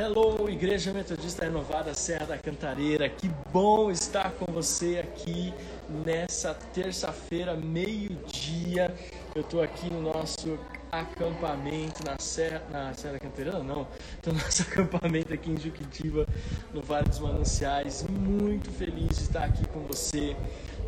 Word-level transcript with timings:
Hello, 0.00 0.48
Igreja 0.48 0.92
Metodista 0.92 1.44
Renovada 1.44 1.92
Serra 1.92 2.26
da 2.26 2.38
Cantareira. 2.38 3.08
Que 3.08 3.28
bom 3.52 3.90
estar 3.90 4.30
com 4.30 4.44
você 4.52 5.00
aqui 5.00 5.52
nessa 6.06 6.54
terça-feira, 6.54 7.56
meio-dia. 7.56 8.94
Eu 9.34 9.42
estou 9.42 9.60
aqui 9.60 9.92
no 9.92 10.00
nosso 10.00 10.56
acampamento 10.92 12.04
na 12.06 12.16
Serra, 12.16 12.62
na 12.70 12.94
Serra 12.94 13.14
da 13.14 13.18
Cantareira, 13.18 13.58
não, 13.58 13.88
estou 14.14 14.32
no 14.32 14.38
nosso 14.38 14.62
acampamento 14.70 15.34
aqui 15.34 15.50
em 15.50 15.58
Juquitiba, 15.58 16.24
no 16.72 16.80
Vale 16.80 17.08
dos 17.08 17.18
Mananciais. 17.18 18.06
Muito 18.08 18.70
feliz 18.70 19.16
de 19.16 19.22
estar 19.24 19.46
aqui 19.46 19.66
com 19.66 19.80
você 19.80 20.36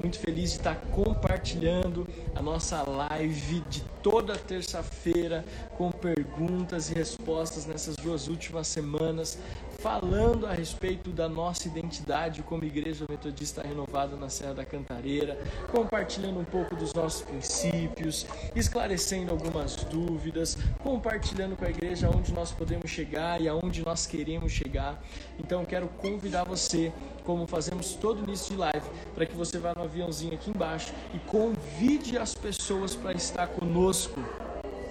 muito 0.00 0.18
feliz 0.18 0.50
de 0.50 0.56
estar 0.56 0.76
compartilhando 0.92 2.06
a 2.34 2.40
nossa 2.40 2.82
live 2.82 3.60
de 3.68 3.82
toda 4.02 4.36
terça-feira 4.36 5.44
com 5.76 5.90
perguntas 5.90 6.90
e 6.90 6.94
respostas 6.94 7.66
nessas 7.66 7.96
duas 7.96 8.26
últimas 8.28 8.66
semanas, 8.66 9.38
falando 9.82 10.46
a 10.46 10.52
respeito 10.52 11.10
da 11.10 11.26
nossa 11.26 11.66
identidade 11.66 12.42
como 12.42 12.64
Igreja 12.64 13.06
Metodista 13.08 13.62
Renovada 13.62 14.14
na 14.14 14.28
Serra 14.28 14.54
da 14.54 14.64
Cantareira, 14.64 15.38
compartilhando 15.72 16.38
um 16.38 16.44
pouco 16.44 16.76
dos 16.76 16.92
nossos 16.92 17.22
princípios, 17.22 18.26
esclarecendo 18.54 19.30
algumas 19.30 19.76
dúvidas, 19.76 20.58
compartilhando 20.82 21.56
com 21.56 21.64
a 21.64 21.70
igreja 21.70 22.10
onde 22.14 22.32
nós 22.32 22.52
podemos 22.52 22.90
chegar 22.90 23.40
e 23.40 23.48
aonde 23.48 23.82
nós 23.82 24.06
queremos 24.06 24.52
chegar. 24.52 25.02
Então 25.38 25.64
quero 25.64 25.88
convidar 25.88 26.44
você, 26.44 26.92
como 27.24 27.46
fazemos 27.46 27.94
todo 27.94 28.22
início 28.22 28.52
de 28.52 28.60
live, 28.60 28.86
para 29.14 29.24
que 29.24 29.34
você 29.34 29.58
vá 29.58 29.72
no 29.74 29.84
aviãozinho 29.84 30.34
aqui 30.34 30.50
embaixo 30.50 30.92
e 31.14 31.18
convide 31.20 32.18
as 32.18 32.34
pessoas 32.34 32.94
para 32.94 33.12
estar 33.12 33.46
conosco. 33.46 34.20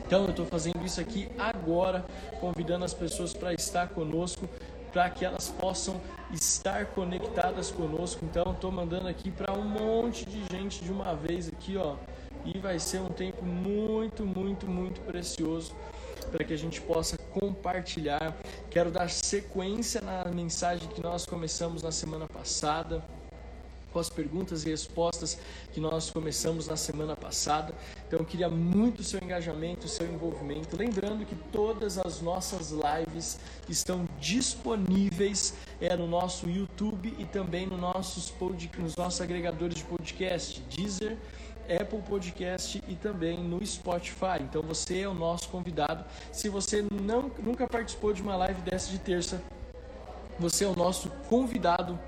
Então 0.08 0.24
eu 0.24 0.32
estou 0.32 0.46
fazendo 0.48 0.84
isso 0.84 1.00
aqui 1.00 1.30
agora, 1.38 2.04
convidando 2.40 2.84
as 2.84 2.96
pessoas 2.96 3.32
para 3.32 3.54
estar 3.54 3.90
conosco, 3.90 4.50
para 4.92 5.10
que 5.10 5.26
elas 5.26 5.50
possam 5.50 6.00
estar 6.32 6.86
conectadas 6.88 7.72
conosco. 7.72 8.24
Então 8.26 8.52
estou 8.52 8.72
mandando 8.72 9.08
aqui 9.08 9.32
para 9.32 9.54
um 9.54 9.64
monte 9.64 10.26
de 10.26 10.44
gente 10.52 10.84
de 10.84 10.92
uma 10.92 11.16
vez 11.16 11.48
aqui, 11.48 11.78
ó. 11.78 11.96
E 12.46 12.58
vai 12.58 12.80
ser 12.80 13.00
um 13.02 13.10
tempo 13.10 13.44
muito, 13.44 14.26
muito, 14.26 14.66
muito 14.68 15.02
precioso 15.02 15.76
para 16.32 16.44
que 16.44 16.54
a 16.54 16.58
gente 16.58 16.80
possa 16.82 17.18
compartilhar. 17.18 18.36
Quero 18.70 18.92
dar 18.92 19.10
sequência 19.10 20.02
na 20.02 20.26
mensagem 20.26 20.88
que 20.90 21.02
nós 21.02 21.26
começamos 21.26 21.82
na 21.84 21.92
semana 21.92 22.28
passada 22.28 23.04
com 23.92 24.00
as 24.00 24.10
perguntas 24.10 24.66
e 24.66 24.70
respostas 24.70 25.38
que 25.72 25.80
nós 25.80 26.10
começamos 26.10 26.68
na 26.68 26.76
semana 26.76 27.16
passada. 27.16 27.74
Então 28.08 28.20
eu 28.20 28.26
queria 28.26 28.50
muito 28.50 29.00
o 29.00 29.04
seu 29.04 29.20
engajamento, 29.22 29.86
o 29.86 29.90
seu 29.90 30.08
envolvimento. 30.12 30.76
Lembrando 30.76 31.26
que 31.26 31.36
todas 31.52 31.98
as 31.98 32.22
nossas 32.22 32.72
lives 32.72 33.40
estão 33.68 34.08
disponíveis 34.20 35.54
é, 35.80 35.96
no 35.96 36.08
nosso 36.08 36.50
YouTube 36.50 37.14
e 37.18 37.26
também 37.26 37.68
no 37.68 37.78
nossos 37.78 38.30
pod, 38.30 38.70
nos 38.78 38.96
nossos 38.96 39.22
agregadores 39.22 39.76
de 39.76 39.84
podcast, 39.84 40.62
Deezer, 40.76 41.18
Apple 41.70 42.02
Podcast 42.02 42.84
e 42.88 42.96
também 42.96 43.38
no 43.38 43.64
Spotify. 43.66 44.42
Então 44.42 44.62
você 44.62 45.02
é 45.02 45.08
o 45.08 45.14
nosso 45.14 45.50
convidado. 45.50 46.04
Se 46.32 46.50
você 46.50 46.84
não, 46.92 47.32
nunca 47.40 47.68
participou 47.68 48.12
de 48.12 48.22
uma 48.22 48.36
live 48.36 48.62
dessa 48.62 48.90
de 48.90 48.98
terça, 48.98 49.42
você 50.40 50.64
é 50.64 50.68
o 50.68 50.76
nosso 50.76 51.10
convidado 51.30 52.00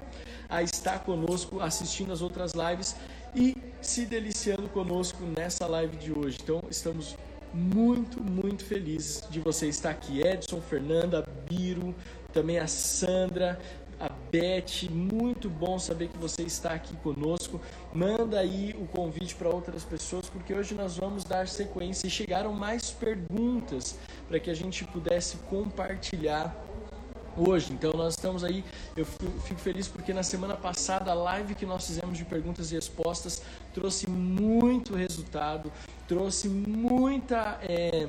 a 0.51 0.61
estar 0.61 0.99
conosco 0.99 1.61
assistindo 1.61 2.11
as 2.11 2.21
outras 2.21 2.51
lives 2.53 2.95
e 3.33 3.55
se 3.81 4.05
deliciando 4.05 4.67
conosco 4.69 5.23
nessa 5.23 5.65
live 5.65 5.95
de 5.95 6.11
hoje. 6.11 6.37
Então, 6.43 6.61
estamos 6.69 7.15
muito, 7.53 8.21
muito 8.21 8.63
felizes 8.63 9.23
de 9.29 9.39
você 9.39 9.67
estar 9.67 9.89
aqui. 9.89 10.21
Edson, 10.21 10.61
Fernanda, 10.61 11.25
Biro, 11.49 11.95
também 12.33 12.59
a 12.59 12.67
Sandra, 12.67 13.59
a 13.99 14.09
Beth, 14.31 14.89
muito 14.89 15.49
bom 15.49 15.77
saber 15.77 16.07
que 16.09 16.17
você 16.17 16.41
está 16.41 16.71
aqui 16.71 16.95
conosco. 16.97 17.61
Manda 17.93 18.39
aí 18.39 18.75
o 18.79 18.87
convite 18.87 19.35
para 19.35 19.49
outras 19.49 19.83
pessoas, 19.83 20.27
porque 20.27 20.53
hoje 20.53 20.73
nós 20.73 20.97
vamos 20.97 21.23
dar 21.23 21.47
sequência 21.47 22.07
e 22.07 22.09
chegaram 22.09 22.51
mais 22.51 22.91
perguntas 22.91 23.97
para 24.27 24.39
que 24.39 24.49
a 24.49 24.55
gente 24.55 24.83
pudesse 24.85 25.37
compartilhar 25.49 26.55
hoje. 27.37 27.73
Então 27.73 27.91
nós 27.93 28.13
estamos 28.15 28.43
aí, 28.43 28.63
eu 28.95 29.05
fico 29.05 29.59
feliz 29.59 29.87
porque 29.87 30.13
na 30.13 30.23
semana 30.23 30.55
passada 30.55 31.11
a 31.11 31.13
live 31.13 31.55
que 31.55 31.65
nós 31.65 31.85
fizemos 31.85 32.17
de 32.17 32.25
perguntas 32.25 32.71
e 32.71 32.75
respostas 32.75 33.41
trouxe 33.73 34.09
muito 34.09 34.95
resultado, 34.95 35.71
trouxe 36.07 36.49
muita 36.49 37.59
é, 37.63 38.07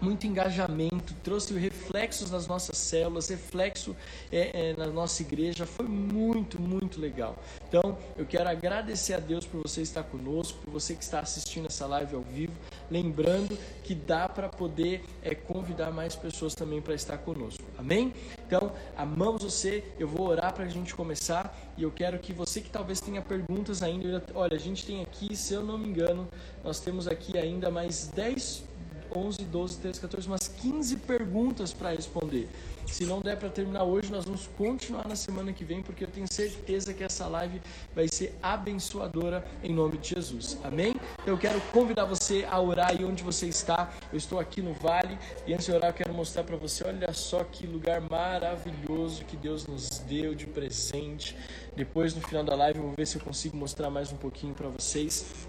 muito 0.00 0.26
engajamento, 0.26 1.14
trouxe 1.22 1.54
reflexos 1.54 2.30
nas 2.30 2.46
nossas 2.46 2.76
células, 2.76 3.28
reflexo 3.28 3.96
é, 4.30 4.70
é, 4.70 4.76
na 4.76 4.86
nossa 4.86 5.22
igreja, 5.22 5.66
foi 5.66 5.86
muito, 5.86 6.60
muito 6.60 7.00
legal. 7.00 7.36
Então, 7.68 7.96
eu 8.16 8.26
quero 8.26 8.48
agradecer 8.48 9.14
a 9.14 9.20
Deus 9.20 9.46
por 9.46 9.62
você 9.62 9.82
estar 9.82 10.02
conosco, 10.04 10.58
por 10.64 10.70
você 10.70 10.94
que 10.94 11.02
está 11.02 11.20
assistindo 11.20 11.66
essa 11.66 11.86
live 11.86 12.14
ao 12.14 12.22
vivo, 12.22 12.52
lembrando 12.90 13.56
que 13.82 13.94
dá 13.94 14.28
para 14.28 14.48
poder 14.48 15.04
é, 15.22 15.34
convidar 15.34 15.90
mais 15.90 16.14
pessoas 16.14 16.54
também 16.54 16.80
para 16.80 16.94
estar 16.94 17.18
conosco, 17.18 17.64
amém? 17.78 18.12
Então, 18.46 18.72
amamos 18.96 19.42
você, 19.42 19.84
eu 19.98 20.06
vou 20.06 20.28
orar 20.28 20.52
para 20.52 20.64
a 20.64 20.68
gente 20.68 20.94
começar 20.94 21.56
e 21.76 21.82
eu 21.82 21.90
quero 21.90 22.18
que 22.18 22.32
você 22.32 22.60
que 22.60 22.70
talvez 22.70 23.00
tenha 23.00 23.22
perguntas 23.22 23.82
ainda, 23.82 24.22
olha, 24.34 24.56
a 24.56 24.60
gente 24.60 24.86
tem 24.86 25.02
aqui, 25.02 25.34
se 25.36 25.54
eu 25.54 25.64
não 25.64 25.76
me 25.78 25.88
engano, 25.88 26.28
nós 26.62 26.80
temos 26.80 27.08
aqui 27.08 27.36
ainda 27.38 27.70
mais 27.70 28.08
10 28.08 28.75
11, 29.16 29.44
12, 29.44 29.78
13, 29.78 30.00
14, 30.00 30.26
umas 30.28 30.48
15 30.48 30.96
perguntas 30.98 31.72
para 31.72 31.90
responder. 31.90 32.48
Se 32.86 33.04
não 33.04 33.20
der 33.20 33.36
para 33.36 33.48
terminar 33.48 33.82
hoje, 33.82 34.12
nós 34.12 34.24
vamos 34.24 34.48
continuar 34.56 35.08
na 35.08 35.16
semana 35.16 35.52
que 35.52 35.64
vem, 35.64 35.82
porque 35.82 36.04
eu 36.04 36.08
tenho 36.08 36.26
certeza 36.32 36.94
que 36.94 37.02
essa 37.02 37.26
live 37.26 37.60
vai 37.94 38.06
ser 38.08 38.34
abençoadora 38.42 39.44
em 39.62 39.74
nome 39.74 39.98
de 39.98 40.10
Jesus. 40.10 40.56
Amém? 40.62 40.94
Eu 41.26 41.36
quero 41.36 41.60
convidar 41.72 42.04
você 42.04 42.46
a 42.48 42.60
orar 42.60 42.90
aí 42.90 43.04
onde 43.04 43.22
você 43.22 43.46
está. 43.46 43.92
Eu 44.12 44.16
estou 44.16 44.38
aqui 44.38 44.62
no 44.62 44.72
vale 44.72 45.18
e 45.46 45.52
antes 45.52 45.66
de 45.66 45.72
orar, 45.72 45.90
eu 45.90 45.94
quero 45.94 46.14
mostrar 46.14 46.44
para 46.44 46.56
você: 46.56 46.86
olha 46.86 47.12
só 47.12 47.42
que 47.42 47.66
lugar 47.66 48.00
maravilhoso 48.00 49.24
que 49.24 49.36
Deus 49.36 49.66
nos 49.66 49.98
deu 50.00 50.34
de 50.34 50.46
presente. 50.46 51.36
Depois, 51.74 52.14
no 52.14 52.20
final 52.20 52.44
da 52.44 52.54
live, 52.54 52.78
eu 52.78 52.84
vou 52.86 52.94
ver 52.96 53.06
se 53.06 53.16
eu 53.16 53.22
consigo 53.22 53.56
mostrar 53.56 53.90
mais 53.90 54.12
um 54.12 54.16
pouquinho 54.16 54.54
para 54.54 54.68
vocês. 54.68 55.46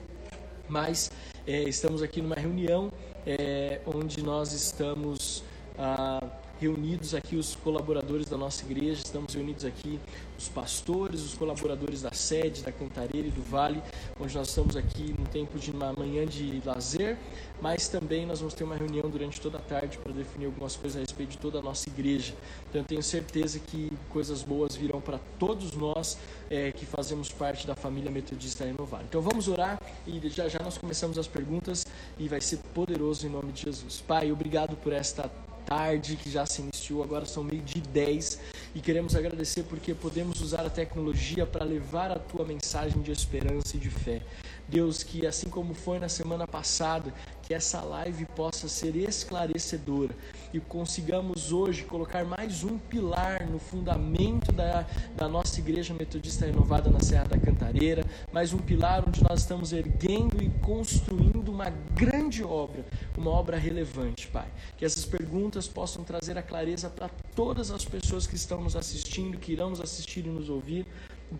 Mas 0.67 1.11
é, 1.45 1.63
estamos 1.63 2.01
aqui 2.01 2.21
numa 2.21 2.35
reunião 2.35 2.91
é, 3.27 3.81
onde 3.85 4.23
nós 4.23 4.53
estamos 4.53 5.43
ah, 5.77 6.23
reunidos 6.59 7.13
aqui 7.13 7.35
os 7.35 7.55
colaboradores 7.55 8.27
da 8.27 8.37
nossa 8.37 8.65
igreja, 8.65 9.01
estamos 9.03 9.33
reunidos 9.33 9.65
aqui 9.65 9.99
os 10.37 10.47
pastores, 10.49 11.21
os 11.21 11.33
colaboradores 11.33 12.01
da 12.01 12.11
sede, 12.11 12.61
da 12.61 12.71
Cantareira 12.71 13.27
e 13.27 13.31
do 13.31 13.41
Vale, 13.41 13.81
onde 14.19 14.35
nós 14.35 14.49
estamos 14.49 14.75
aqui 14.75 15.15
no 15.17 15.25
tempo 15.27 15.57
de 15.57 15.71
uma 15.71 15.93
manhã 15.93 16.25
de 16.25 16.61
lazer, 16.65 17.17
mas 17.61 17.87
também 17.87 18.25
nós 18.25 18.39
vamos 18.39 18.53
ter 18.53 18.63
uma 18.63 18.75
reunião 18.75 19.09
durante 19.09 19.39
toda 19.39 19.57
a 19.57 19.61
tarde 19.61 19.97
para 19.97 20.11
definir 20.11 20.45
algumas 20.45 20.75
coisas 20.75 20.97
a 20.97 21.01
respeito 21.01 21.31
de 21.31 21.37
toda 21.37 21.59
a 21.59 21.61
nossa 21.61 21.89
igreja. 21.89 22.33
Então 22.69 22.81
eu 22.81 22.85
tenho 22.85 23.03
certeza 23.03 23.59
que 23.59 23.91
coisas 24.09 24.43
boas 24.43 24.75
virão 24.75 25.01
para 25.01 25.19
todos 25.39 25.73
nós 25.73 26.17
é, 26.49 26.71
que 26.71 26.85
fazemos 26.85 27.31
parte 27.31 27.65
da 27.65 27.75
família 27.75 28.11
Metodista 28.11 28.65
Renovada. 28.65 29.05
Então 29.07 29.21
vamos 29.21 29.47
orar 29.47 29.81
e 30.05 30.19
já 30.29 30.47
já 30.47 30.59
nós 30.59 30.77
começamos 30.77 31.17
as 31.17 31.27
perguntas 31.27 31.85
e 32.17 32.27
vai 32.27 32.41
ser 32.41 32.57
poderoso 32.73 33.25
em 33.25 33.29
nome 33.29 33.51
de 33.51 33.63
Jesus. 33.63 34.01
Pai, 34.07 34.31
obrigado 34.31 34.75
por 34.77 34.93
esta 34.93 35.29
tarde 35.67 36.15
que 36.15 36.31
já 36.31 36.45
se 36.45 36.61
iniciou, 36.61 37.03
agora 37.03 37.25
são 37.25 37.43
meio 37.43 37.61
de 37.61 37.81
10 37.81 38.39
e 38.73 38.79
queremos 38.79 39.15
agradecer 39.15 39.63
porque 39.63 39.93
podemos 39.93 40.39
usar 40.41 40.65
a 40.65 40.69
tecnologia 40.69 41.45
para 41.45 41.65
levar 41.65 42.09
a 42.09 42.17
tua 42.17 42.45
mensagem 42.45 43.01
de 43.01 43.11
esperança 43.11 43.75
e 43.75 43.79
de 43.79 43.89
fé. 43.89 44.21
Deus, 44.67 45.03
que 45.03 45.25
assim 45.25 45.49
como 45.49 45.73
foi 45.73 45.97
na 45.99 46.09
semana 46.09 46.45
passada, 46.45 47.13
que 47.41 47.53
essa 47.53 47.81
live 47.81 48.25
possa 48.25 48.67
ser 48.67 48.95
esclarecedora 48.97 50.13
e 50.53 50.59
consigamos 50.59 51.53
hoje 51.53 51.85
colocar 51.85 52.25
mais 52.25 52.65
um 52.65 52.77
pilar 52.77 53.47
no 53.47 53.57
fundamento 53.57 54.51
da, 54.51 54.85
da 55.15 55.29
nossa 55.29 55.59
Igreja 55.59 55.93
Metodista 55.93 56.45
Renovada 56.45 56.89
na 56.89 56.99
Serra 56.99 57.25
da 57.25 57.37
Cantareira, 57.37 58.03
mais 58.33 58.51
um 58.51 58.57
pilar 58.57 59.07
onde 59.07 59.23
nós 59.23 59.39
estamos 59.39 59.71
erguendo 59.71 60.43
e 60.43 60.49
construindo 60.61 61.49
uma 61.49 61.69
grande 61.69 62.43
obra, 62.43 62.85
uma 63.17 63.31
obra 63.31 63.57
relevante, 63.57 64.27
Pai. 64.27 64.47
Que 64.77 64.83
essas 64.83 65.05
perguntas 65.05 65.67
possam 65.67 66.03
trazer 66.03 66.37
a 66.37 66.43
clareza 66.43 66.89
para 66.89 67.09
todas 67.33 67.71
as 67.71 67.85
pessoas 67.85 68.27
que 68.27 68.35
estão 68.35 68.61
nos 68.61 68.75
assistindo, 68.75 69.37
que 69.37 69.53
irão 69.53 69.69
nos 69.69 69.79
assistir 69.79 70.25
e 70.25 70.29
nos 70.29 70.49
ouvir 70.49 70.85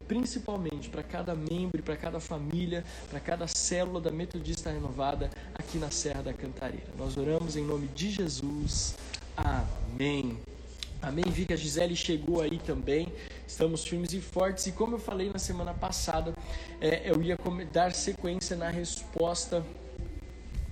principalmente 0.07 0.89
para 0.89 1.03
cada 1.03 1.33
membro, 1.33 1.81
para 1.83 1.95
cada 1.95 2.19
família, 2.19 2.83
para 3.09 3.19
cada 3.19 3.47
célula 3.47 4.01
da 4.01 4.11
Metodista 4.11 4.71
Renovada 4.71 5.29
aqui 5.53 5.77
na 5.77 5.89
Serra 5.91 6.23
da 6.23 6.33
Cantareira. 6.33 6.87
Nós 6.97 7.17
oramos 7.17 7.55
em 7.55 7.63
nome 7.63 7.87
de 7.87 8.11
Jesus. 8.11 8.95
Amém. 9.35 10.37
Amém. 11.01 11.25
Vi 11.27 11.45
que 11.45 11.53
a 11.53 11.55
Gisele 11.55 11.95
chegou 11.95 12.41
aí 12.41 12.57
também. 12.57 13.11
Estamos 13.47 13.83
firmes 13.83 14.13
e 14.13 14.19
fortes. 14.19 14.65
E 14.67 14.71
como 14.71 14.95
eu 14.95 14.99
falei 14.99 15.29
na 15.29 15.39
semana 15.39 15.73
passada, 15.73 16.33
é, 16.81 17.09
eu 17.09 17.21
ia 17.21 17.37
dar 17.71 17.93
sequência 17.93 18.55
na 18.55 18.69
resposta 18.69 19.63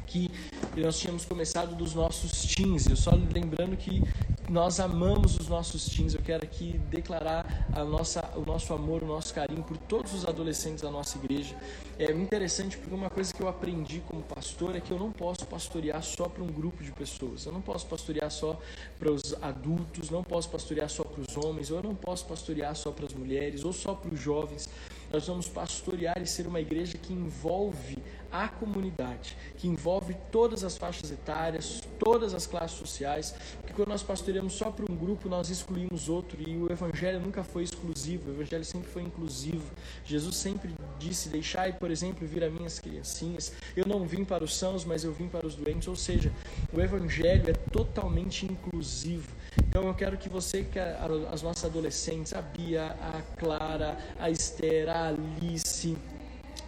que 0.07 0.31
nós 0.75 0.99
tínhamos 0.99 1.25
começado 1.25 1.75
dos 1.75 1.93
nossos 1.93 2.53
teens. 2.53 2.87
Eu 2.87 2.95
só 2.95 3.11
lembrando 3.11 3.77
que 3.77 4.01
nós 4.49 4.79
amamos 4.79 5.39
os 5.39 5.47
nossos 5.47 5.85
teens. 5.85 6.13
Eu 6.13 6.21
quero 6.21 6.43
aqui 6.43 6.79
declarar 6.89 7.67
a 7.73 7.83
nossa, 7.83 8.23
o 8.35 8.41
nosso 8.41 8.73
amor, 8.73 9.03
o 9.03 9.07
nosso 9.07 9.33
carinho 9.33 9.63
por 9.63 9.77
todos 9.77 10.13
os 10.13 10.25
adolescentes 10.25 10.81
da 10.81 10.91
nossa 10.91 11.17
igreja. 11.17 11.55
É 11.97 12.11
interessante 12.11 12.77
porque 12.77 12.93
uma 12.93 13.09
coisa 13.09 13.33
que 13.33 13.41
eu 13.41 13.47
aprendi 13.47 14.01
como 14.07 14.21
pastor 14.21 14.75
é 14.75 14.79
que 14.79 14.91
eu 14.91 14.99
não 14.99 15.11
posso 15.11 15.45
pastorear 15.45 16.01
só 16.03 16.27
para 16.27 16.43
um 16.43 16.47
grupo 16.47 16.83
de 16.83 16.91
pessoas. 16.91 17.45
Eu 17.45 17.51
não 17.51 17.61
posso 17.61 17.85
pastorear 17.87 18.29
só 18.29 18.59
para 18.99 19.11
os 19.11 19.33
adultos, 19.41 20.09
não 20.09 20.23
posso 20.23 20.49
pastorear 20.49 20.89
só 20.89 21.03
para 21.03 21.21
os 21.21 21.37
homens, 21.37 21.71
ou 21.71 21.77
eu 21.77 21.83
não 21.83 21.95
posso 21.95 22.25
pastorear 22.25 22.75
só 22.75 22.91
para 22.91 23.05
as 23.05 23.13
mulheres, 23.13 23.63
ou 23.63 23.73
só 23.73 23.93
para 23.93 24.13
os 24.13 24.19
jovens. 24.19 24.69
Nós 25.15 25.27
vamos 25.27 25.47
pastorear 25.47 26.21
e 26.21 26.27
ser 26.27 26.45
uma 26.45 26.59
igreja 26.59 26.97
que 26.97 27.13
envolve 27.13 27.97
a 28.29 28.49
comunidade, 28.49 29.37
que 29.55 29.65
envolve 29.65 30.13
todas 30.29 30.61
as 30.65 30.77
faixas 30.77 31.09
etárias, 31.09 31.81
todas 31.97 32.33
as 32.33 32.45
classes 32.45 32.77
sociais, 32.77 33.33
porque 33.61 33.73
quando 33.73 33.87
nós 33.87 34.03
pastoreamos 34.03 34.51
só 34.51 34.69
para 34.69 34.83
um 34.91 34.93
grupo, 34.93 35.29
nós 35.29 35.49
excluímos 35.49 36.09
outro, 36.09 36.37
e 36.45 36.57
o 36.57 36.69
evangelho 36.69 37.21
nunca 37.21 37.45
foi 37.45 37.63
exclusivo, 37.63 38.29
o 38.29 38.33
evangelho 38.33 38.65
sempre 38.65 38.89
foi 38.89 39.03
inclusivo. 39.03 39.71
Jesus 40.03 40.35
sempre 40.35 40.75
disse: 40.99 41.29
Deixai, 41.29 41.71
por 41.71 41.89
exemplo, 41.89 42.27
vir 42.27 42.43
a 42.43 42.49
minhas 42.49 42.77
criancinhas. 42.77 43.53
Eu 43.73 43.85
não 43.87 44.05
vim 44.05 44.25
para 44.25 44.43
os 44.43 44.53
sãos, 44.53 44.83
mas 44.83 45.05
eu 45.05 45.13
vim 45.13 45.29
para 45.29 45.47
os 45.47 45.55
doentes. 45.55 45.87
Ou 45.87 45.95
seja, 45.95 46.29
o 46.73 46.81
evangelho 46.81 47.51
é 47.51 47.53
totalmente 47.53 48.45
inclusivo. 48.45 49.31
Então 49.57 49.87
eu 49.87 49.93
quero 49.93 50.17
que 50.17 50.29
você, 50.29 50.63
que 50.63 50.79
as 50.79 51.41
nossas 51.41 51.65
adolescentes, 51.65 52.33
a 52.33 52.41
Bia, 52.41 52.95
a 53.01 53.21
Clara, 53.37 53.97
a 54.19 54.29
Esther, 54.29 54.89
a 54.89 55.07
Alice, 55.09 55.97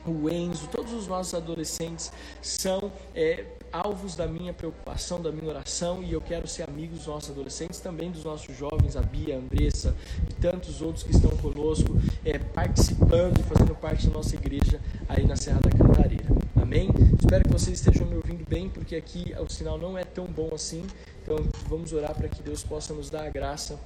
o 0.06 0.30
Enzo, 0.30 0.68
todos 0.68 0.94
os 0.94 1.08
nossos 1.08 1.34
adolescentes 1.34 2.12
são 2.42 2.92
é, 3.14 3.46
alvos 3.72 4.16
da 4.16 4.26
minha 4.28 4.54
preocupação, 4.54 5.22
da 5.22 5.32
minha 5.32 5.50
oração 5.50 6.02
e 6.02 6.14
eu 6.14 6.22
quero 6.22 6.48
ser 6.48 6.64
amigo 6.64 6.96
dos 6.96 7.08
nossos 7.08 7.32
adolescentes, 7.32 7.80
também 7.80 8.10
dos 8.10 8.24
nossos 8.24 8.56
jovens, 8.56 8.96
a 8.96 9.02
Bia, 9.02 9.36
a 9.36 9.38
Andressa 9.38 9.96
e 10.30 10.34
tantos 10.36 10.82
outros 10.82 11.04
que 11.04 11.12
estão 11.12 11.32
conosco, 11.38 12.00
é, 12.24 12.38
participando 12.38 13.40
e 13.40 13.44
fazendo 13.44 13.76
parte 13.76 14.08
da 14.08 14.14
nossa 14.14 14.36
igreja 14.36 14.80
aí 15.10 15.26
na 15.26 15.36
Serra 15.36 15.60
da 15.60 15.70
Cantareira. 15.70 16.37
Amém? 16.68 16.90
Espero 17.18 17.46
que 17.46 17.50
vocês 17.50 17.80
estejam 17.80 18.06
me 18.06 18.18
ouvindo 18.18 18.46
bem, 18.46 18.68
porque 18.68 18.98
aqui 18.98 19.34
o 19.40 19.48
sinal 19.48 19.78
não 19.78 19.98
é 19.98 20.04
tão 20.04 20.26
bom 20.26 20.50
assim. 20.54 20.86
Então 21.24 21.38
vamos 21.70 21.94
orar 21.94 22.14
para 22.14 22.28
que 22.28 22.44
Deus 22.44 22.62
possa 22.62 22.94
nos 22.94 23.10
dar 23.10 23.26
a 23.26 23.30
graça 23.30 23.80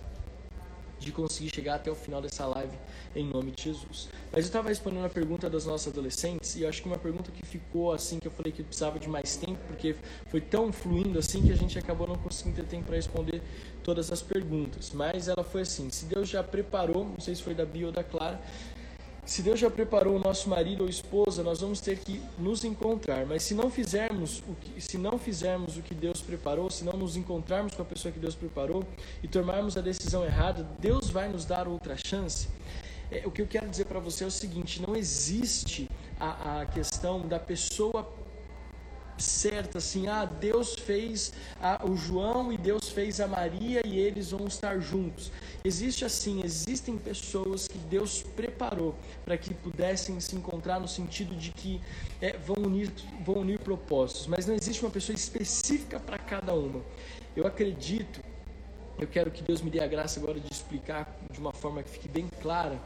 de 1.01 1.12
conseguir 1.12 1.54
chegar 1.54 1.75
até 1.75 1.92
o 1.92 1.95
final 1.95 2.22
dessa 2.22 2.45
live 2.45 2.75
em 3.16 3.24
nome 3.24 3.51
de 3.51 3.66
Jesus. 3.66 4.10
Mas 4.31 4.45
eu 4.45 4.48
estava 4.48 4.69
respondendo 4.69 5.06
a 5.06 5.10
pergunta 5.10 5.48
das 5.48 5.66
nossas 5.66 5.94
adolescentes 5.94 6.56
e 6.56 6.63
eu 6.63 6.69
acho 6.69 6.81
que 6.81 6.88
uma 6.88 6.98
pergunta 6.98 7.31
que 7.31 7.45
ficou 7.45 7.92
assim, 7.92 8.18
que 8.18 8.28
eu 8.28 8.31
falei 8.31 8.51
que 8.51 8.63
precisava 8.63 9.00
de 9.00 9.07
mais 9.07 9.36
tempo, 9.36 9.60
porque 9.68 9.95
foi 10.28 10.42
tão 10.42 10.72
fluindo 10.72 11.19
assim 11.19 11.42
que 11.42 11.51
a 11.51 11.56
gente 11.56 11.78
acabou 11.78 12.07
não 12.07 12.16
conseguindo 12.16 12.57
ter 12.57 12.68
tempo 12.68 12.86
para 12.86 12.95
responder 12.95 13.44
todas 13.83 14.12
as 14.12 14.22
perguntas. 14.22 14.92
Mas 14.92 15.28
ela 15.28 15.44
foi 15.44 15.62
assim: 15.62 15.89
se 15.89 16.06
Deus 16.06 16.30
já 16.30 16.44
preparou, 16.44 17.06
não 17.06 17.19
sei 17.19 17.36
se 17.36 17.44
foi 17.44 17.54
da 17.54 17.66
Bia 17.66 17.88
ou 17.88 17.92
da 17.92 18.04
Clara, 18.04 18.42
se 19.25 19.41
Deus 19.41 19.59
já 19.59 19.69
preparou 19.69 20.15
o 20.15 20.19
nosso 20.19 20.50
marido 20.50 20.83
ou 20.83 20.89
esposa, 20.89 21.44
nós 21.44 21.62
vamos 21.62 21.79
ter 21.79 22.00
que 22.00 22.21
nos 22.38 22.63
encontrar. 22.63 23.25
Mas 23.25 23.44
se 23.44 23.53
não 23.53 23.69
fizermos 23.69 24.39
o 24.47 24.56
que, 24.56 24.81
se 24.81 24.97
não 24.97 25.18
fizermos 25.18 25.77
o 25.77 25.81
que 25.81 25.94
Deus 25.94 26.21
preparou, 26.21 26.69
se 26.69 26.83
não 26.83 26.94
nos 26.94 27.15
encontrarmos 27.15 27.75
com 27.75 27.81
a 27.81 27.85
pessoa 27.85 28.12
que 28.12 28.19
Deus 28.19 28.35
preparou 28.35 28.83
e 29.21 29.27
tomarmos 29.27 29.77
a 29.77 29.81
decisão 29.81 30.25
errada, 30.25 30.68
Deus 30.79 31.09
vai 31.09 31.29
nos 31.29 31.45
dar 31.45 31.68
outra 31.68 31.95
chance. 31.95 32.47
É, 33.12 33.23
o 33.25 33.31
que 33.31 33.41
eu 33.41 33.47
quero 33.47 33.69
dizer 33.69 33.85
para 33.85 34.00
você 34.00 34.23
é 34.23 34.27
o 34.27 34.31
seguinte: 34.31 34.81
não 34.81 34.95
existe 34.95 35.89
a, 36.19 36.62
a 36.62 36.65
questão 36.65 37.27
da 37.27 37.39
pessoa 37.39 38.09
certa, 39.21 39.77
assim, 39.77 40.07
ah, 40.07 40.25
Deus 40.25 40.73
fez 40.73 41.31
a, 41.62 41.85
o 41.85 41.95
João 41.95 42.51
e 42.51 42.57
Deus 42.57 42.89
fez 42.89 43.21
a 43.21 43.27
Maria 43.27 43.85
e 43.85 43.97
eles 43.97 44.31
vão 44.31 44.47
estar 44.47 44.79
juntos. 44.79 45.31
Existe 45.63 46.03
assim, 46.03 46.41
existem 46.43 46.97
pessoas 46.97 47.67
que 47.67 47.77
Deus 47.77 48.23
preparou 48.23 48.95
para 49.23 49.37
que 49.37 49.53
pudessem 49.53 50.19
se 50.19 50.35
encontrar 50.35 50.79
no 50.79 50.87
sentido 50.87 51.35
de 51.35 51.51
que 51.51 51.79
é, 52.19 52.35
vão, 52.35 52.57
unir, 52.57 52.91
vão 53.23 53.35
unir 53.35 53.59
propósitos, 53.59 54.25
mas 54.25 54.47
não 54.47 54.55
existe 54.55 54.83
uma 54.83 54.89
pessoa 54.89 55.15
específica 55.15 55.99
para 55.99 56.17
cada 56.17 56.53
uma. 56.53 56.81
Eu 57.35 57.45
acredito, 57.45 58.21
eu 58.97 59.07
quero 59.07 59.29
que 59.29 59.43
Deus 59.43 59.61
me 59.61 59.69
dê 59.69 59.79
a 59.79 59.87
graça 59.87 60.19
agora 60.19 60.39
de 60.39 60.51
explicar 60.51 61.15
de 61.31 61.39
uma 61.39 61.53
forma 61.53 61.83
que 61.83 61.91
fique 61.91 62.07
bem 62.07 62.27
clara, 62.41 62.81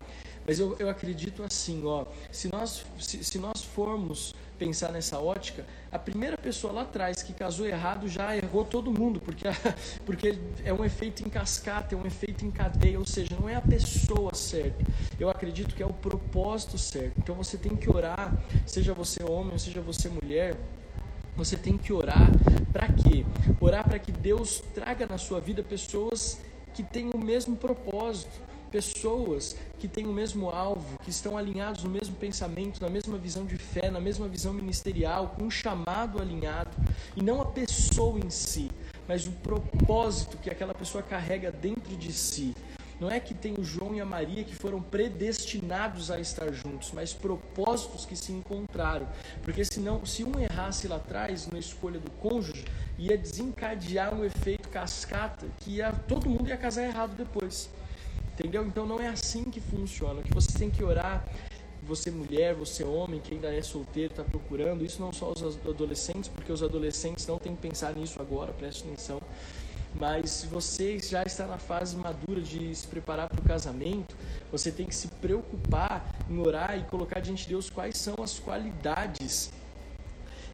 mas 0.46 0.60
eu, 0.60 0.76
eu 0.78 0.90
acredito 0.90 1.44
assim, 1.44 1.82
ó, 1.86 2.06
se 2.30 2.50
nós, 2.52 2.86
se, 3.00 3.24
se 3.24 3.40
nós 3.40 3.64
formos 3.64 4.36
pensar 4.58 4.92
nessa 4.92 5.20
ótica, 5.20 5.66
a 5.92 6.00
primeira 6.00 6.38
pessoa 6.38 6.74
lá 6.74 6.82
atrás 6.82 7.22
que 7.22 7.34
casou 7.34 7.66
errado 7.66 8.08
já 8.08 8.36
errou 8.36 8.66
todo 8.66 8.92
mundo, 8.92 9.20
porque, 9.20 9.46
porque 10.06 10.40
é 10.64 10.74
um 10.74 10.84
efeito 10.84 11.24
em 11.26 11.30
cascata, 11.30 11.96
é 11.96 11.98
um 11.98 12.06
efeito 12.06 12.46
em 12.46 12.52
cadeia, 12.52 13.00
ou 13.00 13.06
seja, 13.06 13.36
não 13.40 13.48
é 13.48 13.56
a 13.56 13.62
pessoa 13.62 14.34
certa. 14.34 14.84
Eu 15.20 15.30
acredito 15.30 15.76
que 15.76 15.84
é 15.84 15.86
o 15.86 15.94
propósito 15.94 16.78
certo. 16.78 17.14
Então 17.18 17.36
você 17.36 17.58
tem 17.58 17.76
que 17.76 17.90
orar, 17.90 18.36
seja 18.66 18.94
você 18.94 19.24
homem, 19.24 19.58
seja 19.58 19.82
você 19.82 20.10
mulher, 20.10 20.56
você 21.36 21.58
tem 21.58 21.78
que 21.78 21.92
orar 21.92 22.32
para 22.72 22.88
quê? 22.88 23.26
Orar 23.60 23.84
para 23.88 24.00
que 24.00 24.12
Deus 24.12 24.64
traga 24.74 25.06
na 25.06 25.18
sua 25.18 25.40
vida 25.40 25.62
pessoas 25.62 26.40
que 26.74 26.84
têm 26.84 27.10
o 27.14 27.18
mesmo 27.18 27.56
propósito 27.56 28.42
pessoas 28.76 29.56
que 29.80 29.88
têm 29.88 30.06
o 30.06 30.12
mesmo 30.12 30.50
alvo, 30.50 31.00
que 31.02 31.10
estão 31.10 31.38
alinhados 31.38 31.86
no 31.86 31.90
mesmo 31.90 32.14
pensamento, 32.18 32.82
na 32.82 32.90
mesma 32.90 33.18
visão 33.18 33.46
de 33.46 33.56
fé, 33.56 33.90
na 33.90 34.02
mesma 34.02 34.28
visão 34.28 34.52
ministerial, 34.52 35.30
com 35.30 35.46
um 35.46 35.50
chamado 35.50 36.22
alinhado, 36.22 36.72
e 37.16 37.24
não 37.24 37.42
a 37.42 37.46
pessoa 37.46 38.20
em 38.20 38.30
si, 38.30 38.70
mas 39.08 39.28
o 39.28 39.32
propósito 39.32 40.36
que 40.36 40.50
aquela 40.50 40.74
pessoa 40.74 41.02
carrega 41.02 41.54
dentro 41.54 41.96
de 41.96 42.12
si. 42.12 42.54
Não 43.00 43.10
é 43.10 43.18
que 43.18 43.34
tem 43.34 43.54
o 43.58 43.64
João 43.64 43.96
e 43.96 44.02
a 44.02 44.06
Maria 44.06 44.44
que 44.44 44.56
foram 44.56 44.82
predestinados 44.82 46.12
a 46.12 46.20
estar 46.20 46.52
juntos, 46.52 46.92
mas 46.94 47.14
propósitos 47.14 48.06
que 48.06 48.16
se 48.16 48.34
encontraram. 48.34 49.08
Porque 49.42 49.64
senão, 49.64 50.06
se 50.06 50.24
um 50.26 50.38
errasse 50.38 50.86
lá 50.88 50.98
atrás 50.98 51.48
na 51.48 51.60
escolha 51.60 52.00
do 52.00 52.12
cônjuge, 52.12 52.66
ia 52.98 53.18
desencadear 53.18 54.14
um 54.14 54.26
efeito 54.26 54.68
cascata 54.68 55.46
que 55.60 55.76
ia, 55.76 55.94
todo 55.94 56.30
mundo 56.30 56.50
ia 56.50 56.58
casar 56.58 56.84
errado 56.84 57.16
depois. 57.16 57.70
Entendeu? 58.38 58.66
Então 58.66 58.86
não 58.86 59.00
é 59.00 59.08
assim 59.08 59.46
que 59.46 59.62
funciona. 59.62 60.22
Que 60.22 60.34
você 60.34 60.52
tem 60.60 60.70
que 60.70 60.84
orar, 60.84 61.26
você 61.82 62.12
mulher, 62.12 62.54
você 62.54 62.84
homem, 62.84 63.20
que 63.22 63.34
ainda 63.34 63.54
é 63.54 63.62
solteiro, 63.62 64.12
está 64.12 64.24
procurando, 64.24 64.84
isso 64.84 65.02
não 65.02 65.14
só 65.14 65.32
os 65.32 65.42
adolescentes, 65.66 66.30
porque 66.30 66.52
os 66.52 66.62
adolescentes 66.62 67.26
não 67.26 67.38
têm 67.38 67.56
que 67.56 67.62
pensar 67.62 67.96
nisso 67.96 68.22
agora, 68.22 68.52
preste 68.52 68.84
atenção. 68.84 69.22
Mas 69.98 70.32
se 70.32 70.48
você 70.48 71.00
já 71.00 71.24
está 71.24 71.48
na 71.48 71.58
fase 71.58 71.96
madura 71.96 72.42
de 72.42 72.76
se 72.76 72.86
preparar 72.86 73.30
para 73.30 73.40
o 73.40 73.44
casamento, 73.44 74.14
você 74.52 74.70
tem 74.70 74.86
que 74.86 74.96
se 74.96 75.08
preocupar 75.08 76.14
em 76.30 76.38
orar 76.38 76.78
e 76.78 76.84
colocar 76.84 77.22
diante 77.22 77.44
de 77.44 77.50
Deus 77.50 77.70
quais 77.70 77.98
são 77.98 78.16
as 78.22 78.38
qualidades 78.38 79.50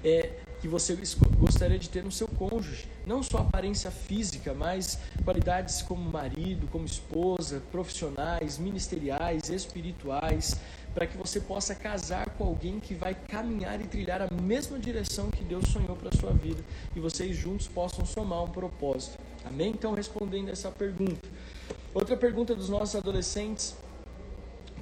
é, 0.04 0.34
que 0.62 0.68
você 0.68 0.96
gostaria 1.40 1.80
de 1.80 1.90
ter 1.90 2.04
no 2.04 2.12
seu 2.12 2.28
cônjuge. 2.28 2.86
Não 3.06 3.24
só 3.24 3.40
aparência 3.40 3.90
física, 3.90 4.54
mas 4.54 5.00
qualidades 5.24 5.82
como 5.82 6.10
marido, 6.10 6.68
como 6.72 6.86
esposa, 6.86 7.62
profissionais, 7.72 8.58
ministeriais, 8.58 9.50
espirituais, 9.50 10.60
para 10.94 11.08
que 11.08 11.18
você 11.18 11.40
possa 11.40 11.74
casar 11.74 12.30
com 12.32 12.44
alguém 12.44 12.80
que 12.80 12.94
vai 12.94 13.16
caminhar 13.16 13.80
e 13.82 13.86
trilhar 13.86 14.22
a 14.22 14.28
mesma 14.42 14.78
direção 14.78 15.32
que 15.32 15.44
Deus 15.44 15.68
sonhou 15.70 15.96
para 15.96 16.10
a 16.10 16.20
sua 16.20 16.32
vida 16.32 16.62
e 16.96 17.00
vocês 17.00 17.36
juntos 17.36 17.68
possam 17.68 18.06
somar 18.06 18.44
um 18.44 18.50
propósito. 18.50 19.18
Amém? 19.46 19.72
Então, 19.72 19.94
respondendo 19.94 20.50
essa 20.50 20.70
pergunta. 20.70 21.28
Outra 21.94 22.16
pergunta 22.16 22.56
dos 22.56 22.70
nossos 22.70 22.96
adolescentes 22.96 23.76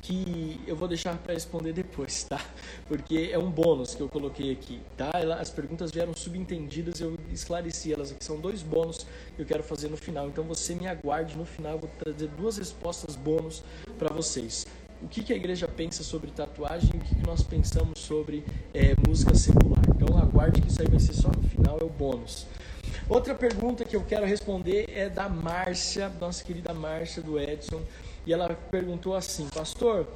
que 0.10 0.60
eu 0.66 0.76
vou 0.76 0.88
deixar 0.88 1.16
para 1.18 1.36
responder 1.36 1.72
depois, 1.72 2.24
tá? 2.24 2.44
Porque 2.88 3.30
é 3.32 3.38
um 3.38 3.52
bônus 3.52 3.94
que 3.94 4.02
eu 4.02 4.10
coloquei 4.10 4.52
aqui, 4.52 4.82
tá? 4.98 5.12
As 5.40 5.52
perguntas 5.52 5.92
vieram 5.92 6.16
subentendidas, 6.16 7.00
eu 7.00 7.16
esclareci 7.32 7.94
elas 7.94 8.12
aqui. 8.12 8.26
São 8.26 8.40
dois 8.40 8.64
bônus 8.64 9.06
que 9.36 9.42
eu 9.44 9.46
quero 9.46 9.62
fazer 9.62 9.88
no 9.88 9.98
final. 9.98 10.28
Então 10.28 10.44
você 10.44 10.74
me 10.74 10.88
aguarde 10.88 11.38
no 11.38 11.46
final, 11.46 11.74
eu 11.74 11.80
vou 11.80 11.90
trazer 12.00 12.28
duas 12.30 12.58
respostas 12.58 13.16
bônus 13.16 13.64
para 14.00 14.12
vocês. 14.12 14.66
O 15.02 15.08
que, 15.08 15.24
que, 15.24 15.32
a 15.32 15.36
igreja 15.36 15.68
pensa 15.68 16.04
sobre 16.04 16.32
tatuagem 16.32 16.90
e 16.94 16.98
o 16.98 17.00
que, 17.02 17.16
que 17.16 17.28
nós 17.28 17.44
pensamos 17.44 18.00
sobre 18.00 18.44
é, 18.74 18.96
música 19.08 19.36
secular. 19.36 19.82
Então 19.96 20.18
aguarde 20.18 20.60
que 20.60 20.70
isso 20.70 20.82
aí 20.82 20.88
vai 20.88 21.00
ser 21.00 21.14
só 21.14 21.30
no 21.30 21.48
final, 21.48 21.78
é 21.80 21.86
o 21.86 21.90
bônus. 21.90 22.48
Outra 23.08 23.36
pergunta 23.36 23.86
que 23.86 23.96
eu 23.96 24.04
quero 24.04 24.26
responder 24.26 24.90
é 24.90 25.08
da 25.08 25.30
Márcia, 25.30 26.10
nossa 26.20 26.44
querida 26.44 26.74
Márcia 26.74 27.22
do 27.22 27.40
Edson 27.40 27.82
e 28.30 28.34
ela 28.34 28.54
perguntou 28.70 29.16
assim: 29.16 29.48
Pastor, 29.50 30.08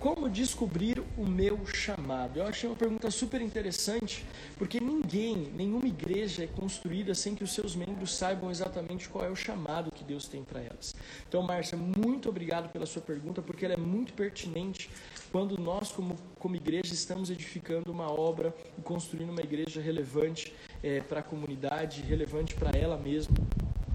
como 0.00 0.26
descobrir 0.26 1.02
o 1.18 1.26
meu 1.26 1.66
chamado? 1.66 2.38
Eu 2.38 2.46
achei 2.46 2.66
uma 2.66 2.74
pergunta 2.74 3.10
super 3.10 3.42
interessante, 3.42 4.24
porque 4.56 4.80
ninguém, 4.80 5.52
nenhuma 5.54 5.86
igreja 5.86 6.44
é 6.44 6.46
construída 6.46 7.14
sem 7.14 7.34
que 7.34 7.44
os 7.44 7.52
seus 7.52 7.76
membros 7.76 8.16
saibam 8.16 8.50
exatamente 8.50 9.10
qual 9.10 9.22
é 9.22 9.28
o 9.28 9.36
chamado 9.36 9.90
que 9.90 10.02
Deus 10.02 10.26
tem 10.26 10.42
para 10.42 10.60
elas. 10.60 10.94
Então, 11.28 11.42
Márcia, 11.42 11.76
muito 11.76 12.30
obrigado 12.30 12.72
pela 12.72 12.86
sua 12.86 13.02
pergunta, 13.02 13.42
porque 13.42 13.66
ela 13.66 13.74
é 13.74 13.78
muito 13.78 14.14
pertinente 14.14 14.88
quando 15.30 15.58
nós, 15.58 15.92
como, 15.92 16.16
como 16.38 16.56
igreja, 16.56 16.94
estamos 16.94 17.28
edificando 17.28 17.92
uma 17.92 18.10
obra 18.10 18.54
e 18.78 18.80
construindo 18.80 19.28
uma 19.28 19.42
igreja 19.42 19.78
relevante 19.78 20.54
é, 20.82 21.02
para 21.02 21.20
a 21.20 21.22
comunidade, 21.22 22.00
relevante 22.00 22.54
para 22.54 22.70
ela 22.70 22.96
mesma 22.96 23.36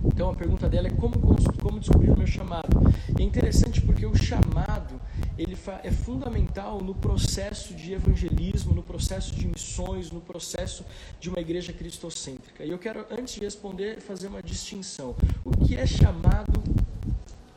Então 0.03 0.29
a 0.29 0.35
pergunta 0.35 0.67
dela 0.69 0.87
é 0.87 0.91
como, 0.91 1.15
como 1.61 1.79
descobrir 1.79 2.11
o 2.11 2.17
meu 2.17 2.27
chamado. 2.27 2.81
E 3.17 3.21
é 3.21 3.25
interessante 3.25 3.81
porque 3.81 4.05
o 4.05 4.15
chamado 4.15 4.99
ele 5.37 5.57
é 5.83 5.91
fundamental 5.91 6.81
no 6.81 6.93
processo 6.93 7.73
de 7.73 7.93
evangelismo, 7.93 8.73
no 8.73 8.83
processo 8.83 9.33
de 9.35 9.47
missões, 9.47 10.11
no 10.11 10.21
processo 10.21 10.85
de 11.19 11.29
uma 11.29 11.39
igreja 11.39 11.73
cristocêntrica. 11.73 12.63
E 12.63 12.69
eu 12.69 12.77
quero, 12.77 13.05
antes 13.09 13.35
de 13.35 13.41
responder, 13.41 13.99
fazer 13.99 14.27
uma 14.27 14.43
distinção. 14.43 15.15
O 15.43 15.51
que 15.51 15.75
é 15.75 15.85
chamado 15.85 16.61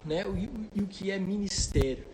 né, 0.05 0.25
e, 0.37 0.79
e 0.79 0.83
o 0.83 0.87
que 0.87 1.11
é 1.11 1.19
ministério? 1.19 2.05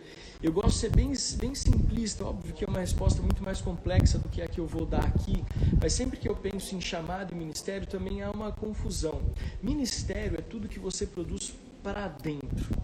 Eu 0.43 0.51
gosto 0.51 0.71
de 0.71 0.75
ser 0.75 0.89
bem, 0.89 1.13
bem 1.37 1.55
simplista, 1.55 2.25
óbvio 2.25 2.53
que 2.53 2.65
é 2.65 2.67
uma 2.67 2.81
resposta 2.81 3.21
muito 3.21 3.41
mais 3.41 3.61
complexa 3.61 4.19
do 4.19 4.27
que 4.27 4.41
a 4.41 4.47
que 4.47 4.59
eu 4.59 4.67
vou 4.67 4.85
dar 4.85 5.05
aqui, 5.05 5.41
mas 5.81 5.93
sempre 5.93 6.17
que 6.17 6.27
eu 6.27 6.35
penso 6.35 6.75
em 6.75 6.81
chamado 6.81 7.31
e 7.31 7.35
ministério 7.35 7.87
também 7.87 8.21
há 8.21 8.29
uma 8.29 8.51
confusão. 8.51 9.21
Ministério 9.61 10.37
é 10.37 10.41
tudo 10.41 10.67
que 10.67 10.79
você 10.79 11.05
produz 11.05 11.53
para 11.81 12.09
dentro. 12.09 12.75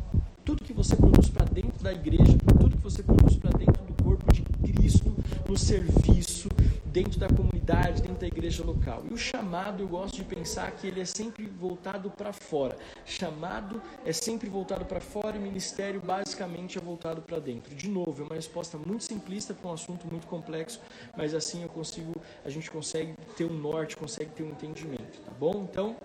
Tudo 0.49 0.63
que 0.63 0.73
você 0.73 0.95
produz 0.95 1.29
para 1.29 1.45
dentro 1.45 1.83
da 1.83 1.93
igreja, 1.93 2.35
tudo 2.59 2.75
que 2.75 2.81
você 2.81 3.03
produz 3.03 3.37
para 3.37 3.51
dentro 3.51 3.83
do 3.83 4.03
corpo 4.03 4.33
de 4.33 4.41
Cristo, 4.41 5.15
no 5.47 5.55
serviço, 5.55 6.49
dentro 6.85 7.19
da 7.19 7.27
comunidade, 7.27 8.01
dentro 8.01 8.17
da 8.17 8.25
igreja 8.25 8.63
local. 8.63 9.03
E 9.07 9.13
o 9.13 9.17
chamado, 9.17 9.83
eu 9.83 9.87
gosto 9.87 10.15
de 10.15 10.23
pensar 10.23 10.71
que 10.71 10.87
ele 10.87 11.01
é 11.01 11.05
sempre 11.05 11.45
voltado 11.45 12.09
para 12.09 12.33
fora. 12.33 12.75
Chamado 13.05 13.79
é 14.03 14.11
sempre 14.11 14.49
voltado 14.49 14.85
para 14.85 14.99
fora 14.99 15.37
e 15.37 15.39
ministério 15.39 16.01
basicamente 16.01 16.79
é 16.79 16.81
voltado 16.81 17.21
para 17.21 17.37
dentro. 17.37 17.75
De 17.75 17.87
novo, 17.87 18.23
é 18.23 18.25
uma 18.25 18.35
resposta 18.35 18.75
muito 18.75 19.03
simplista 19.03 19.53
para 19.53 19.69
um 19.69 19.73
assunto 19.73 20.07
muito 20.09 20.25
complexo, 20.25 20.81
mas 21.15 21.35
assim 21.35 21.61
eu 21.61 21.69
consigo, 21.69 22.19
a 22.43 22.49
gente 22.49 22.71
consegue 22.71 23.13
ter 23.37 23.45
um 23.45 23.53
norte, 23.53 23.95
consegue 23.95 24.31
ter 24.31 24.41
um 24.41 24.49
entendimento, 24.49 25.19
tá 25.23 25.31
bom? 25.39 25.67
Então, 25.69 25.95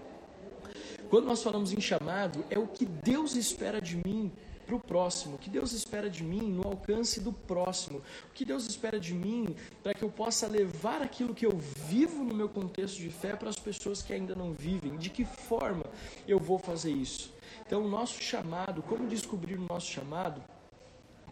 quando 1.10 1.26
nós 1.26 1.42
falamos 1.42 1.72
em 1.72 1.80
chamado, 1.80 2.44
é 2.50 2.58
o 2.58 2.66
que 2.66 2.84
Deus 2.84 3.34
espera 3.34 3.80
de 3.80 3.96
mim 3.96 4.32
para 4.64 4.74
o 4.74 4.80
próximo, 4.80 5.34
o 5.34 5.38
que 5.38 5.50
Deus 5.50 5.72
espera 5.72 6.08
de 6.08 6.22
mim 6.24 6.42
no 6.50 6.66
alcance 6.66 7.20
do 7.20 7.32
próximo, 7.32 7.98
o 7.98 8.32
que 8.32 8.44
Deus 8.44 8.66
espera 8.66 8.98
de 8.98 9.12
mim 9.12 9.54
para 9.82 9.94
que 9.94 10.02
eu 10.02 10.10
possa 10.10 10.46
levar 10.46 11.02
aquilo 11.02 11.34
que 11.34 11.44
eu 11.44 11.52
vivo 11.86 12.24
no 12.24 12.34
meu 12.34 12.48
contexto 12.48 12.96
de 12.96 13.10
fé 13.10 13.36
para 13.36 13.50
as 13.50 13.58
pessoas 13.58 14.02
que 14.02 14.12
ainda 14.12 14.34
não 14.34 14.52
vivem, 14.52 14.96
de 14.96 15.10
que 15.10 15.24
forma 15.24 15.84
eu 16.26 16.38
vou 16.38 16.58
fazer 16.58 16.92
isso. 16.92 17.32
Então, 17.66 17.84
o 17.84 17.88
nosso 17.88 18.22
chamado, 18.22 18.82
como 18.82 19.06
descobrir 19.06 19.58
o 19.58 19.66
nosso 19.68 19.90
chamado, 19.90 20.42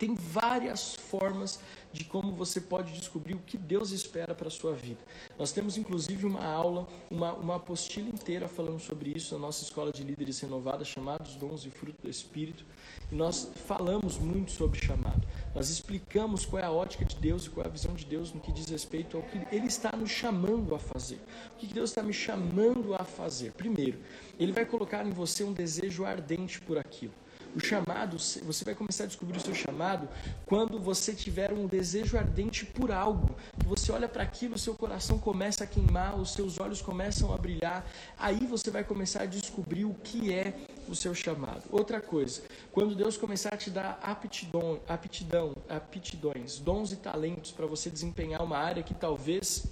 tem 0.02 0.16
várias 0.16 0.97
formas 0.97 1.61
de 1.92 2.02
como 2.02 2.32
você 2.32 2.61
pode 2.61 2.92
descobrir 2.92 3.35
o 3.35 3.38
que 3.38 3.56
Deus 3.56 3.92
espera 3.92 4.35
para 4.35 4.49
a 4.49 4.50
sua 4.50 4.73
vida. 4.73 4.99
Nós 5.38 5.52
temos 5.52 5.76
inclusive 5.76 6.26
uma 6.26 6.44
aula, 6.44 6.88
uma, 7.09 7.32
uma 7.35 7.54
apostila 7.54 8.09
inteira 8.09 8.49
falando 8.49 8.80
sobre 8.80 9.12
isso 9.16 9.32
na 9.37 9.40
nossa 9.42 9.62
escola 9.62 9.92
de 9.92 10.02
líderes 10.02 10.40
renovada, 10.40 10.85
chamada 10.85 11.23
Os 11.23 11.37
Dons 11.37 11.64
e 11.64 11.71
Fruto 11.71 12.02
do 12.02 12.11
Espírito. 12.11 12.64
E 13.12 13.14
nós 13.14 13.52
falamos 13.68 14.18
muito 14.18 14.50
sobre 14.50 14.85
chamado. 14.85 15.23
Nós 15.54 15.68
explicamos 15.68 16.44
qual 16.44 16.61
é 16.61 16.66
a 16.66 16.73
ótica 16.73 17.04
de 17.04 17.14
Deus 17.14 17.47
e 17.47 17.50
qual 17.50 17.64
é 17.64 17.68
a 17.68 17.73
visão 17.73 17.94
de 17.94 18.04
Deus 18.04 18.32
no 18.32 18.40
que 18.40 18.50
diz 18.50 18.66
respeito 18.66 19.16
ao 19.16 19.23
que 19.23 19.38
Ele 19.54 19.68
está 19.68 19.97
nos 19.97 20.11
chamando 20.11 20.75
a 20.75 20.80
fazer. 20.80 21.21
O 21.52 21.59
que 21.59 21.73
Deus 21.73 21.90
está 21.90 22.02
me 22.02 22.12
chamando 22.12 22.92
a 22.97 23.04
fazer? 23.04 23.52
Primeiro, 23.52 24.00
Ele 24.37 24.50
vai 24.50 24.66
colocar 24.66 25.06
em 25.06 25.11
você 25.11 25.44
um 25.44 25.52
desejo 25.52 26.04
ardente 26.04 26.61
por 26.61 26.76
aquilo. 26.76 27.22
O 27.54 27.61
chamado, 27.61 28.16
você 28.18 28.64
vai 28.64 28.75
começar 28.75 29.04
a 29.04 29.06
descobrir 29.06 29.37
o 29.37 29.40
seu 29.40 29.54
chamado 29.54 30.09
quando 30.47 30.78
você 30.78 31.12
tiver 31.12 31.52
um 31.52 31.66
desejo 31.66 32.16
ardente 32.16 32.64
por 32.64 32.90
algo. 32.90 33.37
Você 33.66 33.92
olha 33.92 34.09
para 34.09 34.23
aquilo, 34.23 34.56
seu 34.56 34.75
coração 34.75 35.18
começa 35.18 35.64
a 35.64 35.66
queimar, 35.66 36.18
os 36.18 36.32
seus 36.32 36.59
olhos 36.59 36.80
começam 36.80 37.32
a 37.32 37.37
brilhar. 37.37 37.85
Aí 38.18 38.47
você 38.47 38.71
vai 38.71 38.82
começar 38.82 39.25
a 39.25 39.26
descobrir 39.26 39.85
o 39.85 39.92
que 39.92 40.32
é 40.32 40.54
o 40.88 40.94
seu 40.94 41.14
chamado. 41.14 41.64
Outra 41.71 42.00
coisa, 42.00 42.40
quando 42.73 42.94
Deus 42.94 43.18
começar 43.18 43.52
a 43.52 43.56
te 43.56 43.68
dar 43.68 44.00
aptidão, 44.02 44.80
aptidão, 44.88 45.54
aptidões, 45.68 46.59
dons 46.59 46.90
e 46.90 46.97
talentos 46.97 47.52
para 47.52 47.66
você 47.66 47.90
desempenhar 47.90 48.42
uma 48.42 48.56
área 48.56 48.82
que 48.82 48.94
talvez 48.94 49.66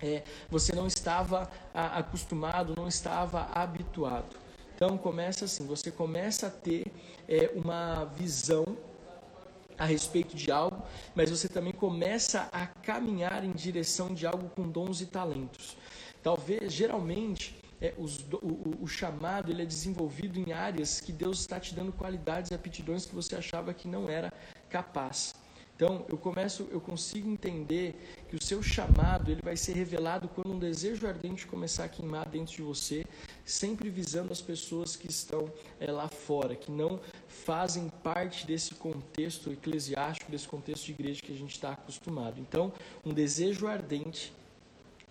é, 0.00 0.22
você 0.48 0.72
não 0.72 0.86
estava 0.86 1.50
acostumado, 1.74 2.74
não 2.76 2.86
estava 2.86 3.48
habituado. 3.52 4.41
Então 4.82 4.98
começa 4.98 5.44
assim, 5.44 5.64
você 5.64 5.92
começa 5.92 6.48
a 6.48 6.50
ter 6.50 6.92
é, 7.28 7.52
uma 7.54 8.04
visão 8.16 8.76
a 9.78 9.84
respeito 9.84 10.34
de 10.34 10.50
algo, 10.50 10.82
mas 11.14 11.30
você 11.30 11.48
também 11.48 11.72
começa 11.72 12.48
a 12.50 12.66
caminhar 12.66 13.44
em 13.44 13.52
direção 13.52 14.12
de 14.12 14.26
algo 14.26 14.50
com 14.56 14.68
dons 14.68 15.00
e 15.00 15.06
talentos. 15.06 15.76
Talvez, 16.20 16.72
geralmente, 16.72 17.56
é, 17.80 17.94
os, 17.96 18.26
o, 18.42 18.82
o, 18.82 18.88
chamado 18.88 19.52
ele 19.52 19.62
é 19.62 19.64
desenvolvido 19.64 20.40
em 20.40 20.52
áreas 20.52 21.00
que 21.00 21.12
Deus 21.12 21.38
está 21.38 21.60
te 21.60 21.76
dando 21.76 21.92
qualidades 21.92 22.50
e 22.50 22.54
aptidões 22.54 23.06
que 23.06 23.14
você 23.14 23.36
achava 23.36 23.72
que 23.72 23.86
não 23.86 24.10
era 24.10 24.32
capaz. 24.68 25.32
Então, 25.76 26.04
eu 26.08 26.16
começo, 26.16 26.68
eu 26.70 26.80
consigo 26.80 27.28
entender 27.28 28.24
que 28.28 28.36
o 28.36 28.42
seu 28.42 28.62
chamado 28.62 29.30
ele 29.30 29.40
vai 29.42 29.56
ser 29.56 29.74
revelado 29.74 30.28
quando 30.28 30.52
um 30.52 30.58
desejo 30.58 31.06
ardente 31.06 31.46
começar 31.46 31.84
a 31.84 31.88
queimar 31.88 32.28
dentro 32.28 32.54
de 32.54 32.62
você, 32.62 33.04
sempre 33.44 33.90
visando 33.90 34.32
as 34.32 34.40
pessoas 34.40 34.96
que 34.96 35.08
estão 35.08 35.52
é, 35.80 35.90
lá 35.90 36.08
fora, 36.08 36.54
que 36.54 36.70
não 36.70 37.00
fazem 37.28 37.88
parte 38.02 38.46
desse 38.46 38.74
contexto 38.74 39.50
eclesiástico, 39.50 40.30
desse 40.30 40.48
contexto 40.48 40.86
de 40.86 40.92
igreja 40.92 41.20
que 41.22 41.32
a 41.32 41.36
gente 41.36 41.52
está 41.52 41.72
acostumado. 41.72 42.40
Então, 42.40 42.72
um 43.04 43.12
desejo 43.12 43.66
ardente 43.66 44.32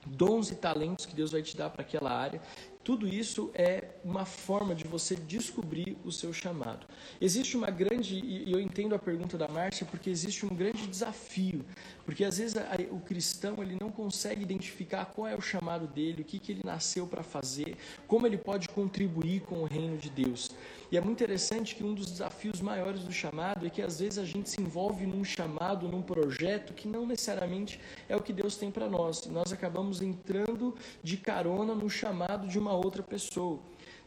dons 0.05 0.49
e 0.49 0.55
talentos 0.55 1.05
que 1.05 1.15
Deus 1.15 1.31
vai 1.31 1.43
te 1.43 1.55
dar 1.55 1.69
para 1.69 1.83
aquela 1.83 2.11
área 2.11 2.41
tudo 2.83 3.07
isso 3.07 3.51
é 3.53 3.90
uma 4.03 4.25
forma 4.25 4.73
de 4.73 4.85
você 4.85 5.15
descobrir 5.15 5.97
o 6.03 6.11
seu 6.11 6.33
chamado. 6.33 6.85
Existe 7.19 7.55
uma 7.55 7.69
grande, 7.69 8.19
e 8.19 8.51
eu 8.51 8.59
entendo 8.59 8.95
a 8.95 8.99
pergunta 8.99 9.37
da 9.37 9.47
Márcia, 9.47 9.85
porque 9.85 10.09
existe 10.09 10.45
um 10.45 10.49
grande 10.49 10.87
desafio, 10.87 11.63
porque 12.05 12.23
às 12.23 12.37
vezes 12.37 12.55
o 12.89 12.99
cristão 12.99 13.61
ele 13.61 13.77
não 13.79 13.91
consegue 13.91 14.41
identificar 14.41 15.05
qual 15.05 15.27
é 15.27 15.35
o 15.35 15.41
chamado 15.41 15.87
dele, 15.87 16.21
o 16.21 16.25
que, 16.25 16.39
que 16.39 16.51
ele 16.51 16.61
nasceu 16.63 17.05
para 17.05 17.23
fazer, 17.23 17.77
como 18.07 18.25
ele 18.25 18.37
pode 18.37 18.69
contribuir 18.69 19.41
com 19.41 19.63
o 19.63 19.65
reino 19.65 19.97
de 19.97 20.09
Deus. 20.09 20.51
E 20.91 20.97
é 20.97 21.01
muito 21.01 21.23
interessante 21.23 21.73
que 21.73 21.85
um 21.85 21.93
dos 21.93 22.11
desafios 22.11 22.59
maiores 22.59 23.03
do 23.03 23.13
chamado 23.13 23.65
é 23.65 23.69
que 23.69 23.81
às 23.81 23.99
vezes 23.99 24.19
a 24.19 24.25
gente 24.25 24.49
se 24.49 24.61
envolve 24.61 25.05
num 25.05 25.23
chamado, 25.23 25.87
num 25.87 26.01
projeto 26.01 26.73
que 26.73 26.85
não 26.85 27.05
necessariamente 27.05 27.79
é 28.09 28.15
o 28.15 28.21
que 28.21 28.33
Deus 28.33 28.57
tem 28.57 28.69
para 28.69 28.89
nós. 28.89 29.25
Nós 29.27 29.53
acabamos 29.53 30.01
entrando 30.01 30.75
de 31.01 31.15
carona 31.15 31.73
no 31.73 31.89
chamado 31.89 32.45
de 32.45 32.59
uma 32.59 32.73
outra 32.73 33.01
pessoa. 33.01 33.61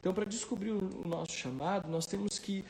Então, 0.05 0.13
para 0.13 0.27
descobrir 0.27 0.71
o 0.71 1.09
nosso 1.09 1.33
chamado, 1.33 1.89
nós 1.89 2.05
temos 2.05 2.39
que, 2.39 2.63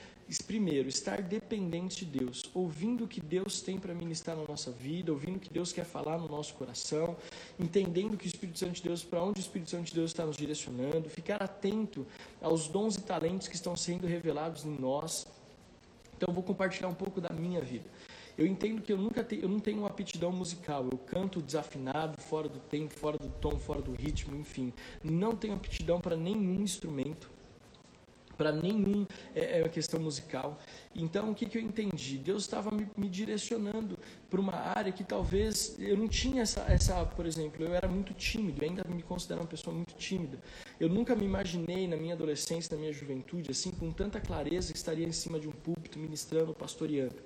primeiro, 0.46 0.88
estar 0.88 1.20
dependentes 1.20 1.96
de 1.96 2.04
Deus, 2.04 2.48
ouvindo 2.54 3.06
o 3.06 3.08
que 3.08 3.20
Deus 3.20 3.60
tem 3.60 3.76
para 3.76 3.92
ministrar 3.92 4.36
na 4.36 4.44
nossa 4.44 4.70
vida, 4.70 5.10
ouvindo 5.10 5.38
o 5.38 5.40
que 5.40 5.52
Deus 5.52 5.72
quer 5.72 5.84
falar 5.84 6.16
no 6.16 6.28
nosso 6.28 6.54
coração, 6.54 7.16
entendendo 7.58 8.16
que 8.16 8.24
o 8.24 8.28
Espírito 8.28 8.60
Santo 8.60 8.74
de 8.74 8.82
Deus, 8.84 9.02
para 9.02 9.20
onde 9.20 9.40
o 9.40 9.42
Espírito 9.42 9.68
Santo 9.72 9.86
de 9.86 9.94
Deus 9.94 10.12
está 10.12 10.24
nos 10.24 10.36
direcionando, 10.36 11.10
ficar 11.10 11.42
atento 11.42 12.06
aos 12.40 12.68
dons 12.68 12.94
e 12.94 13.00
talentos 13.00 13.48
que 13.48 13.56
estão 13.56 13.74
sendo 13.74 14.06
revelados 14.06 14.64
em 14.64 14.78
nós. 14.78 15.26
Então, 16.16 16.28
eu 16.28 16.32
vou 16.32 16.44
compartilhar 16.44 16.86
um 16.86 16.94
pouco 16.94 17.20
da 17.20 17.30
minha 17.30 17.60
vida. 17.60 17.90
Eu 18.36 18.46
entendo 18.46 18.82
que 18.82 18.92
eu 18.92 18.98
nunca 18.98 19.22
tenho, 19.22 19.42
eu 19.42 19.48
não 19.48 19.60
tenho 19.60 19.78
uma 19.78 19.88
aptidão 19.88 20.32
musical. 20.32 20.88
Eu 20.90 20.98
canto 20.98 21.40
desafinado, 21.40 22.20
fora 22.20 22.48
do 22.48 22.58
tempo, 22.58 22.92
fora 22.94 23.16
do 23.16 23.28
tom, 23.28 23.56
fora 23.58 23.80
do 23.80 23.92
ritmo, 23.92 24.36
enfim. 24.36 24.72
Não 25.02 25.36
tenho 25.36 25.54
aptidão 25.54 26.00
para 26.00 26.16
nenhum 26.16 26.60
instrumento, 26.60 27.30
para 28.36 28.52
nenhum 28.52 29.06
é, 29.34 29.60
é, 29.60 29.68
questão 29.68 30.00
musical. 30.00 30.58
Então, 30.94 31.30
o 31.30 31.34
que, 31.34 31.46
que 31.46 31.58
eu 31.58 31.62
entendi? 31.62 32.18
Deus 32.18 32.42
estava 32.42 32.70
me, 32.70 32.88
me 32.96 33.08
direcionando 33.08 33.98
para 34.28 34.40
uma 34.40 34.54
área 34.54 34.92
que 34.92 35.04
talvez 35.04 35.76
eu 35.78 35.96
não 35.96 36.08
tinha 36.08 36.42
essa, 36.42 36.60
essa, 36.68 37.04
por 37.04 37.26
exemplo, 37.26 37.64
eu 37.64 37.74
era 37.74 37.88
muito 37.88 38.12
tímido, 38.14 38.64
ainda 38.64 38.84
me 38.88 39.02
considero 39.02 39.40
uma 39.40 39.46
pessoa 39.46 39.74
muito 39.74 39.94
tímida. 39.94 40.38
Eu 40.78 40.88
nunca 40.88 41.14
me 41.14 41.24
imaginei 41.24 41.86
na 41.86 41.96
minha 41.96 42.14
adolescência, 42.14 42.74
na 42.74 42.80
minha 42.80 42.92
juventude, 42.92 43.50
assim, 43.50 43.70
com 43.70 43.92
tanta 43.92 44.20
clareza 44.20 44.72
que 44.72 44.78
estaria 44.78 45.06
em 45.06 45.12
cima 45.12 45.38
de 45.38 45.48
um 45.48 45.52
púlpito 45.52 45.98
ministrando, 45.98 46.52
pastoreando. 46.52 47.22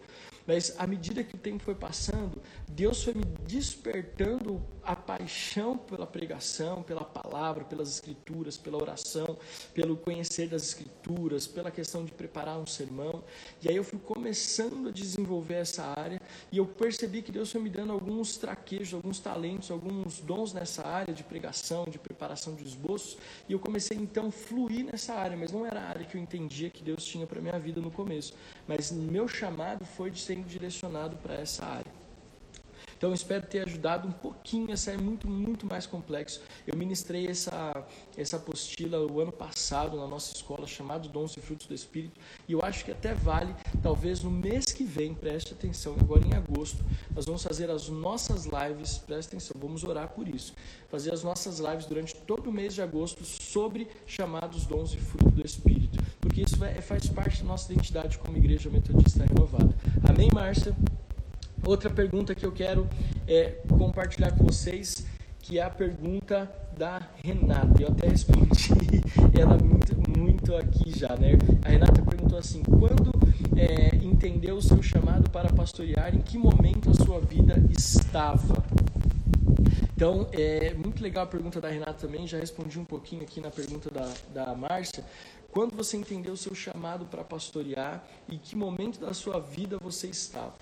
Mas 0.49 0.75
à 0.79 0.87
medida 0.87 1.23
que 1.23 1.35
o 1.35 1.39
tempo 1.39 1.63
foi 1.63 1.75
passando, 1.75 2.41
Deus 2.67 3.05
foi 3.05 3.13
me 3.13 3.23
despertando 3.47 4.63
a 4.83 4.97
paixão 4.97 5.77
pela 5.77 6.07
pregação, 6.07 6.83
pela 6.83 7.05
palavra, 7.05 7.67
pelas 7.67 7.91
escrituras, 7.91 8.57
pela 8.57 8.79
oração, 8.79 9.37
pelo 9.75 9.95
conhecer 9.95 10.49
das 10.49 10.63
escrituras, 10.63 11.47
pela 11.47 11.71
questão 11.71 12.03
de 12.03 12.13
preparar 12.13 12.59
um 12.59 12.67
sermão. 12.67 13.23
E 13.63 13.69
aí 13.69 13.77
eu 13.77 13.85
fui 13.85 13.99
começando 13.99 14.89
a 14.89 14.91
desenvolver 14.91 15.57
essa 15.57 15.85
área 15.85 16.18
e 16.51 16.59
eu 16.59 16.67
percebi 16.67 17.23
que 17.23 17.33
Deus 17.33 17.51
foi 17.51 17.61
me 17.61 17.71
dando 17.71 17.93
alguns 17.93 18.37
traquejos, 18.37 18.95
alguns 18.95 19.19
talentos, 19.19 19.71
alguns 19.71 20.21
dons 20.21 20.53
nessa 20.53 20.87
área 20.87 21.13
de 21.13 21.23
pregação, 21.23 21.85
de 21.85 21.99
preparação 21.99 22.55
de 22.55 22.65
esboços. 22.65 23.19
E 23.49 23.53
eu 23.53 23.59
comecei 23.59 23.97
então 23.97 24.29
a 24.29 24.33
fluir 24.33 24.85
nessa 24.85 25.15
área, 25.15 25.37
mas 25.37 25.53
não 25.53 25.67
era 25.67 25.81
a 25.81 25.89
área 25.89 26.05
que 26.05 26.17
eu 26.17 26.21
entendia 26.21 26.71
que 26.71 26.83
Deus 26.83 27.05
tinha 27.05 27.27
para 27.27 27.41
minha 27.41 27.59
vida 27.59 27.81
no 27.81 27.91
começo. 27.91 28.35
Mas 28.67 28.91
meu 28.91 29.29
chamado 29.29 29.85
foi 29.85 30.11
de 30.11 30.21
ser 30.21 30.43
direcionado 30.43 31.17
para 31.17 31.35
essa 31.35 31.65
área. 31.65 31.88
Então, 32.99 33.15
espero 33.15 33.47
ter 33.47 33.61
ajudado 33.61 34.09
um 34.09 34.13
pouquinho, 34.13 34.73
essa 34.73 34.91
é 34.91 34.97
muito, 34.97 35.29
muito 35.29 35.65
mais 35.65 35.87
complexo. 35.87 36.43
Eu 36.67 36.77
ministrei 36.77 37.29
essa, 37.29 37.87
essa 38.17 38.37
apostila 38.39 38.99
o 39.07 39.21
ano 39.21 39.31
passado 39.31 39.97
na 39.97 40.07
nossa 40.09 40.35
escola, 40.35 40.67
chamado 40.67 41.09
Dons 41.09 41.37
e 41.37 41.41
Frutos 41.41 41.69
do 41.69 41.75
Espírito, 41.75 42.21
e 42.49 42.53
eu 42.53 42.61
acho 42.61 42.85
que 42.85 42.91
até 42.91 43.15
vale, 43.15 43.55
talvez 43.85 44.21
no 44.25 44.33
mês 44.33 44.65
que 44.65 44.83
vem, 44.83 45.15
preste 45.15 45.53
atenção, 45.53 45.95
agora 46.01 46.27
em 46.27 46.35
agosto, 46.35 46.85
nós 47.15 47.25
vamos 47.25 47.41
fazer 47.45 47.71
as 47.71 47.89
nossas 47.89 48.47
lives, 48.47 48.99
preste 48.99 49.29
atenção, 49.29 49.57
vamos 49.61 49.85
orar 49.85 50.09
por 50.09 50.27
isso, 50.27 50.53
fazer 50.89 51.13
as 51.13 51.23
nossas 51.23 51.61
lives 51.61 51.87
durante 51.87 52.17
todo 52.17 52.51
o 52.51 52.53
mês 52.53 52.75
de 52.75 52.83
agosto 52.83 53.25
sobre 53.25 53.87
chamados 54.07 54.67
dons 54.67 54.93
e 54.93 54.97
frutos 54.97 55.35
do 55.35 55.47
Espírito, 55.47 56.03
porque 56.21 56.43
isso 56.43 56.57
faz 56.83 57.09
parte 57.09 57.43
da 57.43 57.49
nossa 57.49 57.73
identidade 57.73 58.19
como 58.19 58.37
igreja 58.37 58.69
metodista 58.69 59.25
renovada. 59.25 59.73
Amém, 60.03 60.31
Márcia? 60.35 60.75
Outra 61.65 61.91
pergunta 61.91 62.35
que 62.35 62.45
eu 62.45 62.53
quero 62.53 62.89
é, 63.27 63.57
compartilhar 63.69 64.33
com 64.33 64.45
vocês, 64.45 65.07
que 65.41 65.59
é 65.59 65.63
a 65.63 65.71
pergunta 65.71 66.51
da 66.77 67.07
Renata. 67.23 67.83
Eu 67.83 67.89
até 67.89 68.09
respondi 68.09 68.71
ela 69.39 69.59
muito, 69.59 70.19
muito 70.19 70.55
aqui 70.55 70.99
já, 70.99 71.15
né? 71.17 71.33
A 71.65 71.69
Renata 71.69 72.03
perguntou 72.03 72.39
assim: 72.39 72.63
quando 72.63 73.13
é, 73.57 73.97
entendeu 73.97 74.57
o 74.57 74.63
seu 74.63 74.83
chamado 74.83 75.31
para 75.31 75.53
pastorear, 75.53 76.15
em 76.15 76.21
que 76.21 76.39
momento 76.39 76.91
a 76.91 76.95
sua 76.95 77.21
vida 77.21 77.55
estava? 77.77 78.65
Então, 79.95 80.29
é 80.33 80.73
muito 80.75 81.03
legal 81.03 81.25
a 81.25 81.27
pergunta 81.27 81.61
da 81.61 81.69
Renata 81.69 82.07
também, 82.07 82.25
já 82.25 82.39
respondi 82.39 82.79
um 82.79 82.85
pouquinho 82.85 83.23
aqui 83.23 83.41
na 83.41 83.51
pergunta 83.51 83.91
da, 83.91 84.09
da 84.33 84.55
Márcia. 84.55 85.05
Quando 85.51 85.75
você 85.75 85.97
entendeu 85.97 86.35
o 86.35 86.37
seu 86.37 86.55
chamado 86.55 87.05
para 87.07 87.25
pastorear 87.25 88.05
e 88.29 88.39
que 88.39 88.55
momento 88.55 89.01
da 89.01 89.13
sua 89.13 89.41
vida 89.41 89.77
você 89.83 90.07
estava? 90.07 90.55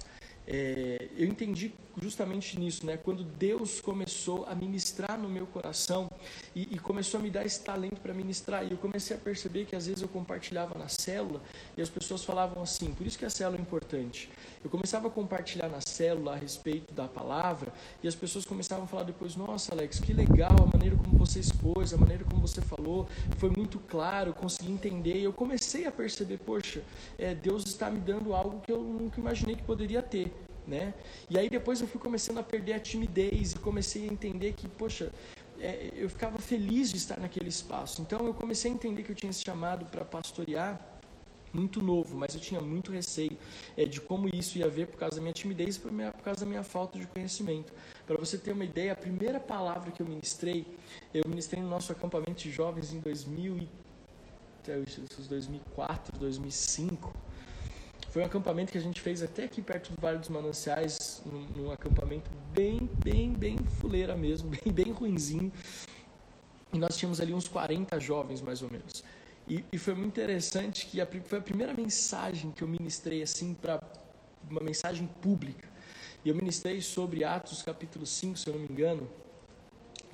É, 0.47 1.09
eu 1.13 1.27
entendi 1.27 1.86
justamente 2.01 2.59
nisso, 2.59 2.85
né? 2.85 2.97
Quando 2.97 3.25
Deus 3.25 3.81
começou 3.81 4.47
a 4.47 4.55
ministrar 4.55 5.19
no 5.19 5.29
meu 5.29 5.47
coração 5.47 6.11
e, 6.55 6.75
e 6.75 6.79
começou 6.79 7.21
a 7.21 7.23
me 7.23 7.31
dar 7.31 7.45
esse 7.45 7.63
talento 7.63 8.01
para 8.01 8.13
ministrar, 8.13 8.67
e 8.67 8.73
eu 8.73 8.77
comecei 8.77 9.17
a 9.17 9.19
perceber 9.19 9.65
que 9.65 9.75
às 9.75 9.87
vezes 9.87 10.03
eu 10.03 10.09
compartilhava 10.09 10.79
na 10.79 10.89
célula 10.89 11.41
e 11.77 11.83
as 11.83 11.89
pessoas 11.89 12.25
falavam 12.25 12.63
assim, 12.63 12.93
por 12.95 13.07
isso 13.07 13.19
que 13.19 13.25
a 13.25 13.31
célula 13.31 13.59
é 13.59 13.61
importante. 13.61 14.29
Eu 14.63 14.71
começava 14.71 15.09
a 15.09 15.11
compartilhar 15.11 15.69
na 15.69 15.81
célula 15.81 16.33
a 16.33 16.37
respeito 16.37 16.93
da 16.93 17.09
palavra 17.09 17.73
e 18.03 18.09
as 18.09 18.15
pessoas 18.15 18.45
começavam 18.45 18.85
a 18.85 18.89
falar 18.89 19.05
depois, 19.05 19.37
nossa 19.37 19.73
Alex, 19.73 20.01
que 20.01 20.13
legal 20.13 20.57
a 20.63 20.77
maneira 20.77 20.97
como 20.97 21.17
você 21.19 21.41
expôs, 21.41 21.95
a 21.95 21.97
maneira 21.97 22.25
como 22.25 22.41
você 22.41 22.61
falou, 22.61 23.09
foi 23.39 23.51
muito 23.51 23.79
claro, 23.79 24.35
consegui 24.35 24.73
entender. 24.73 25.19
E 25.19 25.25
eu 25.25 25.33
comecei 25.33 25.87
a 25.87 25.93
perceber, 25.93 26.39
poxa, 26.39 26.83
é, 27.19 27.35
Deus 27.35 27.65
está 27.65 27.91
me 27.91 28.01
dando 28.01 28.35
algo 28.35 28.61
que 28.61 28.73
eu 28.73 28.81
nunca 28.83 29.21
imaginei 29.21 29.57
que 29.57 29.63
poderia 29.63 30.03
ter 30.03 30.33
né? 30.67 30.95
E 31.31 31.39
aí 31.39 31.49
depois 31.49 31.81
eu 31.81 31.87
fui 31.87 32.01
começando 32.01 32.39
a 32.39 32.43
perder 32.43 32.75
a 32.75 32.81
timidez 32.81 33.53
e 33.53 33.59
comecei 33.59 34.09
a 34.09 34.13
entender 34.13 34.53
que, 34.53 34.69
poxa, 34.69 35.13
é, 35.59 35.91
eu 35.95 36.09
ficava 36.09 36.39
feliz 36.39 36.91
de 36.91 36.97
estar 36.97 37.19
naquele 37.19 37.49
espaço. 37.49 38.03
Então 38.03 38.27
eu 38.27 38.35
comecei 38.35 38.71
a 38.71 38.75
entender 38.75 39.03
que 39.03 39.11
eu 39.11 39.17
tinha 39.17 39.31
esse 39.31 39.43
chamado 39.43 39.87
para 39.87 40.05
pastorear 40.05 40.97
muito 41.53 41.81
novo, 41.81 42.17
mas 42.17 42.35
eu 42.35 42.41
tinha 42.41 42.61
muito 42.61 42.93
receio 42.93 43.37
é, 43.77 43.85
de 43.85 44.01
como 44.01 44.29
isso 44.29 44.59
ia 44.59 44.69
ver 44.69 44.89
por 44.89 44.99
causa 44.99 45.17
da 45.17 45.23
minha 45.23 45.33
timidez 45.33 45.77
e 45.77 45.81
por, 45.81 45.91
minha, 45.91 46.13
por 46.13 46.23
causa 46.23 46.41
da 46.41 46.47
minha 46.47 46.63
falta 46.63 46.99
de 46.99 47.07
conhecimento. 47.07 47.73
Para 48.07 48.19
você 48.19 48.37
ter 48.37 48.53
uma 48.53 48.65
ideia, 48.65 48.93
a 48.93 48.97
primeira 48.97 49.41
palavra 49.41 49.91
que 49.91 50.03
eu 50.03 50.07
ministrei, 50.07 50.67
eu 51.15 51.23
ministrei 51.27 51.63
no 51.63 51.69
nosso 51.69 51.91
acampamento 51.93 52.43
de 52.43 52.51
jovens 52.51 52.93
em 52.93 53.01
2000 53.01 53.59
e, 53.59 53.69
2004, 55.29 56.19
2005. 56.19 57.26
Foi 58.17 58.23
um 58.23 58.27
acampamento 58.29 58.73
que 58.73 58.79
a 58.79 58.81
gente 58.81 58.99
fez 58.99 59.23
até 59.23 59.45
aqui 59.45 59.61
perto 59.61 59.93
do 59.93 60.01
Vale 60.01 60.17
dos 60.17 60.31
Mananciais, 60.31 61.21
num, 61.27 61.47
num 61.55 61.71
acampamento 61.71 62.31
bem, 62.51 62.89
bem, 63.05 63.35
bem 63.35 63.59
fuleira 63.79 64.17
mesmo, 64.17 64.49
bem, 64.65 64.73
bem 64.73 64.91
ruinzinho. 64.91 65.53
E 66.73 66.79
nós 66.79 66.97
tínhamos 66.97 67.21
ali 67.21 67.35
uns 67.35 67.47
40 67.47 68.01
jovens, 68.01 68.41
mais 68.41 68.63
ou 68.63 68.71
menos. 68.71 69.05
E, 69.47 69.63
e 69.71 69.77
foi 69.77 69.93
muito 69.93 70.19
interessante 70.19 70.87
que 70.87 70.99
a, 70.99 71.07
foi 71.07 71.41
a 71.41 71.43
primeira 71.43 71.75
mensagem 71.75 72.53
que 72.53 72.63
eu 72.65 72.69
ministrei 72.69 73.23
assim 73.23 73.53
para 73.53 73.83
uma 74.51 74.63
mensagem 74.63 75.07
pública. 75.21 75.69
E 76.25 76.31
eu 76.31 76.35
ministrei 76.35 76.81
sobre 76.81 77.23
Atos 77.23 77.61
capítulo 77.61 78.07
5, 78.07 78.39
se 78.39 78.47
eu 78.47 78.55
não 78.55 78.61
me 78.61 78.69
engano. 78.71 79.07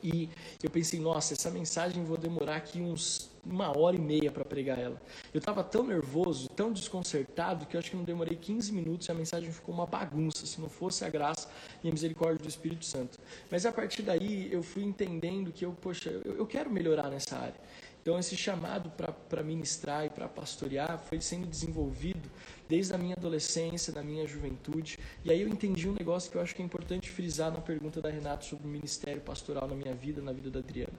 E 0.03 0.29
eu 0.61 0.71
pensei, 0.71 0.99
nossa, 0.99 1.35
essa 1.35 1.53
mensagem 1.53 2.03
vou 2.03 2.17
demorar 2.17 2.57
aqui 2.57 2.81
uns 2.81 3.31
uma 3.45 3.77
hora 3.77 3.97
e 3.97 3.99
meia 3.99 4.31
para 4.31 4.45
pregar 4.45 4.79
ela. 4.79 5.01
Eu 5.35 5.39
estava 5.39 5.65
tão 5.65 5.85
nervoso, 5.85 6.49
tão 6.49 6.73
desconcertado, 6.73 7.67
que 7.67 7.77
eu 7.77 7.81
acho 7.81 7.91
que 7.91 7.97
não 7.97 8.05
demorei 8.05 8.37
15 8.37 8.73
minutos 8.73 9.09
e 9.09 9.11
a 9.11 9.15
mensagem 9.15 9.51
ficou 9.51 9.75
uma 9.75 9.87
bagunça, 9.87 10.47
se 10.47 10.61
não 10.61 10.69
fosse 10.69 11.05
a 11.05 11.09
graça 11.09 11.49
e 11.83 11.89
a 11.89 11.93
misericórdia 11.93 12.43
do 12.43 12.49
Espírito 12.49 12.85
Santo. 12.85 13.19
Mas 13.51 13.67
a 13.67 13.73
partir 13.73 14.03
daí 14.03 14.53
eu 14.53 14.63
fui 14.63 14.85
entendendo 14.85 15.53
que 15.53 15.65
eu, 15.65 15.73
poxa, 15.73 16.11
eu, 16.25 16.37
eu 16.37 16.47
quero 16.47 16.71
melhorar 16.71 17.11
nessa 17.11 17.37
área. 17.37 17.61
Então, 18.03 18.19
esse 18.19 18.37
chamado 18.37 18.91
para 19.29 19.45
ministrar 19.45 20.05
e 20.05 20.11
para 20.11 20.29
pastorear 20.29 20.99
foi 20.99 21.21
sendo 21.21 21.47
desenvolvido 21.47 22.29
desde 22.69 22.93
a 22.93 22.99
minha 22.99 23.15
adolescência, 23.15 23.93
da 23.93 24.03
minha 24.03 24.27
juventude. 24.27 24.99
E 25.25 25.31
aí 25.31 25.41
eu 25.41 25.49
entendi 25.49 25.89
um 25.89 25.93
negócio 25.93 26.29
que 26.29 26.37
eu 26.37 26.43
acho 26.43 26.53
que 26.53 26.61
é 26.61 26.65
importante 26.65 27.09
frisar 27.09 27.53
na 27.53 27.61
pergunta 27.61 28.01
da 28.01 28.11
Renata 28.11 28.45
sobre 28.45 28.67
o 28.67 28.69
ministério 28.69 29.21
pastoral 29.21 29.69
na 29.69 29.77
minha 29.77 29.95
vida, 29.95 30.21
na 30.21 30.33
vida 30.33 30.51
da 30.51 30.59
Adriana. 30.59 30.99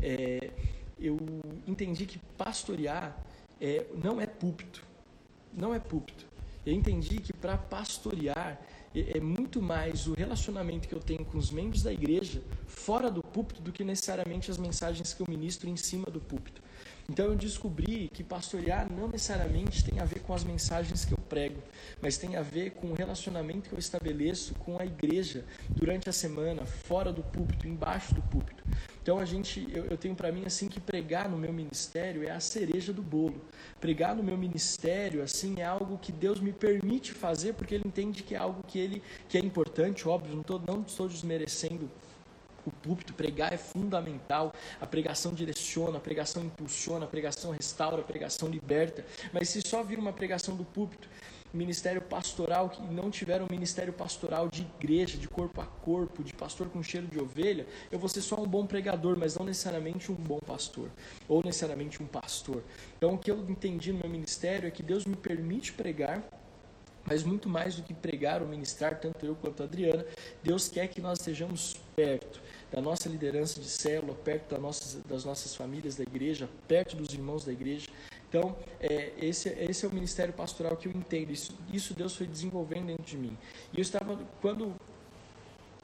É, 0.00 0.50
eu 0.98 1.18
entendi 1.66 2.06
que 2.06 2.18
pastorear 2.36 3.16
é, 3.60 3.86
não 4.02 4.20
é 4.20 4.26
púlpito. 4.26 4.84
Não 5.52 5.74
é 5.74 5.78
púlpito. 5.78 6.26
Eu 6.66 6.72
entendi 6.72 7.18
que 7.18 7.32
para 7.32 7.56
pastorear 7.56 8.60
é, 8.94 9.18
é 9.18 9.20
muito 9.20 9.60
mais 9.60 10.06
o 10.06 10.14
relacionamento 10.14 10.88
que 10.88 10.94
eu 10.94 11.00
tenho 11.00 11.24
com 11.24 11.36
os 11.36 11.50
membros 11.50 11.82
da 11.82 11.92
igreja 11.92 12.42
fora 12.66 13.10
do 13.10 13.22
púlpito 13.22 13.60
do 13.60 13.72
que 13.72 13.84
necessariamente 13.84 14.50
as 14.50 14.58
mensagens 14.58 15.12
que 15.12 15.22
eu 15.22 15.26
ministro 15.28 15.68
em 15.68 15.76
cima 15.76 16.06
do 16.06 16.20
púlpito. 16.20 16.62
Então 17.08 17.26
eu 17.26 17.36
descobri 17.36 18.08
que 18.12 18.24
pastorear 18.24 18.90
não 18.90 19.08
necessariamente 19.08 19.84
tem 19.84 20.00
a 20.00 20.04
ver 20.04 20.20
com 20.20 20.32
as 20.32 20.42
mensagens 20.42 21.04
que 21.04 21.12
eu 21.12 21.18
prego, 21.18 21.60
mas 22.00 22.16
tem 22.16 22.36
a 22.36 22.42
ver 22.42 22.70
com 22.70 22.88
o 22.88 22.94
relacionamento 22.94 23.68
que 23.68 23.74
eu 23.74 23.78
estabeleço 23.78 24.54
com 24.54 24.78
a 24.78 24.86
igreja 24.86 25.44
durante 25.68 26.08
a 26.08 26.12
semana, 26.12 26.64
fora 26.64 27.12
do 27.12 27.22
púlpito, 27.22 27.68
embaixo 27.68 28.14
do 28.14 28.22
púlpito. 28.22 28.64
Então 29.04 29.18
a 29.18 29.26
gente, 29.26 29.68
eu, 29.70 29.84
eu 29.84 29.98
tenho 29.98 30.14
para 30.14 30.32
mim 30.32 30.44
assim 30.46 30.66
que 30.66 30.80
pregar 30.80 31.28
no 31.28 31.36
meu 31.36 31.52
ministério 31.52 32.26
é 32.26 32.30
a 32.30 32.40
cereja 32.40 32.90
do 32.90 33.02
bolo. 33.02 33.38
Pregar 33.78 34.16
no 34.16 34.22
meu 34.22 34.38
ministério 34.38 35.22
assim 35.22 35.56
é 35.60 35.64
algo 35.64 35.98
que 35.98 36.10
Deus 36.10 36.40
me 36.40 36.54
permite 36.54 37.12
fazer 37.12 37.52
porque 37.52 37.74
Ele 37.74 37.84
entende 37.86 38.22
que 38.22 38.34
é 38.34 38.38
algo 38.38 38.62
que 38.66 38.78
ele 38.78 39.02
que 39.28 39.36
é 39.36 39.42
importante, 39.42 40.08
óbvio. 40.08 40.34
Não 40.34 40.42
tô, 40.42 40.58
não 40.58 40.80
estou 40.80 41.06
desmerecendo 41.06 41.90
o 42.64 42.70
púlpito, 42.70 43.12
pregar 43.12 43.52
é 43.52 43.58
fundamental. 43.58 44.54
A 44.80 44.86
pregação 44.86 45.34
direciona, 45.34 45.98
a 45.98 46.00
pregação 46.00 46.42
impulsiona, 46.42 47.04
a 47.04 47.08
pregação 47.08 47.50
restaura, 47.50 48.00
a 48.00 48.04
pregação 48.04 48.48
liberta. 48.48 49.04
Mas 49.34 49.50
se 49.50 49.60
só 49.60 49.82
vir 49.82 49.98
uma 49.98 50.14
pregação 50.14 50.56
do 50.56 50.64
púlpito, 50.64 51.10
ministério 51.56 52.02
pastoral 52.02 52.68
que 52.68 52.82
não 52.82 53.10
tiver 53.10 53.42
um 53.42 53.46
ministério 53.50 53.92
pastoral 53.92 54.48
de 54.48 54.62
igreja, 54.62 55.16
de 55.16 55.28
corpo 55.28 55.60
a 55.60 55.66
corpo, 55.66 56.22
de 56.22 56.32
pastor 56.32 56.68
com 56.68 56.82
cheiro 56.82 57.06
de 57.06 57.18
ovelha, 57.18 57.66
eu 57.90 57.98
vou 57.98 58.08
ser 58.08 58.20
só 58.20 58.40
um 58.40 58.46
bom 58.46 58.66
pregador, 58.66 59.16
mas 59.18 59.36
não 59.36 59.46
necessariamente 59.46 60.10
um 60.10 60.14
bom 60.14 60.38
pastor, 60.38 60.90
ou 61.28 61.42
necessariamente 61.42 62.02
um 62.02 62.06
pastor. 62.06 62.62
Então, 62.96 63.14
o 63.14 63.18
que 63.18 63.30
eu 63.30 63.38
entendi 63.48 63.92
no 63.92 64.00
meu 64.00 64.08
ministério 64.10 64.66
é 64.66 64.70
que 64.70 64.82
Deus 64.82 65.04
me 65.04 65.16
permite 65.16 65.72
pregar 65.72 66.22
mas 67.06 67.22
muito 67.22 67.48
mais 67.48 67.76
do 67.76 67.82
que 67.82 67.92
pregar 67.92 68.42
ou 68.42 68.48
ministrar, 68.48 68.98
tanto 68.98 69.24
eu 69.26 69.34
quanto 69.36 69.62
a 69.62 69.66
Adriana, 69.66 70.04
Deus 70.42 70.68
quer 70.68 70.88
que 70.88 71.00
nós 71.00 71.18
estejamos 71.18 71.76
perto 71.94 72.40
da 72.72 72.80
nossa 72.80 73.08
liderança 73.08 73.60
de 73.60 73.68
célula, 73.68 74.14
perto 74.14 74.50
das 74.50 74.60
nossas, 74.60 75.02
das 75.04 75.24
nossas 75.24 75.54
famílias 75.54 75.96
da 75.96 76.02
igreja, 76.02 76.48
perto 76.66 76.96
dos 76.96 77.12
irmãos 77.12 77.44
da 77.44 77.52
igreja. 77.52 77.88
Então, 78.36 78.56
é, 78.80 79.12
esse, 79.22 79.48
esse 79.48 79.86
é 79.86 79.88
o 79.88 79.92
ministério 79.92 80.34
pastoral 80.34 80.76
que 80.76 80.88
eu 80.88 80.92
entendo. 80.92 81.30
Isso, 81.30 81.56
isso 81.72 81.94
Deus 81.94 82.16
foi 82.16 82.26
desenvolvendo 82.26 82.86
dentro 82.86 83.04
de 83.04 83.16
mim. 83.16 83.38
E 83.72 83.76
eu 83.76 83.82
estava, 83.82 84.18
quando 84.42 84.74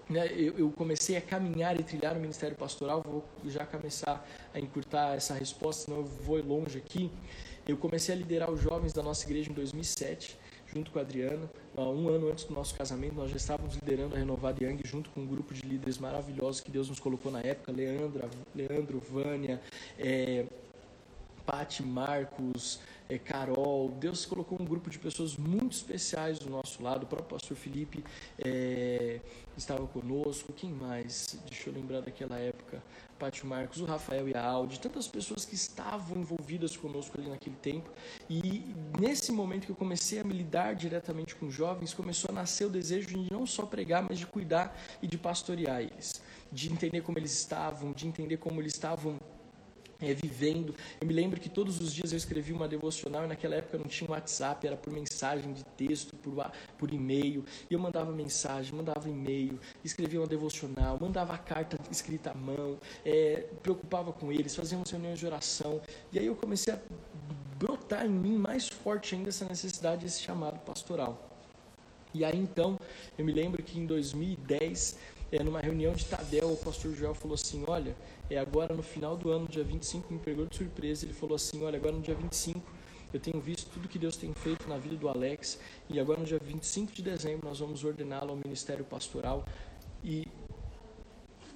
né, 0.09 0.27
eu, 0.33 0.59
eu, 0.59 0.71
comecei 0.73 1.17
a 1.17 1.21
caminhar 1.21 1.79
e 1.79 1.85
trilhar 1.85 2.17
o 2.17 2.19
ministério 2.19 2.57
pastoral, 2.57 3.03
vou 3.07 3.25
já 3.47 3.65
começar 3.65 4.29
a 4.53 4.59
encurtar 4.59 5.15
essa 5.15 5.33
resposta, 5.33 5.85
senão 5.85 5.99
eu 5.99 6.05
vou 6.05 6.43
longe 6.43 6.77
aqui. 6.77 7.09
Eu 7.69 7.77
comecei 7.77 8.13
a 8.13 8.19
liderar 8.19 8.51
os 8.51 8.61
jovens 8.61 8.93
da 8.93 9.01
nossa 9.01 9.25
igreja 9.25 9.49
em 9.49 9.55
2007 9.55 10.37
junto 10.75 10.91
com 10.91 10.99
a 10.99 11.03
Adriana. 11.03 11.49
Um 11.77 12.09
ano 12.09 12.31
antes 12.31 12.45
do 12.45 12.55
nosso 12.55 12.75
casamento, 12.75 13.15
nós 13.15 13.31
já 13.31 13.37
estávamos 13.37 13.77
liderando 13.77 14.17
a 14.17 14.19
Renovada 14.19 14.65
Young 14.65 14.81
junto 14.85 15.09
com 15.11 15.21
um 15.21 15.27
grupo 15.27 15.55
de 15.55 15.63
líderes 15.63 15.99
maravilhosos 15.99 16.61
que 16.61 16.71
Deus 16.71 16.89
nos 16.89 16.99
colocou 16.99 17.31
na 17.31 17.41
época: 17.41 17.71
Leandra, 17.71 18.29
Leandro, 18.55 18.99
Vânia, 18.99 19.61
é, 19.99 20.47
Pati, 21.51 21.83
Marcos, 21.83 22.79
é, 23.09 23.19
Carol. 23.19 23.91
Deus 23.99 24.25
colocou 24.25 24.57
um 24.61 24.65
grupo 24.65 24.89
de 24.89 25.01
pessoas 25.01 25.37
muito 25.37 25.73
especiais 25.73 26.39
do 26.39 26.49
nosso 26.49 26.81
lado. 26.81 27.03
O 27.03 27.07
próprio 27.07 27.29
pastor 27.29 27.57
Felipe 27.57 28.05
é, 28.39 29.19
estava 29.57 29.85
conosco. 29.89 30.53
Quem 30.53 30.71
mais? 30.71 31.37
Deixa 31.49 31.69
eu 31.69 31.75
lembrar 31.75 32.03
daquela 32.03 32.39
época. 32.39 32.81
Pátio 33.19 33.47
Marcos, 33.47 33.81
o 33.81 33.85
Rafael 33.85 34.29
e 34.29 34.35
a 34.35 34.43
Audi, 34.43 34.79
tantas 34.79 35.09
pessoas 35.09 35.45
que 35.45 35.57
estavam 35.57 36.19
envolvidas 36.19 36.77
conosco 36.77 37.21
ali 37.21 37.29
naquele 37.29 37.57
tempo. 37.57 37.91
E 38.31 38.73
nesse 38.99 39.33
momento 39.33 39.67
que 39.67 39.73
eu 39.73 39.77
comecei 39.77 40.21
a 40.21 40.25
me 40.25 40.33
lidar 40.33 40.77
diretamente 40.77 41.35
com 41.35 41.51
jovens, 41.51 41.93
começou 41.93 42.31
a 42.31 42.33
nascer 42.33 42.65
o 42.67 42.71
desejo 42.71 43.09
de 43.09 43.31
não 43.31 43.45
só 43.45 43.67
pregar, 43.67 44.07
mas 44.09 44.21
de 44.21 44.27
cuidar 44.27 44.81
e 45.03 45.07
de 45.09 45.19
pastorear 45.19 45.81
eles, 45.81 46.23
de 46.51 46.73
entender 46.73 47.01
como 47.03 47.19
eles 47.19 47.33
estavam, 47.33 47.93
de 47.93 48.07
entender 48.07 48.37
como 48.37 48.61
eles 48.61 48.73
estavam 48.73 49.19
é, 50.01 50.15
vivendo. 50.15 50.75
Eu 51.01 51.07
me 51.07 51.13
lembro 51.13 51.41
que 51.41 51.49
todos 51.49 51.81
os 51.81 51.93
dias 51.93 52.13
eu 52.13 52.19
escrevia 52.19 52.55
uma 52.55 52.69
devocional 52.69 53.25
e 53.25 53.27
naquela 53.27 53.57
época 53.57 53.79
não 53.79 53.87
tinha 53.87 54.11
WhatsApp, 54.11 54.67
era 54.67 54.77
por 54.77 54.93
mensagem 54.93 55.53
de 55.53 55.65
texto, 55.77 56.17
por, 56.17 56.51
por 56.79 56.93
e-mail. 56.93 57.45
E 57.71 57.75
eu 57.75 57.79
mandava 57.79 58.13
mensagem, 58.13 58.75
mandava 58.75 59.09
e-mail, 59.09 59.59
escrevia 59.85 60.21
uma 60.21 60.27
devocional, 60.27 60.99
mandava 61.01 61.37
carta 61.39 61.79
escrita 61.91 62.31
à 62.31 62.35
mão, 62.35 62.79
é, 63.05 63.47
preocupava 63.63 64.13
com 64.13 64.33
eles, 64.33 64.55
fazíamos 64.55 64.91
reuniões 64.91 65.19
de 65.19 65.27
oração. 65.27 65.81
E 66.13 66.19
aí 66.19 66.27
eu 66.27 66.37
comecei 66.37 66.73
a 66.73 66.79
brotar 67.59 68.07
em 68.07 68.11
mim 68.11 68.39
mais 68.39 68.69
forte 68.69 69.15
ainda 69.15 69.29
essa 69.29 69.45
necessidade, 69.45 70.07
esse 70.07 70.21
chamado 70.23 70.59
pastoral. 70.61 71.31
E 72.13 72.25
aí 72.25 72.37
então, 72.37 72.79
eu 73.17 73.25
me 73.25 73.33
lembro 73.33 73.63
que 73.63 73.79
em 73.79 73.87
2010 73.87 74.99
é, 75.33 75.43
numa 75.43 75.61
reunião 75.61 75.93
de 75.93 76.05
Tadel, 76.05 76.53
o 76.53 76.57
pastor 76.57 76.95
Joel 76.95 77.15
falou 77.15 77.35
assim: 77.35 77.65
Olha, 77.67 77.95
é 78.29 78.39
agora 78.39 78.75
no 78.75 78.83
final 78.83 79.17
do 79.17 79.31
ano, 79.31 79.47
dia 79.47 79.63
25, 79.63 80.13
me 80.13 80.19
pegou 80.19 80.47
de 80.47 80.57
surpresa. 80.57 81.05
Ele 81.05 81.15
falou 81.15 81.37
assim: 81.37 81.63
Olha, 81.63 81.77
agora 81.77 81.95
no 81.95 82.03
dia 82.03 82.15
25, 82.15 82.61
eu 83.13 83.21
tenho 83.21 83.41
visto 83.41 83.71
tudo 83.73 83.89
que 83.89 83.99
Deus 83.99 84.17
tem 84.17 84.33
feito 84.35 84.69
na 84.69 84.77
vida 84.77 84.97
do 84.97 85.09
Alex, 85.09 85.59
e 85.89 86.01
agora 86.01 86.21
no 86.21 86.27
dia 86.27 86.39
25 86.39 86.93
de 86.93 87.03
dezembro 87.03 87.49
nós 87.49 87.61
vamos 87.61 87.85
ordená-lo 87.85 88.31
ao 88.31 88.37
ministério 88.37 88.85
pastoral. 88.85 89.45
E 90.03 90.27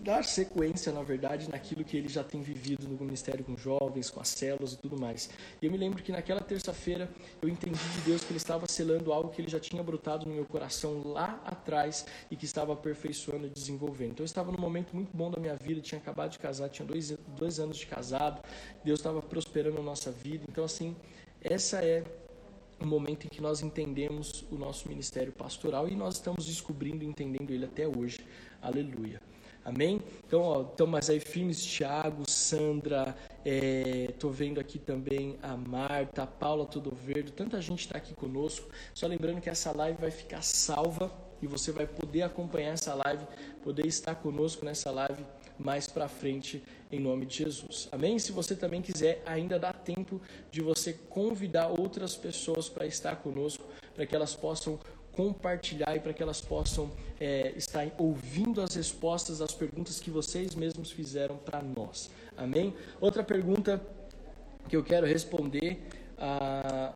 dar 0.04 0.22
sequência, 0.22 0.92
na 0.92 1.02
verdade, 1.02 1.50
naquilo 1.50 1.82
que 1.82 1.96
ele 1.96 2.08
já 2.08 2.22
tem 2.22 2.42
vivido 2.42 2.86
no 2.86 2.96
ministério 3.02 3.42
com 3.42 3.56
jovens, 3.56 4.10
com 4.10 4.20
as 4.20 4.28
células 4.28 4.74
e 4.74 4.78
tudo 4.78 5.00
mais. 5.00 5.30
E 5.60 5.66
eu 5.66 5.72
me 5.72 5.78
lembro 5.78 6.02
que 6.02 6.12
naquela 6.12 6.40
terça-feira 6.40 7.10
eu 7.40 7.48
entendi 7.48 7.82
de 7.96 8.00
Deus 8.02 8.22
que 8.22 8.30
ele 8.30 8.36
estava 8.36 8.66
selando 8.68 9.12
algo 9.12 9.30
que 9.30 9.40
ele 9.40 9.50
já 9.50 9.58
tinha 9.58 9.82
brotado 9.82 10.26
no 10.26 10.34
meu 10.34 10.44
coração 10.44 11.02
lá 11.06 11.40
atrás 11.44 12.06
e 12.30 12.36
que 12.36 12.44
estava 12.44 12.74
aperfeiçoando 12.74 13.46
e 13.46 13.50
desenvolvendo. 13.50 14.12
Então 14.12 14.24
eu 14.24 14.26
estava 14.26 14.52
num 14.52 14.60
momento 14.60 14.94
muito 14.94 15.16
bom 15.16 15.30
da 15.30 15.40
minha 15.40 15.56
vida, 15.56 15.80
tinha 15.80 15.98
acabado 15.98 16.32
de 16.32 16.38
casar, 16.38 16.68
tinha 16.68 16.86
dois, 16.86 17.16
dois 17.38 17.58
anos 17.58 17.78
de 17.78 17.86
casado, 17.86 18.42
Deus 18.84 19.00
estava 19.00 19.22
prosperando 19.22 19.80
a 19.80 19.82
nossa 19.82 20.12
vida. 20.12 20.44
Então, 20.48 20.64
assim, 20.64 20.94
essa 21.40 21.82
é 21.82 22.04
o 22.78 22.86
momento 22.86 23.24
em 23.24 23.28
que 23.28 23.40
nós 23.40 23.62
entendemos 23.62 24.44
o 24.50 24.56
nosso 24.56 24.86
ministério 24.88 25.32
pastoral 25.32 25.88
e 25.88 25.94
nós 25.94 26.16
estamos 26.16 26.44
descobrindo 26.44 27.02
e 27.02 27.06
entendendo 27.06 27.50
ele 27.50 27.64
até 27.64 27.88
hoje. 27.88 28.20
Aleluia. 28.60 29.33
Amém? 29.64 30.02
Então, 30.26 30.42
ó, 30.42 30.62
então 30.74 30.86
aí 31.08 31.18
firmes, 31.20 31.64
Thiago, 31.64 32.28
Sandra, 32.28 33.16
é, 33.44 34.12
vendo 34.30 34.60
aqui 34.60 34.78
também 34.78 35.38
a 35.42 35.56
Marta, 35.56 36.24
a 36.24 36.26
Paula 36.26 36.66
Todo 36.66 36.94
Verde, 36.94 37.32
tanta 37.32 37.60
gente 37.60 37.80
está 37.80 37.96
aqui 37.96 38.14
conosco. 38.14 38.68
Só 38.92 39.06
lembrando 39.06 39.40
que 39.40 39.48
essa 39.48 39.74
live 39.74 39.98
vai 39.98 40.10
ficar 40.10 40.42
salva 40.42 41.10
e 41.40 41.46
você 41.46 41.72
vai 41.72 41.86
poder 41.86 42.22
acompanhar 42.22 42.72
essa 42.72 42.94
live, 42.94 43.24
poder 43.62 43.86
estar 43.86 44.14
conosco 44.16 44.64
nessa 44.64 44.90
live 44.90 45.24
mais 45.58 45.86
para 45.86 46.08
frente 46.08 46.62
em 46.90 47.00
nome 47.00 47.26
de 47.26 47.38
Jesus. 47.38 47.88
Amém? 47.92 48.18
Se 48.18 48.32
você 48.32 48.54
também 48.54 48.82
quiser, 48.82 49.22
ainda 49.26 49.58
dá 49.58 49.72
tempo 49.72 50.20
de 50.50 50.60
você 50.60 50.92
convidar 50.92 51.68
outras 51.68 52.16
pessoas 52.16 52.68
para 52.68 52.86
estar 52.86 53.16
conosco, 53.16 53.64
para 53.94 54.06
que 54.06 54.14
elas 54.14 54.34
possam 54.34 54.78
compartilhar 55.14 55.94
e 55.96 56.00
para 56.00 56.12
que 56.12 56.22
elas 56.22 56.40
possam 56.40 56.90
é, 57.20 57.52
estar 57.56 57.86
ouvindo 57.98 58.60
as 58.60 58.74
respostas 58.74 59.40
às 59.40 59.52
perguntas 59.52 60.00
que 60.00 60.10
vocês 60.10 60.54
mesmos 60.54 60.90
fizeram 60.90 61.36
para 61.36 61.62
nós. 61.62 62.10
Amém? 62.36 62.74
Outra 63.00 63.22
pergunta 63.22 63.80
que 64.68 64.76
eu 64.76 64.82
quero 64.82 65.06
responder, 65.06 65.80
ah, 66.18 66.92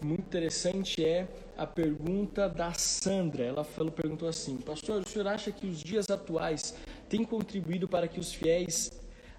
muito 0.00 0.22
interessante, 0.22 1.04
é 1.04 1.26
a 1.56 1.66
pergunta 1.66 2.48
da 2.48 2.72
Sandra. 2.74 3.44
Ela 3.44 3.64
falou, 3.64 3.90
perguntou 3.90 4.28
assim: 4.28 4.58
Pastor, 4.58 5.02
o 5.02 5.08
senhor 5.08 5.26
acha 5.26 5.50
que 5.50 5.66
os 5.66 5.80
dias 5.80 6.10
atuais 6.10 6.74
têm 7.08 7.24
contribuído 7.24 7.88
para 7.88 8.06
que 8.06 8.20
os 8.20 8.32
fiéis 8.32 8.90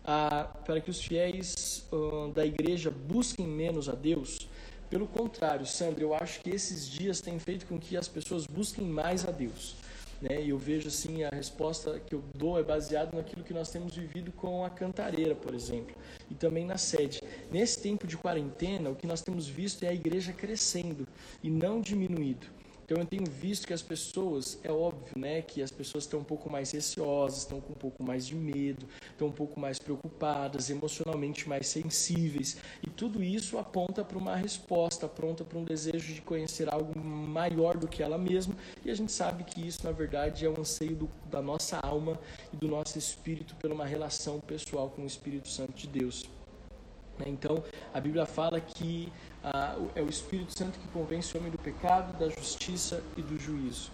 ah, 0.04 0.46
para 0.66 0.80
que 0.80 0.90
os 0.90 1.02
fiéis 1.02 1.86
ah, 1.92 2.32
da 2.34 2.46
igreja 2.46 2.90
busquem 2.90 3.46
menos 3.46 3.88
a 3.90 3.94
Deus? 3.94 4.46
Pelo 4.89 5.06
contrário, 5.06 5.65
Sandra, 5.65 6.02
eu 6.02 6.13
acho 6.13 6.39
que 6.39 6.50
esses 6.50 6.88
dias 6.88 7.19
têm 7.19 7.38
feito 7.39 7.65
com 7.65 7.78
que 7.78 7.97
as 7.97 8.08
pessoas 8.08 8.47
busquem 8.47 8.86
mais 8.86 9.28
a 9.28 9.32
Deus. 9.32 9.76
Né? 10.21 10.41
E 10.41 10.50
eu 10.50 10.58
vejo 10.58 10.88
assim, 10.88 11.23
a 11.23 11.30
resposta 11.30 12.00
que 12.00 12.15
eu 12.15 12.23
dou 12.34 12.58
é 12.58 12.63
baseada 12.63 13.15
naquilo 13.15 13.43
que 13.43 13.54
nós 13.54 13.69
temos 13.69 13.95
vivido 13.95 14.32
com 14.32 14.63
a 14.63 14.69
cantareira, 14.69 15.36
por 15.36 15.54
exemplo, 15.54 15.95
e 16.32 16.36
também 16.36 16.65
na 16.65 16.78
sede. 16.78 17.21
Nesse 17.52 17.82
tempo 17.82 18.08
de 18.08 18.17
quarentena, 18.17 18.89
o 18.89 18.95
que 18.95 19.06
nós 19.06 19.21
temos 19.21 19.47
visto 19.47 19.84
é 19.84 19.89
a 19.89 19.93
igreja 19.93 20.32
crescendo 20.32 21.08
e 21.43 21.50
não 21.50 21.82
diminuindo. 21.82 22.57
Então 22.89 23.04
eu 23.04 23.06
tenho 23.06 23.30
visto 23.30 23.67
que 23.67 23.73
as 23.73 23.82
pessoas, 23.82 24.58
é 24.63 24.71
óbvio, 24.71 25.12
né, 25.17 25.41
que 25.41 25.62
as 25.62 25.69
pessoas 25.69 26.06
estão 26.06 26.21
um 26.21 26.23
pouco 26.23 26.50
mais 26.50 26.71
receosas, 26.71 27.39
estão 27.39 27.60
com 27.60 27.73
um 27.73 27.76
pouco 27.76 28.02
mais 28.02 28.26
de 28.26 28.34
medo, 28.34 28.88
estão 29.12 29.28
um 29.28 29.32
pouco 29.32 29.60
mais 29.60 29.78
preocupadas, 29.78 30.69
emocionalmente 30.69 31.50
mais 31.50 31.67
sensíveis, 31.67 32.56
e 32.82 32.89
tudo 32.89 33.21
isso 33.21 33.58
aponta 33.58 34.06
para 34.06 34.17
uma 34.17 34.38
resposta, 34.38 35.06
pronta 35.06 35.43
para 35.43 35.58
um 35.58 35.65
desejo 35.65 36.13
de 36.13 36.21
conhecer 36.21 36.73
algo 36.73 36.97
maior 36.97 37.76
do 37.76 37.89
que 37.89 38.02
ela 38.02 38.17
mesma, 38.17 38.56
e 38.86 38.89
a 38.89 38.95
gente 38.95 39.12
sabe 39.12 39.43
que 39.43 39.67
isso 39.67 39.84
na 39.84 39.91
verdade 39.91 40.45
é 40.45 40.50
um 40.50 40.58
anseio 40.58 40.95
do, 40.95 41.10
da 41.30 41.41
nossa 41.41 41.80
alma 41.80 42.17
e 42.54 42.56
do 42.56 42.69
nosso 42.69 42.97
espírito 42.97 43.54
por 43.58 43.69
uma 43.69 43.86
relação 43.86 44.39
pessoal 44.39 44.89
com 44.89 45.02
o 45.02 45.06
Espírito 45.06 45.50
Santo 45.50 45.73
de 45.73 45.88
Deus. 45.88 46.23
Então, 47.26 47.63
a 47.93 48.00
Bíblia 48.00 48.26
fala 48.26 48.60
que 48.62 49.12
é 49.95 50.01
o 50.01 50.10
Espírito 50.10 50.57
Santo 50.57 50.79
que 50.79 50.88
convence 50.89 51.36
o 51.36 51.39
homem 51.39 51.51
do 51.51 51.57
pecado, 51.57 52.17
da 52.17 52.29
justiça 52.29 53.03
e 53.15 53.21
do 53.21 53.39
juízo. 53.39 53.91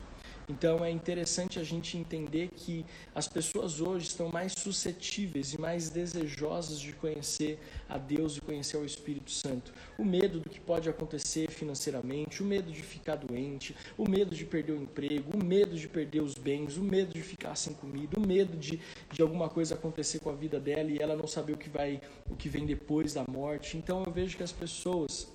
Então 0.49 0.83
é 0.83 0.91
interessante 0.91 1.59
a 1.59 1.63
gente 1.63 1.97
entender 1.97 2.49
que 2.49 2.85
as 3.15 3.27
pessoas 3.27 3.79
hoje 3.79 4.07
estão 4.07 4.29
mais 4.29 4.53
suscetíveis 4.53 5.53
e 5.53 5.59
mais 5.59 5.89
desejosas 5.89 6.79
de 6.79 6.91
conhecer 6.93 7.59
a 7.87 7.97
Deus 7.97 8.37
e 8.37 8.41
conhecer 8.41 8.77
o 8.77 8.85
Espírito 8.85 9.31
Santo. 9.31 9.73
O 9.97 10.03
medo 10.03 10.39
do 10.39 10.49
que 10.49 10.59
pode 10.59 10.89
acontecer 10.89 11.49
financeiramente, 11.49 12.43
o 12.43 12.45
medo 12.45 12.71
de 12.71 12.81
ficar 12.81 13.15
doente, 13.15 13.75
o 13.97 14.07
medo 14.07 14.35
de 14.35 14.45
perder 14.45 14.73
o 14.73 14.81
emprego, 14.81 15.37
o 15.37 15.43
medo 15.43 15.77
de 15.77 15.87
perder 15.87 16.21
os 16.21 16.33
bens, 16.33 16.77
o 16.77 16.83
medo 16.83 17.13
de 17.13 17.21
ficar 17.21 17.55
sem 17.55 17.73
comida, 17.73 18.19
o 18.19 18.25
medo 18.27 18.57
de, 18.57 18.79
de 19.11 19.21
alguma 19.21 19.49
coisa 19.49 19.75
acontecer 19.75 20.19
com 20.19 20.29
a 20.29 20.35
vida 20.35 20.59
dela 20.59 20.89
e 20.89 20.97
ela 20.97 21.15
não 21.15 21.27
saber 21.27 21.53
o 21.53 21.57
que 21.57 21.69
vai, 21.69 22.01
o 22.29 22.35
que 22.35 22.49
vem 22.49 22.65
depois 22.65 23.13
da 23.13 23.23
morte. 23.27 23.77
Então 23.77 24.03
eu 24.05 24.11
vejo 24.11 24.35
que 24.35 24.43
as 24.43 24.51
pessoas 24.51 25.31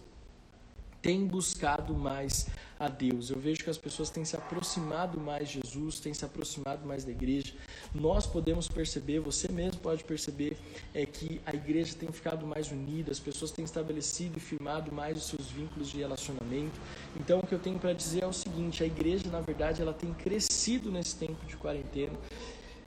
têm 1.08 1.26
buscado 1.26 1.94
mais 1.94 2.48
a 2.78 2.86
Deus. 2.86 3.30
Eu 3.30 3.38
vejo 3.38 3.64
que 3.64 3.70
as 3.70 3.78
pessoas 3.78 4.10
têm 4.10 4.26
se 4.26 4.36
aproximado 4.36 5.18
mais 5.18 5.48
de 5.48 5.58
Jesus, 5.64 6.00
têm 6.00 6.12
se 6.12 6.22
aproximado 6.22 6.86
mais 6.86 7.02
da 7.02 7.10
igreja. 7.10 7.54
Nós 7.94 8.26
podemos 8.26 8.68
perceber, 8.68 9.18
você 9.18 9.50
mesmo 9.50 9.80
pode 9.80 10.04
perceber, 10.04 10.58
é 10.92 11.06
que 11.06 11.40
a 11.46 11.54
igreja 11.54 11.94
tem 11.98 12.12
ficado 12.12 12.46
mais 12.46 12.70
unida, 12.70 13.10
as 13.10 13.18
pessoas 13.18 13.50
têm 13.50 13.64
estabelecido 13.64 14.36
e 14.36 14.40
firmado 14.40 14.92
mais 14.92 15.16
os 15.16 15.24
seus 15.24 15.46
vínculos 15.46 15.88
de 15.88 15.96
relacionamento. 15.96 16.78
Então, 17.18 17.38
o 17.38 17.46
que 17.46 17.54
eu 17.54 17.58
tenho 17.58 17.78
para 17.78 17.94
dizer 17.94 18.22
é 18.22 18.26
o 18.26 18.32
seguinte: 18.34 18.82
a 18.82 18.86
igreja, 18.86 19.30
na 19.30 19.40
verdade, 19.40 19.80
ela 19.80 19.94
tem 19.94 20.12
crescido 20.12 20.92
nesse 20.92 21.16
tempo 21.16 21.42
de 21.46 21.56
quarentena. 21.56 22.18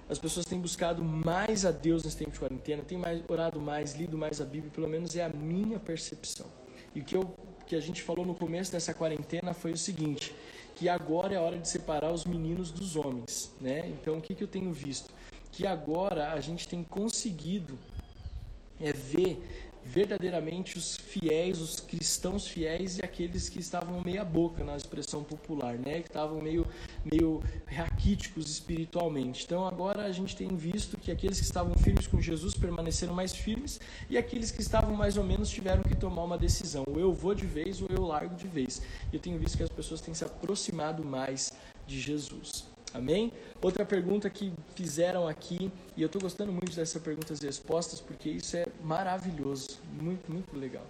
As 0.07 0.19
pessoas 0.19 0.45
têm 0.45 0.61
buscado 0.61 1.03
mais 1.03 1.65
a 1.65 1.71
Deus 1.71 2.03
nesse 2.03 2.17
tempo 2.17 2.29
de 2.29 2.39
quarentena, 2.39 2.83
têm 2.83 2.99
mais, 2.99 3.23
orado 3.27 3.59
mais, 3.59 3.95
lido 3.95 4.15
mais 4.15 4.39
a 4.39 4.45
Bíblia, 4.45 4.71
pelo 4.71 4.87
menos 4.87 5.15
é 5.15 5.25
a 5.25 5.29
minha 5.29 5.79
percepção. 5.79 6.45
E 6.93 6.99
o 6.99 7.03
que 7.03 7.15
eu 7.15 7.50
que 7.71 7.75
a 7.77 7.79
gente 7.79 8.01
falou 8.01 8.25
no 8.25 8.35
começo 8.35 8.69
dessa 8.69 8.93
quarentena 8.93 9.53
foi 9.53 9.71
o 9.71 9.77
seguinte, 9.77 10.35
que 10.75 10.89
agora 10.89 11.35
é 11.35 11.39
hora 11.39 11.57
de 11.57 11.69
separar 11.69 12.11
os 12.11 12.25
meninos 12.25 12.69
dos 12.69 12.97
homens, 12.97 13.49
né? 13.61 13.87
Então 13.87 14.17
o 14.17 14.21
que, 14.21 14.35
que 14.35 14.43
eu 14.43 14.47
tenho 14.47 14.73
visto? 14.73 15.09
Que 15.53 15.65
agora 15.65 16.33
a 16.33 16.41
gente 16.41 16.67
tem 16.67 16.83
conseguido 16.83 17.79
é 18.77 18.91
ver 18.91 19.70
verdadeiramente 19.83 20.77
os 20.77 20.95
fiéis, 20.95 21.59
os 21.59 21.79
cristãos 21.79 22.47
fiéis 22.47 22.97
e 22.97 23.01
aqueles 23.03 23.49
que 23.49 23.59
estavam 23.59 24.01
meia 24.01 24.23
boca 24.23 24.63
na 24.63 24.75
expressão 24.75 25.23
popular, 25.23 25.77
né? 25.77 26.01
Que 26.01 26.07
estavam 26.07 26.39
meio 26.41 26.65
meio 27.03 27.43
raquíticos 27.65 28.49
espiritualmente. 28.49 29.43
Então 29.45 29.65
agora 29.65 30.05
a 30.05 30.11
gente 30.11 30.35
tem 30.35 30.49
visto 30.55 30.97
que 30.97 31.11
aqueles 31.11 31.39
que 31.39 31.45
estavam 31.45 31.73
firmes 31.75 32.07
com 32.07 32.21
Jesus 32.21 32.53
permaneceram 32.53 33.13
mais 33.13 33.33
firmes 33.33 33.79
e 34.09 34.17
aqueles 34.17 34.51
que 34.51 34.61
estavam 34.61 34.95
mais 34.95 35.17
ou 35.17 35.23
menos 35.23 35.49
tiveram 35.49 35.83
que 35.83 35.95
tomar 35.95 36.23
uma 36.23 36.37
decisão, 36.37 36.83
ou 36.87 36.99
eu 36.99 37.13
vou 37.13 37.33
de 37.33 37.45
vez 37.45 37.81
ou 37.81 37.87
eu 37.89 38.03
largo 38.03 38.35
de 38.35 38.47
vez. 38.47 38.81
Eu 39.11 39.19
tenho 39.19 39.37
visto 39.37 39.57
que 39.57 39.63
as 39.63 39.69
pessoas 39.69 40.01
têm 40.01 40.13
se 40.13 40.23
aproximado 40.23 41.03
mais 41.03 41.51
de 41.85 41.99
Jesus. 41.99 42.70
Amém? 42.93 43.31
Outra 43.61 43.85
pergunta 43.85 44.29
que 44.29 44.51
fizeram 44.75 45.27
aqui, 45.27 45.71
e 45.95 46.01
eu 46.01 46.07
estou 46.07 46.21
gostando 46.21 46.51
muito 46.51 46.75
dessas 46.75 47.01
perguntas 47.01 47.41
e 47.41 47.45
respostas, 47.45 48.01
porque 48.01 48.29
isso 48.29 48.57
é 48.57 48.65
maravilhoso, 48.83 49.79
muito, 49.99 50.31
muito 50.31 50.57
legal. 50.57 50.85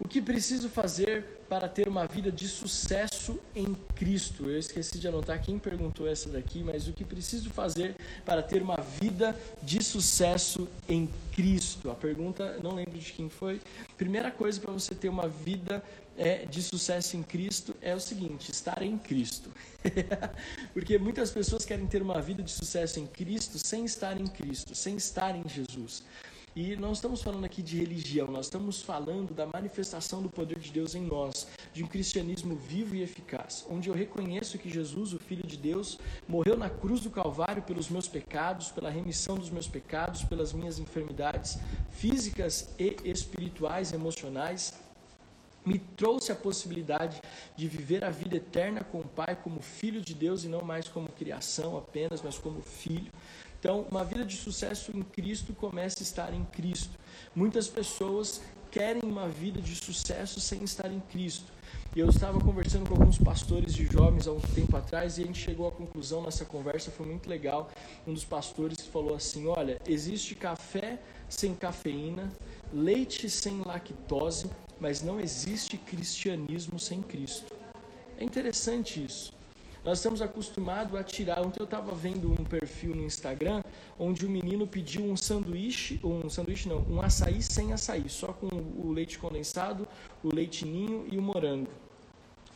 O 0.00 0.08
que 0.08 0.20
preciso 0.20 0.68
fazer 0.68 1.24
para 1.48 1.68
ter 1.68 1.86
uma 1.86 2.04
vida 2.06 2.30
de 2.30 2.48
sucesso 2.48 3.38
em 3.54 3.74
Cristo? 3.94 4.50
Eu 4.50 4.58
esqueci 4.58 4.98
de 4.98 5.06
anotar 5.06 5.40
quem 5.40 5.56
perguntou 5.56 6.08
essa 6.08 6.28
daqui, 6.28 6.64
mas 6.64 6.88
o 6.88 6.92
que 6.92 7.04
preciso 7.04 7.48
fazer 7.50 7.94
para 8.24 8.42
ter 8.42 8.60
uma 8.60 8.76
vida 8.76 9.38
de 9.62 9.82
sucesso 9.82 10.66
em 10.88 11.08
Cristo? 11.32 11.90
A 11.90 11.94
pergunta, 11.94 12.58
não 12.60 12.74
lembro 12.74 12.98
de 12.98 13.12
quem 13.12 13.28
foi. 13.28 13.60
Primeira 13.96 14.32
coisa 14.32 14.60
para 14.60 14.72
você 14.72 14.96
ter 14.96 15.08
uma 15.08 15.28
vida 15.28 15.82
é, 16.16 16.46
de 16.46 16.62
sucesso 16.62 17.16
em 17.16 17.22
Cristo 17.22 17.74
é 17.80 17.94
o 17.94 18.00
seguinte: 18.00 18.50
estar 18.50 18.82
em 18.82 18.96
Cristo. 18.98 19.50
Porque 20.72 20.98
muitas 20.98 21.30
pessoas 21.30 21.64
querem 21.64 21.86
ter 21.86 22.02
uma 22.02 22.20
vida 22.20 22.42
de 22.42 22.50
sucesso 22.50 23.00
em 23.00 23.06
Cristo 23.06 23.58
sem 23.58 23.84
estar 23.84 24.20
em 24.20 24.26
Cristo, 24.26 24.74
sem 24.74 24.96
estar 24.96 25.34
em 25.34 25.48
Jesus. 25.48 26.02
E 26.56 26.76
não 26.76 26.92
estamos 26.92 27.20
falando 27.20 27.44
aqui 27.44 27.60
de 27.60 27.76
religião, 27.78 28.28
nós 28.28 28.46
estamos 28.46 28.80
falando 28.80 29.34
da 29.34 29.44
manifestação 29.44 30.22
do 30.22 30.30
poder 30.30 30.56
de 30.60 30.70
Deus 30.70 30.94
em 30.94 31.02
nós, 31.02 31.48
de 31.72 31.82
um 31.82 31.86
cristianismo 31.88 32.54
vivo 32.54 32.94
e 32.94 33.02
eficaz, 33.02 33.66
onde 33.68 33.88
eu 33.88 33.94
reconheço 33.94 34.56
que 34.56 34.70
Jesus, 34.70 35.12
o 35.12 35.18
Filho 35.18 35.44
de 35.44 35.56
Deus, 35.56 35.98
morreu 36.28 36.56
na 36.56 36.70
cruz 36.70 37.00
do 37.00 37.10
Calvário 37.10 37.60
pelos 37.64 37.88
meus 37.88 38.06
pecados, 38.06 38.70
pela 38.70 38.88
remissão 38.88 39.36
dos 39.36 39.50
meus 39.50 39.66
pecados, 39.66 40.22
pelas 40.22 40.52
minhas 40.52 40.78
enfermidades 40.78 41.58
físicas 41.90 42.68
e 42.78 42.98
espirituais, 43.04 43.92
emocionais, 43.92 44.74
me 45.64 45.78
trouxe 45.78 46.30
a 46.30 46.34
possibilidade 46.34 47.20
de 47.56 47.66
viver 47.66 48.04
a 48.04 48.10
vida 48.10 48.36
eterna 48.36 48.84
com 48.84 49.00
o 49.00 49.04
Pai 49.04 49.36
como 49.36 49.60
filho 49.60 50.00
de 50.00 50.14
Deus 50.14 50.44
e 50.44 50.48
não 50.48 50.62
mais 50.62 50.88
como 50.88 51.08
criação 51.08 51.76
apenas, 51.76 52.20
mas 52.22 52.38
como 52.38 52.60
filho. 52.60 53.10
Então, 53.58 53.86
uma 53.90 54.04
vida 54.04 54.24
de 54.24 54.36
sucesso 54.36 54.94
em 54.94 55.02
Cristo 55.02 55.54
começa 55.54 56.00
a 56.00 56.02
estar 56.02 56.34
em 56.34 56.44
Cristo. 56.44 56.98
Muitas 57.34 57.66
pessoas 57.66 58.42
querem 58.70 59.02
uma 59.04 59.28
vida 59.28 59.60
de 59.60 59.74
sucesso 59.74 60.40
sem 60.40 60.62
estar 60.64 60.92
em 60.92 61.00
Cristo. 61.00 61.50
E 61.96 62.00
eu 62.00 62.08
estava 62.08 62.40
conversando 62.40 62.88
com 62.88 62.94
alguns 62.96 63.18
pastores 63.18 63.72
de 63.72 63.86
jovens 63.86 64.26
há 64.26 64.32
um 64.32 64.40
tempo 64.40 64.76
atrás 64.76 65.16
e 65.16 65.22
a 65.22 65.26
gente 65.26 65.38
chegou 65.38 65.68
à 65.68 65.70
conclusão 65.70 66.22
nessa 66.22 66.44
conversa, 66.44 66.90
foi 66.90 67.06
muito 67.06 67.30
legal. 67.30 67.70
Um 68.04 68.12
dos 68.12 68.24
pastores 68.24 68.80
falou 68.80 69.14
assim: 69.14 69.46
Olha, 69.46 69.80
existe 69.86 70.34
café 70.34 70.98
sem 71.28 71.54
cafeína, 71.54 72.32
leite 72.72 73.30
sem 73.30 73.62
lactose, 73.64 74.50
mas 74.80 75.02
não 75.02 75.20
existe 75.20 75.76
cristianismo 75.76 76.78
sem 76.78 77.02
Cristo. 77.02 77.54
É 78.18 78.24
interessante 78.24 79.04
isso. 79.04 79.32
Nós 79.84 79.98
estamos 79.98 80.22
acostumados 80.22 80.94
a 80.98 81.04
tirar. 81.04 81.40
Ontem 81.40 81.60
eu 81.60 81.64
estava 81.64 81.94
vendo 81.94 82.32
um 82.32 82.42
perfil 82.42 82.94
no 82.94 83.04
Instagram 83.04 83.62
onde 83.98 84.24
o 84.24 84.30
menino 84.30 84.66
pediu 84.66 85.04
um 85.04 85.14
sanduíche, 85.14 86.00
um 86.02 86.30
sanduíche 86.30 86.68
não, 86.68 86.78
um 86.88 87.02
açaí 87.02 87.42
sem 87.42 87.72
açaí, 87.72 88.08
só 88.08 88.32
com 88.32 88.46
o 88.46 88.90
leite 88.90 89.18
condensado, 89.18 89.86
o 90.22 90.34
leitinho 90.34 91.06
e 91.10 91.18
o 91.18 91.22
morango. 91.22 91.70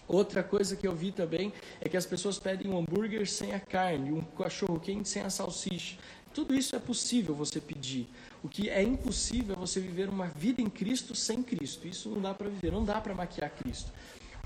Outra 0.08 0.42
coisa 0.42 0.74
que 0.74 0.88
eu 0.88 0.94
vi 0.94 1.12
também 1.12 1.52
é 1.82 1.88
que 1.88 1.98
as 1.98 2.06
pessoas 2.06 2.38
pedem 2.38 2.72
um 2.72 2.78
hambúrguer 2.78 3.28
sem 3.28 3.52
a 3.52 3.60
carne, 3.60 4.10
um 4.10 4.22
cachorro 4.22 4.80
quente 4.80 5.06
sem 5.06 5.20
a 5.20 5.28
salsicha. 5.28 5.98
Tudo 6.32 6.54
isso 6.54 6.74
é 6.74 6.78
possível 6.78 7.34
você 7.34 7.60
pedir. 7.60 8.08
O 8.42 8.48
que 8.48 8.68
é 8.68 8.82
impossível 8.82 9.56
é 9.56 9.58
você 9.58 9.80
viver 9.80 10.08
uma 10.08 10.28
vida 10.28 10.62
em 10.62 10.70
Cristo 10.70 11.14
sem 11.14 11.42
Cristo. 11.42 11.88
Isso 11.88 12.08
não 12.10 12.22
dá 12.22 12.34
para 12.34 12.48
viver, 12.48 12.70
não 12.70 12.84
dá 12.84 13.00
para 13.00 13.14
maquiar 13.14 13.50
Cristo. 13.50 13.92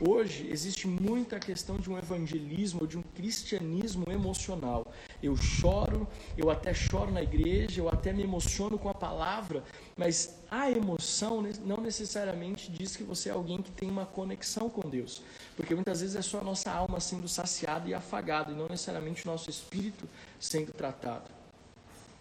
Hoje 0.00 0.48
existe 0.50 0.88
muita 0.88 1.38
questão 1.38 1.76
de 1.76 1.88
um 1.88 1.96
evangelismo, 1.96 2.88
de 2.88 2.98
um 2.98 3.02
cristianismo 3.02 4.10
emocional. 4.10 4.84
Eu 5.22 5.36
choro, 5.36 6.08
eu 6.36 6.50
até 6.50 6.74
choro 6.74 7.12
na 7.12 7.22
igreja, 7.22 7.80
eu 7.80 7.88
até 7.88 8.12
me 8.12 8.22
emociono 8.24 8.78
com 8.78 8.88
a 8.88 8.94
palavra, 8.94 9.62
mas 9.96 10.40
a 10.50 10.68
emoção 10.68 11.40
não 11.64 11.76
necessariamente 11.76 12.68
diz 12.72 12.96
que 12.96 13.04
você 13.04 13.28
é 13.28 13.32
alguém 13.32 13.62
que 13.62 13.70
tem 13.70 13.88
uma 13.88 14.04
conexão 14.04 14.68
com 14.68 14.88
Deus, 14.88 15.22
porque 15.56 15.72
muitas 15.72 16.00
vezes 16.00 16.16
é 16.16 16.22
só 16.22 16.40
a 16.40 16.44
nossa 16.44 16.72
alma 16.72 16.98
sendo 16.98 17.28
saciada 17.28 17.88
e 17.88 17.94
afagada, 17.94 18.50
e 18.50 18.56
não 18.56 18.68
necessariamente 18.68 19.24
o 19.24 19.30
nosso 19.30 19.50
espírito 19.50 20.08
sendo 20.40 20.72
tratado. 20.72 21.41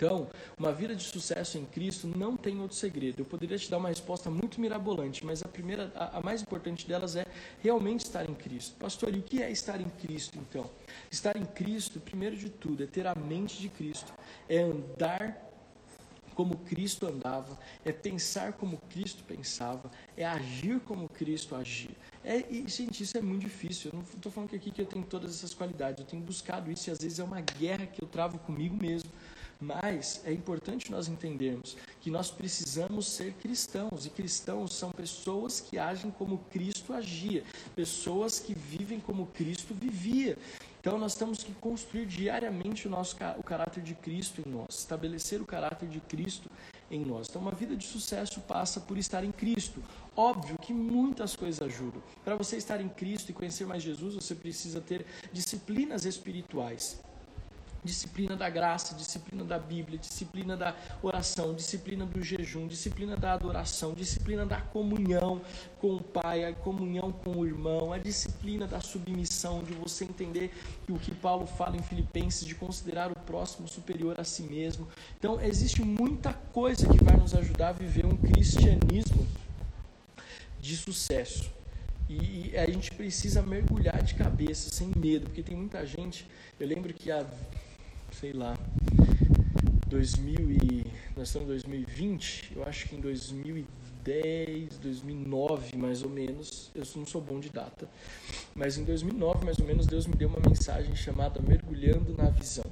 Então, 0.02 0.28
uma 0.58 0.74
vida 0.74 0.96
de 0.96 1.04
sucesso 1.04 1.60
em 1.60 1.66
Cristo 1.66 2.08
não 2.08 2.36
tem 2.36 2.60
outro 2.60 2.76
segredo. 2.76 3.20
Eu 3.20 3.26
poderia 3.26 3.56
te 3.56 3.70
dar 3.70 3.78
uma 3.78 3.90
resposta 3.90 4.32
muito 4.32 4.60
mirabolante, 4.60 5.24
mas 5.24 5.44
a 5.44 5.48
primeira, 5.48 5.92
a, 5.94 6.18
a, 6.18 6.22
mais 6.22 6.42
importante 6.42 6.88
delas 6.88 7.16
é 7.16 7.24
realmente 7.62 8.06
estar 8.06 8.28
em 8.28 8.34
Cristo. 8.34 8.76
Pastor, 8.80 9.14
e 9.14 9.20
o 9.20 9.22
que 9.22 9.44
é 9.44 9.52
estar 9.52 9.80
em 9.80 9.90
Cristo 10.02 10.40
então? 10.40 10.68
Estar 11.12 11.38
em 11.38 11.46
Cristo, 11.46 12.00
primeiro 12.00 12.36
de 12.36 12.50
tudo, 12.50 12.82
é 12.82 12.88
ter 12.88 13.06
a 13.06 13.14
mente 13.14 13.60
de 13.60 13.70
Cristo, 13.70 14.12
é 14.50 14.62
andar 14.62 15.50
como 16.34 16.58
Cristo 16.58 17.06
andava, 17.06 17.60
é 17.86 17.92
pensar 17.92 18.54
como 18.54 18.78
Cristo 18.90 19.24
pensava, 19.24 19.92
é 20.18 20.26
agir 20.26 20.80
como 20.80 21.08
Cristo 21.10 21.56
agia. 21.56 21.92
É, 22.24 22.44
e, 22.50 22.68
gente, 22.68 23.04
isso 23.04 23.16
é 23.18 23.22
muito 23.22 23.42
difícil. 23.42 23.92
Eu 23.92 23.98
não 24.00 24.04
estou 24.04 24.32
falando 24.32 24.56
aqui 24.56 24.72
que 24.72 24.82
eu 24.82 24.86
tenho 24.88 25.06
todas 25.06 25.36
essas 25.36 25.54
qualidades, 25.54 26.00
eu 26.00 26.08
tenho 26.08 26.24
buscado 26.24 26.72
isso 26.72 26.90
e 26.90 26.92
às 26.92 26.98
vezes 26.98 27.20
é 27.20 27.24
uma 27.24 27.42
guerra 27.42 27.86
que 27.86 28.04
eu 28.04 28.08
travo 28.08 28.40
comigo 28.40 28.76
mesmo 28.76 29.12
mas 29.62 30.22
é 30.26 30.34
importante 30.34 30.90
nós 30.90 31.08
entendermos 31.08 31.78
que 32.02 32.10
nós 32.10 32.32
precisamos 32.32 33.06
ser 33.06 33.34
cristãos, 33.34 34.08
e 34.08 34.10
cristãos 34.10 34.74
são 34.74 34.92
pessoas 34.92 35.62
que 35.62 35.78
agem 35.78 36.10
como 36.10 36.40
Cristo 36.50 36.94
agia, 36.94 37.44
pessoas 37.76 38.40
que 38.40 38.56
vivem 38.56 39.00
como 39.00 39.28
Cristo 39.28 39.76
vivia. 39.76 40.36
Então 40.80 40.98
nós 40.98 41.14
temos 41.14 41.44
que 41.44 41.54
construir 41.54 42.08
diariamente 42.08 42.88
o 42.88 42.90
nosso 42.90 43.16
o 43.38 43.44
caráter 43.44 43.84
de 43.84 43.94
Cristo 43.94 44.42
em 44.44 44.50
nós, 44.50 44.80
estabelecer 44.80 45.40
o 45.40 45.46
caráter 45.46 45.88
de 45.88 46.00
Cristo 46.00 46.50
em 46.90 47.06
nós. 47.06 47.30
Então 47.30 47.40
uma 47.40 47.52
vida 47.52 47.76
de 47.76 47.86
sucesso 47.86 48.42
passa 48.42 48.80
por 48.80 48.98
estar 48.98 49.24
em 49.24 49.32
Cristo. 49.32 49.84
Óbvio 50.16 50.58
que 50.58 50.74
muitas 50.74 51.36
coisas 51.36 51.62
ajudam. 51.62 52.02
Para 52.26 52.36
você 52.36 52.58
estar 52.58 52.82
em 52.82 52.90
Cristo 52.90 53.30
e 53.30 53.34
conhecer 53.34 53.68
mais 53.68 53.84
Jesus, 53.84 54.16
você 54.16 54.34
precisa 54.34 54.82
ter 54.82 55.06
disciplinas 55.32 56.04
espirituais 56.04 57.00
disciplina 57.84 58.36
da 58.36 58.50
graça, 58.50 58.94
disciplina 58.96 59.44
da 59.44 59.58
Bíblia, 59.58 59.98
disciplina 59.98 60.56
da 60.56 60.76
oração, 61.02 61.54
disciplina 61.54 62.06
do 62.06 62.22
jejum, 62.22 62.68
disciplina 62.68 63.18
da 63.18 63.34
adoração, 63.34 63.94
disciplina 63.94 64.46
da 64.46 64.62
comunhão 64.62 65.42
com 65.80 65.96
o 65.96 66.02
Pai, 66.02 66.46
a 66.46 66.54
comunhão 66.54 67.12
com 67.12 67.38
o 67.38 67.46
irmão, 67.46 67.92
a 67.92 67.98
disciplina 67.98 68.68
da 68.68 68.80
submissão, 68.80 69.64
de 69.64 69.74
você 69.74 70.06
entender 70.06 70.52
que 70.86 70.92
o 70.92 71.00
que 71.00 71.14
Paulo 71.14 71.48
fala 71.48 71.76
em 71.76 71.82
Filipenses 71.82 72.46
de 72.46 72.54
considerar 72.54 73.12
o 73.12 73.20
próximo 73.22 73.68
superior 73.68 74.20
a 74.20 74.24
si 74.24 74.44
mesmo. 74.44 74.88
Então, 75.18 75.42
existe 75.42 75.82
muita 75.82 76.34
coisa 76.34 76.88
que 76.88 77.04
vai 77.04 77.18
nos 77.18 77.34
ajudar 77.34 77.70
a 77.70 77.74
viver 77.74 78.06
um 78.06 78.16
cristianismo 78.16 79.28
de 80.60 80.78
sucesso. 80.78 81.50
E 82.10 82.56
a 82.58 82.70
gente 82.70 82.92
precisa 82.92 83.42
mergulhar 83.42 84.04
de 84.04 84.16
cabeça, 84.16 84.70
sem 84.70 84.92
medo, 84.98 85.28
porque 85.28 85.42
tem 85.42 85.56
muita 85.56 85.86
gente. 85.86 86.28
Eu 86.60 86.68
lembro 86.68 86.94
que 86.94 87.10
há 87.10 87.26
sei 88.22 88.34
lá, 88.34 88.56
2000 89.88 90.52
e 90.52 90.86
nós 91.18 91.30
estamos 91.30 91.48
em 91.48 91.52
2020, 91.54 92.52
eu 92.56 92.64
acho 92.64 92.88
que 92.88 92.96
em 92.96 93.00
2010, 93.00 94.78
2009 94.78 95.76
mais 95.76 96.04
ou 96.04 96.10
menos, 96.10 96.70
eu 96.76 96.84
não 96.98 97.06
sou 97.08 97.20
bom 97.20 97.40
de 97.40 97.50
data, 97.50 97.90
mas 98.54 98.78
em 98.78 98.84
2009 98.84 99.44
mais 99.44 99.58
ou 99.58 99.66
menos 99.66 99.88
Deus 99.88 100.06
me 100.06 100.14
deu 100.14 100.30
uma 100.30 100.40
mensagem 100.48 100.96
chamada 100.96 101.42
Mergulhando 101.42 102.16
na 102.16 102.30
Visão. 102.30 102.64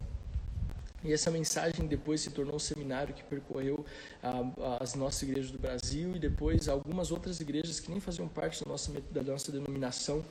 E 1.03 1.13
essa 1.13 1.31
mensagem 1.31 1.87
depois 1.87 2.21
se 2.21 2.29
tornou 2.29 2.57
um 2.57 2.59
seminário 2.59 3.15
que 3.15 3.23
percorreu 3.23 3.85
ah, 4.21 4.77
as 4.81 4.93
nossas 4.95 5.23
igrejas 5.23 5.49
do 5.49 5.57
Brasil 5.57 6.15
e 6.15 6.19
depois 6.19 6.67
algumas 6.67 7.09
outras 7.09 7.39
igrejas 7.39 7.79
que 7.79 7.89
nem 7.89 8.01
faziam 8.01 8.27
parte 8.27 8.63
da 8.63 8.69
nossa, 8.69 8.91
da 9.09 9.23
nossa 9.23 9.51
denominação 9.51 10.23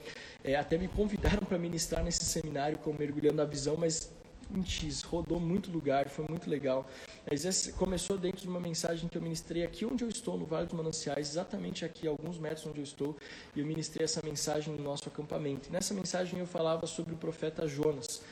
é, 0.45 0.55
até 0.55 0.77
me 0.77 0.87
convidaram 0.87 1.45
para 1.45 1.59
ministrar 1.59 2.05
nesse 2.05 2.23
seminário 2.25 2.79
com 2.79 2.93
Mergulhando 2.93 3.37
na 3.37 3.47
Visão, 3.47 3.77
mas 3.79 4.13
em 4.55 4.65
X, 4.65 5.03
rodou 5.03 5.39
muito 5.39 5.71
lugar, 5.71 6.09
foi 6.09 6.27
muito 6.29 6.49
legal. 6.49 6.89
Mas 7.31 7.69
começou 7.73 8.17
dentro 8.17 8.43
de 8.43 8.49
uma 8.49 8.61
mensagem 8.61 9.09
que 9.09 9.17
eu 9.17 9.23
ministrei 9.23 9.65
aqui 9.65 9.85
onde 9.85 10.05
eu 10.05 10.09
estou, 10.09 10.39
no 10.39 10.47
Vale 10.47 10.67
dos 10.67 10.77
Mananciais, 10.77 11.31
exatamente 11.31 11.85
aqui, 11.85 12.07
alguns 12.07 12.39
metros 12.39 12.67
onde 12.67 12.79
eu 12.79 12.85
estou, 12.85 13.17
e 13.55 13.61
eu 13.61 13.67
ministrei 13.67 14.05
essa 14.05 14.21
mensagem 14.25 14.75
no 14.75 14.83
nosso 14.83 15.09
acampamento. 15.09 15.69
E 15.69 15.73
nessa 15.73 15.95
mensagem 15.95 16.39
eu 16.39 16.47
falava 16.47 16.87
sobre 16.87 17.15
o 17.15 17.17
profeta 17.17 17.67
Jonas. 17.67 18.23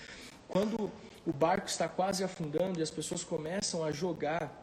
Quando 0.49 0.91
o 1.27 1.33
barco 1.33 1.69
está 1.69 1.89
quase 1.89 2.23
afundando 2.23 2.79
e 2.79 2.83
as 2.83 2.91
pessoas 2.91 3.25
começam 3.25 3.85
a 3.85 3.91
jogar 3.91 4.63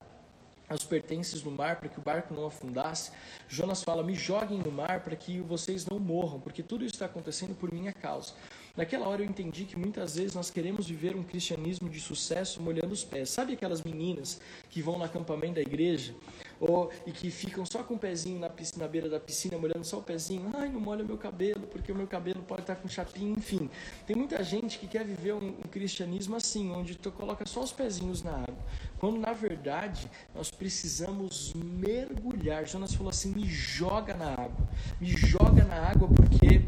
os 0.74 0.84
pertences 0.86 1.44
no 1.44 1.52
mar 1.52 1.76
para 1.78 1.90
que 1.90 2.00
o 2.00 2.02
barco 2.02 2.34
não 2.34 2.46
afundasse. 2.46 3.12
Jonas 3.48 3.84
fala: 3.84 4.04
Me 4.04 4.16
joguem 4.16 4.60
no 4.60 4.72
mar 4.72 5.02
para 5.02 5.16
que 5.16 5.40
vocês 5.42 5.86
não 5.86 6.00
morram, 6.00 6.40
porque 6.40 6.64
tudo 6.64 6.84
isso 6.86 6.96
está 6.96 7.06
acontecendo 7.06 7.56
por 7.56 7.72
minha 7.72 7.94
causa. 7.94 8.34
Naquela 8.76 9.08
hora 9.08 9.22
eu 9.22 9.28
entendi 9.28 9.66
que 9.66 9.78
muitas 9.78 10.16
vezes 10.16 10.34
nós 10.34 10.50
queremos 10.50 10.88
viver 10.88 11.16
um 11.16 11.22
cristianismo 11.22 11.88
de 11.88 12.00
sucesso 12.00 12.60
molhando 12.60 12.92
os 12.92 13.04
pés. 13.04 13.30
Sabe 13.30 13.54
aquelas 13.54 13.84
meninas 13.84 14.42
que 14.68 14.82
vão 14.82 14.98
no 14.98 15.04
acampamento 15.04 15.54
da 15.54 15.62
igreja 15.62 16.16
ou, 16.60 16.90
e 17.06 17.12
que 17.12 17.30
ficam 17.30 17.64
só 17.68 17.84
com 17.84 17.94
o 17.94 18.00
pezinho 18.00 18.40
na, 18.40 18.50
piscina, 18.50 18.84
na 18.84 18.92
beira 18.92 19.08
da 19.08 19.20
piscina, 19.20 19.60
molhando 19.60 19.86
só 19.86 20.00
o 20.00 20.02
pezinho? 20.02 20.52
Ai, 20.56 20.70
não 20.70 20.80
molha 20.80 21.04
meu 21.04 21.20
cabelo, 21.20 21.68
porque 21.68 21.92
o 21.92 21.96
meu 21.96 22.08
cabelo 22.08 22.42
pode 22.42 22.62
estar 22.62 22.76
com 22.78 22.88
chapinha, 22.88 23.38
enfim. 23.38 23.70
Tem 24.08 24.16
muita 24.16 24.44
gente 24.44 24.80
que 24.80 24.88
quer 24.88 25.06
viver 25.06 25.34
um, 25.34 25.50
um 25.50 25.70
cristianismo 25.70 26.36
assim, 26.36 26.72
onde 26.72 26.96
tu 26.96 27.12
coloca 27.12 27.46
só 27.46 27.62
os 27.62 27.72
pezinhos 27.72 28.24
na 28.24 28.32
água. 28.32 28.58
Quando 28.98 29.20
na 29.20 29.34
verdade 29.34 30.10
nós 30.34 30.50
precisamos 30.50 31.54
mergulhar. 31.54 32.66
Jonas 32.66 32.96
falou 32.96 33.12
assim: 33.12 33.34
me 33.34 33.46
joga 33.46 34.16
na 34.16 34.32
água, 34.32 34.68
me 35.00 35.10
joga 35.10 35.64
na 35.64 35.76
água 35.76 36.08
porque 36.08 36.64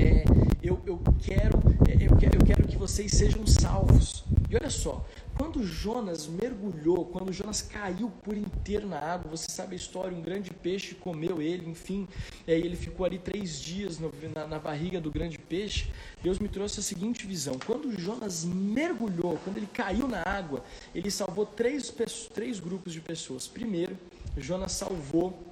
é, 0.00 0.51
eu, 0.62 0.80
eu, 0.86 1.00
quero, 1.20 1.58
é, 1.88 2.04
eu, 2.04 2.16
quero, 2.16 2.38
eu 2.38 2.46
quero 2.46 2.68
que 2.68 2.76
vocês 2.76 3.10
sejam 3.12 3.46
salvos. 3.46 4.24
E 4.48 4.54
olha 4.54 4.70
só, 4.70 5.04
quando 5.36 5.64
Jonas 5.64 6.26
mergulhou, 6.26 7.06
quando 7.06 7.32
Jonas 7.32 7.62
caiu 7.62 8.10
por 8.22 8.36
inteiro 8.36 8.86
na 8.86 8.98
água, 8.98 9.30
você 9.30 9.50
sabe 9.50 9.74
a 9.74 9.76
história, 9.76 10.16
um 10.16 10.22
grande 10.22 10.50
peixe 10.50 10.94
comeu 10.94 11.42
ele, 11.42 11.68
enfim, 11.68 12.06
aí 12.46 12.60
ele 12.60 12.76
ficou 12.76 13.04
ali 13.04 13.18
três 13.18 13.60
dias 13.60 13.98
no, 13.98 14.12
na, 14.34 14.46
na, 14.46 14.58
barriga 14.58 15.00
do 15.00 15.10
grande 15.10 15.38
peixe. 15.38 15.90
Deus 16.22 16.38
me 16.38 16.48
trouxe 16.48 16.80
a 16.80 16.82
seguinte 16.82 17.26
visão: 17.26 17.58
quando 17.66 17.98
Jonas 17.98 18.44
mergulhou, 18.44 19.38
quando 19.42 19.56
ele 19.56 19.68
caiu 19.72 20.06
na 20.06 20.22
água, 20.24 20.62
ele 20.94 21.10
salvou 21.10 21.46
três, 21.46 21.92
três 22.32 22.60
grupos 22.60 22.92
de 22.92 23.00
pessoas. 23.00 23.48
Primeiro, 23.48 23.96
Jonas 24.36 24.72
salvou 24.72 25.51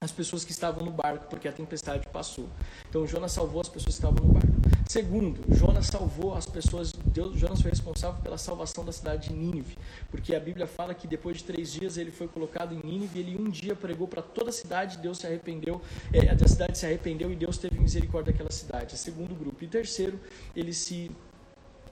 as 0.00 0.12
pessoas 0.12 0.44
que 0.44 0.52
estavam 0.52 0.84
no 0.84 0.90
barco, 0.90 1.26
porque 1.28 1.48
a 1.48 1.52
tempestade 1.52 2.06
passou. 2.08 2.48
Então 2.88 3.06
Jonas 3.06 3.32
salvou 3.32 3.60
as 3.60 3.68
pessoas 3.68 3.96
que 3.96 4.04
estavam 4.04 4.24
no 4.24 4.32
barco. 4.32 4.48
Segundo, 4.88 5.42
Jonas 5.54 5.86
salvou 5.86 6.34
as 6.34 6.46
pessoas, 6.46 6.92
Deus, 6.92 7.38
Jonas 7.38 7.60
foi 7.60 7.70
responsável 7.70 8.22
pela 8.22 8.38
salvação 8.38 8.84
da 8.84 8.92
cidade 8.92 9.28
de 9.28 9.34
Nínive, 9.34 9.76
porque 10.10 10.34
a 10.34 10.40
Bíblia 10.40 10.66
fala 10.66 10.94
que 10.94 11.06
depois 11.06 11.38
de 11.38 11.44
três 11.44 11.70
dias 11.72 11.98
ele 11.98 12.10
foi 12.10 12.26
colocado 12.26 12.74
em 12.74 12.78
Nínive, 12.78 13.18
ele 13.18 13.36
um 13.36 13.50
dia 13.50 13.74
pregou 13.74 14.08
para 14.08 14.22
toda 14.22 14.50
a 14.50 14.52
cidade, 14.52 14.96
Deus 14.98 15.18
se 15.18 15.26
arrependeu, 15.26 15.80
é, 16.12 16.30
a 16.30 16.48
cidade 16.48 16.78
se 16.78 16.86
arrependeu 16.86 17.30
e 17.30 17.36
Deus 17.36 17.58
teve 17.58 17.78
misericórdia 17.78 18.32
daquela 18.32 18.50
cidade. 18.50 18.96
Segundo 18.96 19.34
grupo. 19.34 19.62
E 19.62 19.66
terceiro, 19.66 20.18
ele 20.56 20.72
se 20.72 21.10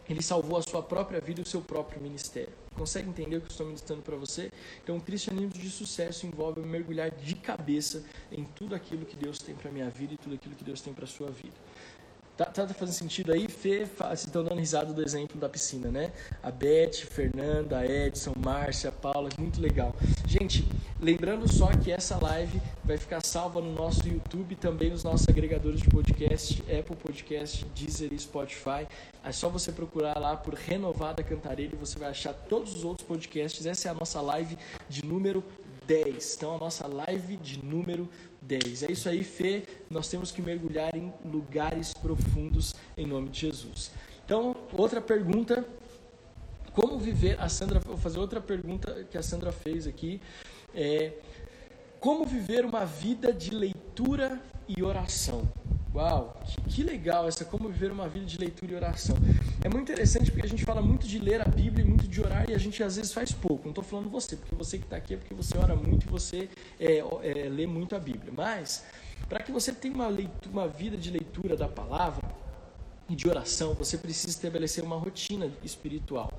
ele 0.09 0.23
salvou 0.23 0.57
a 0.57 0.63
sua 0.63 0.83
própria 0.83 1.21
vida 1.21 1.41
e 1.41 1.43
o 1.43 1.47
seu 1.47 1.61
próprio 1.61 2.01
ministério. 2.01 2.66
Consegue 2.77 3.09
entender 3.09 3.37
o 3.37 3.41
que 3.41 3.47
eu 3.47 3.51
estou 3.51 3.67
ministrando 3.67 4.03
para 4.03 4.17
você? 4.17 4.53
Então, 4.83 4.97
o 4.99 5.01
cristianismo 5.01 5.51
de 5.51 5.71
sucesso 5.71 6.27
envolve 6.27 6.61
mergulhar 6.61 7.11
de 7.11 7.35
cabeça 7.35 8.05
em 8.31 8.45
tudo 8.45 8.75
aquilo 8.75 9.07
que 9.07 9.17
Deus 9.17 9.39
tem 9.39 9.55
para 9.55 9.71
minha 9.71 9.89
vida 9.89 10.15
e 10.15 10.17
tudo 10.17 10.35
aquilo 10.35 10.55
que 10.55 10.65
Deus 10.65 10.81
tem 10.81 10.93
para 10.93 11.07
sua 11.07 11.31
vida. 11.31 11.55
Tá, 12.37 12.45
tá, 12.45 12.69
fazendo 12.69 12.95
sentido 12.95 13.33
aí? 13.33 13.49
Fê, 13.49 13.87
vocês 13.87 14.25
estão 14.25 14.45
dando 14.45 14.59
risada 14.59 14.93
do 14.93 15.03
exemplo 15.03 15.41
da 15.41 15.49
piscina, 15.49 15.91
né? 15.91 16.13
A 16.43 16.51
Beth, 16.51 16.93
Fernanda, 16.93 17.87
Edson, 17.87 18.35
Márcia, 18.37 18.93
Paula, 18.93 19.31
muito 19.39 19.59
legal. 19.59 19.97
Gente, 20.27 20.69
lembrando 21.01 21.51
só 21.51 21.69
que 21.69 21.91
essa 21.91 22.23
live 22.23 22.61
vai 22.85 22.99
ficar 22.99 23.25
salva 23.25 23.63
no 23.63 23.73
nosso 23.73 24.07
YouTube, 24.07 24.55
também 24.55 24.91
nos 24.91 25.03
nossos 25.03 25.27
agregadores 25.27 25.81
de 25.81 25.89
podcast, 25.89 26.63
Apple 26.65 26.97
Podcast, 26.97 27.65
Deezer 27.75 28.13
e 28.13 28.19
Spotify. 28.19 28.87
É 29.25 29.33
só 29.33 29.49
você 29.49 29.73
procurar 29.73 30.19
lá 30.19 30.37
por 30.37 30.53
Renovada 30.53 31.23
Cantareira 31.23 31.75
e 31.75 31.79
você 31.79 31.99
vai 31.99 32.11
achar 32.11 32.35
todos 32.35 32.75
os 32.75 32.85
outros 32.85 33.09
podcasts. 33.09 33.65
Essa 33.65 33.89
é 33.89 33.91
a 33.91 33.95
nossa 33.95 34.21
live 34.21 34.59
de 34.91 35.03
número 35.07 35.43
10. 35.87 36.35
Então, 36.37 36.57
a 36.57 36.59
nossa 36.59 36.87
live 36.87 37.37
de 37.37 37.65
número 37.65 38.09
10. 38.43 38.85
É 38.85 38.93
isso 38.93 39.09
aí, 39.09 39.23
Fê. 39.25 39.65
Nós 39.91 40.09
temos 40.09 40.31
que 40.31 40.43
mergulhar 40.43 40.95
em 40.95 41.13
lugares 41.25 41.95
profundos 41.95 42.75
em 42.97 43.07
nome 43.07 43.29
de 43.29 43.41
Jesus. 43.41 43.91
Então, 44.25 44.57
outra 44.73 45.01
pergunta. 45.01 45.67
Como 46.73 46.99
viver? 46.99 47.41
A 47.41 47.49
Sandra, 47.49 47.81
vou 47.81 47.97
fazer 47.97 48.19
outra 48.19 48.41
pergunta 48.41 49.07
que 49.11 49.17
a 49.17 49.23
Sandra 49.23 49.51
fez 49.51 49.87
aqui. 49.87 50.21
É, 50.75 51.13
como 51.99 52.27
viver 52.27 52.65
uma 52.65 52.85
vida 52.85 53.33
de 53.33 53.51
leitura 53.51 54.41
e 54.69 54.83
oração? 54.83 55.49
Uau, 55.97 56.37
que, 56.45 56.61
que, 56.61 56.83
legal 56.83 57.27
essa 57.27 57.43
como 57.43 57.71
viver 57.71 57.91
uma 57.91 58.07
vida 58.07 58.27
de 58.27 58.37
leitura 58.37 58.73
e 58.73 58.75
oração. 58.75 59.17
É 59.65 59.69
muito 59.71 59.91
interessante 59.91 60.31
porque 60.31 60.47
a 60.47 60.49
gente 60.49 60.63
fala 60.63 60.83
muito 60.83 61.09
de 61.09 61.19
ler 61.19 61.41
a 61.41 61.47
Bíblia 61.47 61.83
e 61.83 61.89
muito 61.89 62.07
de 62.07 62.21
orar 62.21 62.45
e 62.51 62.55
a 62.55 62.59
gente 62.59 62.83
às 62.83 62.97
vezes 62.97 63.15
faz 63.15 63.33
pouco. 63.33 63.65
Não 63.65 63.71
estou 63.71 63.83
falando 63.83 64.11
você, 64.11 64.37
porque 64.37 64.55
você 64.55 64.77
que 64.77 64.85
está 64.85 64.99
aqui 64.99 65.15
é 65.15 65.17
porque 65.17 65.33
você 65.33 65.57
ora 65.57 65.75
muito 65.75 66.05
e 66.05 66.11
você 66.11 66.51
é, 66.79 66.99
é, 66.99 67.49
lê 67.49 67.67
muito 67.67 67.97
a 67.97 67.99
Bíblia. 67.99 68.31
Mas 68.37 68.85
para 69.27 69.43
que 69.43 69.51
você 69.51 69.73
tenha 69.73 69.95
uma, 69.95 70.09
leitura, 70.09 70.53
uma 70.53 70.69
vida 70.69 70.99
de 70.99 71.11
leitura 71.11 71.57
da 71.57 71.67
palavra 71.67 72.23
e 73.09 73.17
de 73.17 73.27
oração, 73.27 73.73
você 73.73 73.97
precisa 73.97 74.29
estabelecer 74.29 74.85
uma 74.85 74.99
rotina 74.99 75.51
espiritual. 75.65 76.31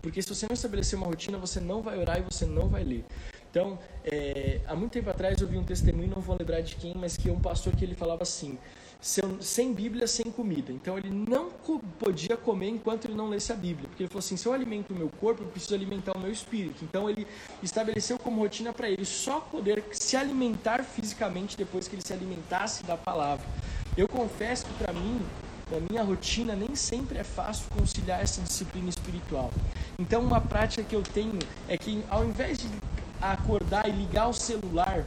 Porque 0.00 0.22
se 0.22 0.28
você 0.30 0.46
não 0.46 0.54
estabelecer 0.54 0.98
uma 0.98 1.06
rotina, 1.06 1.36
você 1.36 1.60
não 1.60 1.82
vai 1.82 1.98
orar 1.98 2.18
e 2.18 2.22
você 2.22 2.46
não 2.46 2.66
vai 2.66 2.82
ler. 2.82 3.04
Então, 3.50 3.78
é, 4.06 4.62
há 4.66 4.74
muito 4.74 4.92
tempo 4.92 5.10
atrás 5.10 5.38
eu 5.38 5.46
vi 5.46 5.58
um 5.58 5.64
testemunho, 5.64 6.08
não 6.08 6.22
vou 6.22 6.34
lembrar 6.34 6.62
de 6.62 6.74
quem, 6.76 6.94
mas 6.94 7.18
que 7.18 7.28
é 7.28 7.32
um 7.32 7.40
pastor 7.40 7.76
que 7.76 7.84
ele 7.84 7.94
falava 7.94 8.22
assim: 8.22 8.58
sem 9.02 9.74
Bíblia, 9.74 10.06
sem 10.06 10.30
comida. 10.30 10.72
Então 10.72 10.96
ele 10.96 11.10
não 11.10 11.50
podia 11.98 12.36
comer 12.36 12.68
enquanto 12.68 13.06
ele 13.06 13.14
não 13.14 13.28
lesse 13.28 13.52
a 13.52 13.56
Bíblia, 13.56 13.88
porque 13.88 14.04
ele 14.04 14.08
falou 14.08 14.20
assim: 14.20 14.36
se 14.36 14.46
eu 14.46 14.52
alimento 14.52 14.92
o 14.92 14.94
meu 14.94 15.10
corpo, 15.20 15.42
eu 15.42 15.48
preciso 15.48 15.74
alimentar 15.74 16.16
o 16.16 16.20
meu 16.20 16.30
espírito. 16.30 16.84
Então 16.84 17.10
ele 17.10 17.26
estabeleceu 17.62 18.16
como 18.18 18.40
rotina 18.40 18.72
para 18.72 18.88
ele 18.88 19.04
só 19.04 19.40
poder 19.40 19.84
se 19.90 20.16
alimentar 20.16 20.84
fisicamente 20.84 21.56
depois 21.56 21.88
que 21.88 21.96
ele 21.96 22.02
se 22.02 22.12
alimentasse 22.12 22.84
da 22.84 22.96
palavra. 22.96 23.44
Eu 23.96 24.06
confesso 24.06 24.64
que 24.66 24.74
para 24.74 24.92
mim, 24.92 25.20
na 25.68 25.80
minha 25.80 26.02
rotina, 26.04 26.54
nem 26.54 26.76
sempre 26.76 27.18
é 27.18 27.24
fácil 27.24 27.64
conciliar 27.76 28.22
essa 28.22 28.40
disciplina 28.40 28.88
espiritual. 28.88 29.50
Então 29.98 30.22
uma 30.22 30.40
prática 30.40 30.84
que 30.84 30.94
eu 30.94 31.02
tenho 31.02 31.40
é 31.68 31.76
que 31.76 32.04
ao 32.08 32.24
invés 32.24 32.58
de 32.58 32.68
acordar 33.20 33.88
e 33.88 33.92
ligar 33.92 34.28
o 34.28 34.32
celular 34.32 35.06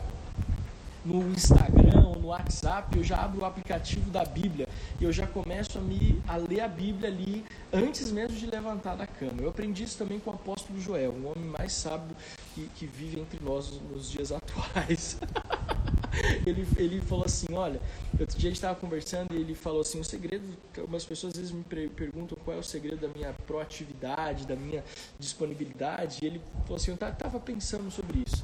no 1.06 1.30
Instagram 1.32 2.08
ou 2.08 2.16
no 2.20 2.28
WhatsApp, 2.30 2.98
eu 2.98 3.04
já 3.04 3.18
abro 3.18 3.42
o 3.42 3.46
aplicativo 3.46 4.10
da 4.10 4.26
Bíblia 4.26 4.68
e 5.00 5.04
eu 5.04 5.14
já 5.14 5.28
começo 5.28 5.78
a, 5.78 5.82
me, 5.82 6.22
a 6.28 6.36
ler 6.36 6.62
a 6.62 6.68
Bíblia 6.68 7.10
ali 7.10 7.46
antes 7.72 8.12
mesmo 8.12 8.36
de 8.36 8.48
levantar 8.48 8.96
da 8.96 9.06
cama. 9.06 9.36
Eu 9.40 9.50
aprendi 9.50 9.84
isso 9.84 9.98
também 9.98 10.20
com 10.20 10.32
o 10.32 10.34
apóstolo 10.34 10.80
Joel, 10.82 11.12
um 11.12 11.28
homem 11.28 11.46
mais 11.46 11.74
sábio 11.74 12.16
que, 12.56 12.68
que 12.76 12.86
vive 12.88 13.20
entre 13.20 13.40
nós 13.44 13.80
nos 13.92 14.10
dias 14.10 14.32
atuais. 14.34 15.20
ele, 16.46 16.68
ele 16.78 17.02
falou 17.02 17.26
assim: 17.26 17.54
Olha, 17.54 17.80
outro 18.20 18.38
dia 18.38 18.48
a 18.48 18.52
gente 18.52 18.58
estava 18.58 18.76
conversando 18.76 19.34
e 19.34 19.38
ele 19.38 19.54
falou 19.54 19.82
assim: 19.82 20.00
O 20.00 20.04
segredo, 20.04 20.44
algumas 20.78 21.06
pessoas 21.06 21.34
às 21.34 21.40
vezes 21.40 21.52
me 21.52 21.64
perguntam 21.64 22.38
qual 22.44 22.58
é 22.58 22.60
o 22.60 22.64
segredo 22.64 23.02
da 23.02 23.08
minha 23.08 23.34
proatividade, 23.46 24.48
da 24.48 24.56
minha 24.56 24.84
disponibilidade. 25.20 26.20
E 26.22 26.26
ele 26.26 26.42
falou 26.64 26.78
assim: 26.78 26.92
Eu 26.92 26.96
estava 26.96 27.40
pensando 27.40 27.92
sobre 27.92 28.24
isso. 28.26 28.44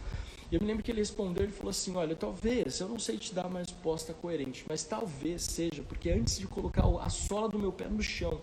E 0.52 0.56
eu 0.56 0.60
me 0.60 0.68
lembro 0.68 0.84
que 0.84 0.92
ele 0.92 1.00
respondeu, 1.00 1.44
ele 1.44 1.54
falou 1.54 1.70
assim, 1.70 1.96
olha, 1.96 2.14
talvez, 2.14 2.82
eu 2.82 2.90
não 2.90 3.00
sei 3.00 3.18
te 3.18 3.34
dar 3.34 3.46
uma 3.48 3.60
resposta 3.60 4.14
coerente, 4.14 4.66
mas 4.68 4.84
talvez 4.84 5.44
seja, 5.44 5.82
porque 5.82 6.10
antes 6.10 6.38
de 6.38 6.46
colocar 6.46 6.84
a 6.86 7.10
sola 7.10 7.48
do 7.48 7.58
meu 7.58 7.72
pé 7.72 7.88
no 7.88 8.04
chão, 8.04 8.42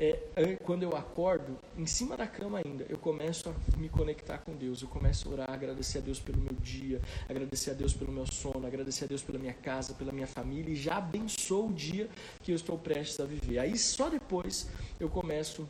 é, 0.00 0.18
quando 0.64 0.82
eu 0.82 0.96
acordo, 0.96 1.56
em 1.78 1.86
cima 1.86 2.16
da 2.16 2.26
cama 2.26 2.60
ainda, 2.64 2.84
eu 2.88 2.98
começo 2.98 3.48
a 3.48 3.76
me 3.76 3.88
conectar 3.88 4.38
com 4.38 4.52
Deus, 4.56 4.82
eu 4.82 4.88
começo 4.88 5.28
a 5.28 5.32
orar, 5.32 5.50
agradecer 5.50 5.98
a 5.98 6.00
Deus 6.00 6.18
pelo 6.18 6.38
meu 6.38 6.54
dia, 6.54 7.00
agradecer 7.28 7.70
a 7.70 7.74
Deus 7.74 7.94
pelo 7.94 8.10
meu 8.10 8.26
sono, 8.26 8.66
agradecer 8.66 9.04
a 9.04 9.06
Deus 9.06 9.22
pela 9.22 9.38
minha 9.38 9.54
casa, 9.54 9.94
pela 9.94 10.10
minha 10.10 10.26
família 10.26 10.72
e 10.72 10.74
já 10.74 10.96
abençoo 10.96 11.68
o 11.68 11.72
dia 11.72 12.08
que 12.42 12.50
eu 12.50 12.56
estou 12.56 12.76
prestes 12.76 13.20
a 13.20 13.24
viver. 13.24 13.60
Aí 13.60 13.78
só 13.78 14.08
depois 14.08 14.68
eu 14.98 15.08
começo 15.08 15.68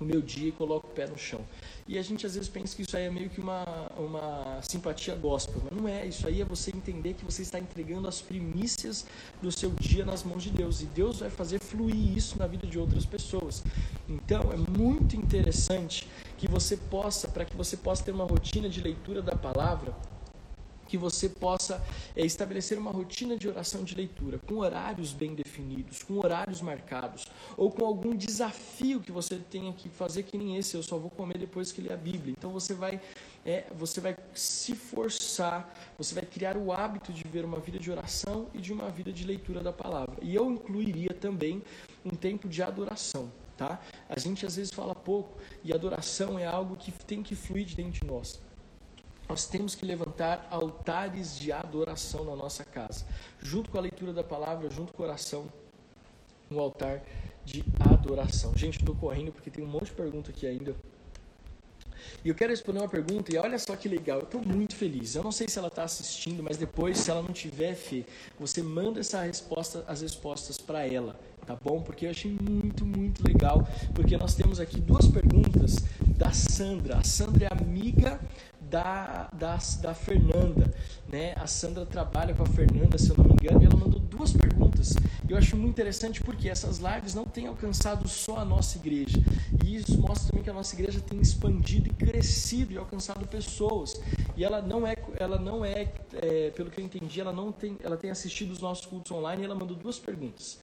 o 0.00 0.04
meu 0.04 0.22
dia 0.22 0.48
e 0.48 0.52
coloco 0.52 0.86
o 0.86 0.90
pé 0.90 1.06
no 1.06 1.18
chão. 1.18 1.40
E 1.86 1.98
a 1.98 2.02
gente 2.02 2.24
às 2.24 2.34
vezes 2.34 2.48
pensa 2.48 2.74
que 2.74 2.82
isso 2.82 2.96
aí 2.96 3.04
é 3.04 3.10
meio 3.10 3.28
que 3.28 3.40
uma, 3.40 3.64
uma 3.98 4.60
simpatia 4.62 5.14
gospel, 5.14 5.60
mas 5.64 5.78
não 5.78 5.88
é. 5.88 6.06
Isso 6.06 6.26
aí 6.26 6.40
é 6.40 6.44
você 6.44 6.70
entender 6.70 7.14
que 7.14 7.24
você 7.24 7.42
está 7.42 7.58
entregando 7.58 8.08
as 8.08 8.20
primícias 8.20 9.06
do 9.42 9.52
seu 9.52 9.70
dia 9.70 10.04
nas 10.04 10.22
mãos 10.22 10.42
de 10.42 10.50
Deus. 10.50 10.80
E 10.80 10.86
Deus 10.86 11.20
vai 11.20 11.30
fazer 11.30 11.60
fluir 11.60 12.16
isso 12.16 12.38
na 12.38 12.46
vida 12.46 12.66
de 12.66 12.78
outras 12.78 13.04
pessoas. 13.04 13.62
Então 14.08 14.52
é 14.52 14.56
muito 14.56 15.16
interessante 15.16 16.08
que 16.38 16.48
você 16.48 16.76
possa, 16.76 17.28
para 17.28 17.44
que 17.44 17.56
você 17.56 17.76
possa 17.76 18.04
ter 18.04 18.12
uma 18.12 18.24
rotina 18.24 18.68
de 18.68 18.80
leitura 18.80 19.20
da 19.20 19.36
palavra, 19.36 19.94
que 20.90 20.98
você 20.98 21.28
possa 21.28 21.80
é, 22.16 22.26
estabelecer 22.26 22.76
uma 22.76 22.90
rotina 22.90 23.36
de 23.36 23.48
oração 23.48 23.84
de 23.84 23.94
leitura, 23.94 24.38
com 24.38 24.56
horários 24.56 25.12
bem 25.12 25.36
definidos, 25.36 26.02
com 26.02 26.18
horários 26.18 26.60
marcados, 26.60 27.26
ou 27.56 27.70
com 27.70 27.84
algum 27.84 28.14
desafio 28.14 28.98
que 28.98 29.12
você 29.12 29.36
tenha 29.36 29.72
que 29.72 29.88
fazer 29.88 30.24
que 30.24 30.36
nem 30.36 30.56
esse, 30.56 30.74
eu 30.74 30.82
só 30.82 30.98
vou 30.98 31.08
comer 31.08 31.38
depois 31.38 31.70
que 31.70 31.80
ler 31.80 31.92
a 31.92 31.96
Bíblia. 31.96 32.34
Então 32.36 32.50
você 32.50 32.74
vai, 32.74 33.00
é, 33.46 33.66
você 33.78 34.00
vai 34.00 34.16
se 34.34 34.74
forçar, 34.74 35.72
você 35.96 36.12
vai 36.12 36.26
criar 36.26 36.56
o 36.56 36.72
hábito 36.72 37.12
de 37.12 37.22
viver 37.22 37.44
uma 37.44 37.60
vida 37.60 37.78
de 37.78 37.88
oração 37.88 38.48
e 38.52 38.58
de 38.58 38.72
uma 38.72 38.90
vida 38.90 39.12
de 39.12 39.24
leitura 39.24 39.62
da 39.62 39.72
palavra. 39.72 40.16
E 40.20 40.34
eu 40.34 40.50
incluiria 40.50 41.14
também 41.14 41.62
um 42.04 42.10
tempo 42.10 42.48
de 42.48 42.64
adoração. 42.64 43.30
Tá? 43.56 43.78
A 44.08 44.18
gente 44.18 44.44
às 44.44 44.56
vezes 44.56 44.72
fala 44.72 44.94
pouco 44.94 45.38
e 45.62 45.72
adoração 45.72 46.36
é 46.36 46.46
algo 46.46 46.74
que 46.76 46.90
tem 46.90 47.22
que 47.22 47.36
fluir 47.36 47.66
de 47.66 47.76
dentro 47.76 48.00
de 48.00 48.06
nós 48.06 48.40
nós 49.30 49.46
temos 49.46 49.76
que 49.76 49.86
levantar 49.86 50.48
altares 50.50 51.38
de 51.38 51.52
adoração 51.52 52.24
na 52.24 52.34
nossa 52.34 52.64
casa, 52.64 53.04
junto 53.40 53.70
com 53.70 53.78
a 53.78 53.80
leitura 53.80 54.12
da 54.12 54.24
palavra, 54.24 54.68
junto 54.68 54.92
com 54.92 55.04
a 55.04 55.06
oração. 55.06 55.46
um 56.50 56.58
altar 56.58 57.00
de 57.44 57.64
adoração. 57.78 58.52
Gente, 58.56 58.80
estou 58.80 58.92
correndo 58.96 59.30
porque 59.30 59.48
tem 59.48 59.62
um 59.62 59.68
monte 59.68 59.84
de 59.84 59.92
pergunta 59.92 60.30
aqui 60.32 60.48
ainda. 60.48 60.74
E 62.24 62.28
eu 62.28 62.34
quero 62.34 62.50
responder 62.50 62.80
uma 62.80 62.88
pergunta, 62.88 63.32
e 63.32 63.38
olha 63.38 63.56
só 63.56 63.76
que 63.76 63.88
legal, 63.88 64.18
eu 64.18 64.24
estou 64.24 64.42
muito 64.42 64.74
feliz. 64.74 65.14
Eu 65.14 65.22
não 65.22 65.30
sei 65.30 65.46
se 65.46 65.60
ela 65.60 65.68
está 65.68 65.84
assistindo, 65.84 66.42
mas 66.42 66.56
depois, 66.56 66.98
se 66.98 67.08
ela 67.08 67.22
não 67.22 67.32
tiver, 67.32 67.76
Fê, 67.76 68.04
você 68.36 68.60
manda 68.64 68.98
essa 68.98 69.22
resposta, 69.22 69.84
as 69.86 70.02
respostas 70.02 70.58
para 70.58 70.84
ela, 70.84 71.14
tá 71.46 71.54
bom? 71.54 71.80
Porque 71.80 72.06
eu 72.06 72.10
achei 72.10 72.36
muito, 72.40 72.84
muito 72.84 73.24
legal, 73.24 73.64
porque 73.94 74.16
nós 74.16 74.34
temos 74.34 74.58
aqui 74.58 74.80
duas 74.80 75.06
perguntas 75.06 75.76
da 76.16 76.32
Sandra. 76.32 76.96
A 76.96 77.04
Sandra 77.04 77.46
é 77.46 77.52
amiga 77.52 78.20
da, 78.70 79.28
da, 79.32 79.58
da 79.80 79.94
Fernanda, 79.94 80.72
né? 81.08 81.34
A 81.36 81.46
Sandra 81.46 81.84
trabalha 81.84 82.32
com 82.32 82.44
a 82.44 82.46
Fernanda, 82.46 82.96
se 82.96 83.10
eu 83.10 83.16
não 83.16 83.24
me 83.24 83.32
engano, 83.32 83.62
e 83.62 83.66
ela 83.66 83.76
mandou 83.76 83.98
duas 83.98 84.32
perguntas. 84.32 84.94
Eu 85.28 85.36
acho 85.36 85.56
muito 85.56 85.70
interessante 85.70 86.22
porque 86.22 86.48
essas 86.48 86.78
lives 86.78 87.12
não 87.12 87.24
têm 87.24 87.48
alcançado 87.48 88.08
só 88.08 88.38
a 88.38 88.44
nossa 88.44 88.78
igreja. 88.78 89.18
E 89.64 89.76
isso 89.76 89.98
mostra 90.00 90.28
também 90.28 90.44
que 90.44 90.50
a 90.50 90.52
nossa 90.52 90.74
igreja 90.74 91.00
tem 91.00 91.20
expandido 91.20 91.88
e 91.88 91.92
crescido 91.92 92.72
e 92.72 92.78
alcançado 92.78 93.26
pessoas. 93.26 94.00
E 94.36 94.44
ela 94.44 94.62
não 94.62 94.86
é, 94.86 94.96
ela 95.18 95.38
não 95.38 95.64
é, 95.64 95.92
é 96.12 96.50
pelo 96.50 96.70
que 96.70 96.80
eu 96.80 96.84
entendi, 96.84 97.20
ela 97.20 97.32
não 97.32 97.50
tem, 97.50 97.76
ela 97.82 97.96
tem 97.96 98.10
assistido 98.10 98.52
os 98.52 98.60
nossos 98.60 98.86
cultos 98.86 99.10
online 99.10 99.42
e 99.42 99.44
ela 99.44 99.54
mandou 99.54 99.76
duas 99.76 99.98
perguntas. 99.98 100.60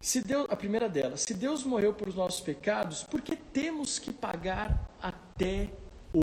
Se 0.00 0.22
Deus, 0.22 0.46
a 0.50 0.56
primeira 0.56 0.88
delas, 0.88 1.20
se 1.22 1.34
Deus 1.34 1.64
morreu 1.64 1.92
por 1.94 2.08
os 2.08 2.14
nossos 2.14 2.40
pecados, 2.40 3.02
por 3.04 3.20
que 3.20 3.34
temos 3.34 3.98
que 3.98 4.12
pagar 4.12 4.88
até 5.00 5.70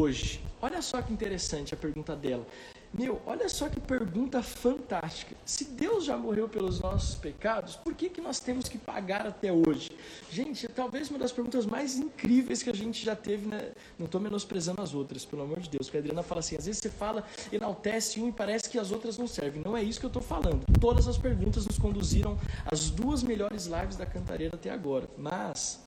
hoje? 0.01 0.41
Olha 0.61 0.81
só 0.81 1.01
que 1.01 1.11
interessante 1.11 1.73
a 1.73 1.77
pergunta 1.77 2.15
dela. 2.15 2.45
Meu, 2.93 3.19
olha 3.25 3.49
só 3.49 3.67
que 3.69 3.79
pergunta 3.79 4.43
fantástica. 4.43 5.35
Se 5.43 5.65
Deus 5.65 6.05
já 6.05 6.15
morreu 6.15 6.47
pelos 6.47 6.79
nossos 6.79 7.15
pecados, 7.15 7.75
por 7.75 7.95
que, 7.95 8.07
que 8.07 8.21
nós 8.21 8.39
temos 8.39 8.69
que 8.69 8.77
pagar 8.77 9.25
até 9.25 9.51
hoje? 9.51 9.89
Gente, 10.29 10.67
talvez 10.67 11.09
uma 11.09 11.17
das 11.17 11.31
perguntas 11.31 11.65
mais 11.65 11.97
incríveis 11.97 12.61
que 12.61 12.69
a 12.69 12.73
gente 12.73 13.03
já 13.03 13.15
teve, 13.15 13.47
né? 13.47 13.71
não 13.97 14.05
estou 14.05 14.21
menosprezando 14.21 14.79
as 14.79 14.93
outras, 14.93 15.25
pelo 15.25 15.41
amor 15.41 15.59
de 15.59 15.71
Deus, 15.71 15.87
porque 15.87 15.97
a 15.97 15.99
Adriana 16.01 16.21
fala 16.21 16.39
assim, 16.39 16.55
às 16.55 16.67
vezes 16.67 16.81
você 16.81 16.89
fala, 16.89 17.25
enaltece 17.51 18.21
um 18.21 18.29
e 18.29 18.31
parece 18.31 18.69
que 18.69 18.77
as 18.77 18.91
outras 18.91 19.17
não 19.17 19.25
servem. 19.25 19.63
Não 19.65 19.75
é 19.75 19.81
isso 19.81 19.99
que 19.99 20.05
eu 20.05 20.09
estou 20.09 20.21
falando. 20.21 20.63
Todas 20.79 21.07
as 21.07 21.17
perguntas 21.17 21.65
nos 21.65 21.79
conduziram 21.79 22.39
às 22.71 22.91
duas 22.91 23.23
melhores 23.23 23.65
lives 23.65 23.95
da 23.95 24.05
Cantareira 24.05 24.55
até 24.55 24.69
agora. 24.69 25.09
Mas 25.17 25.83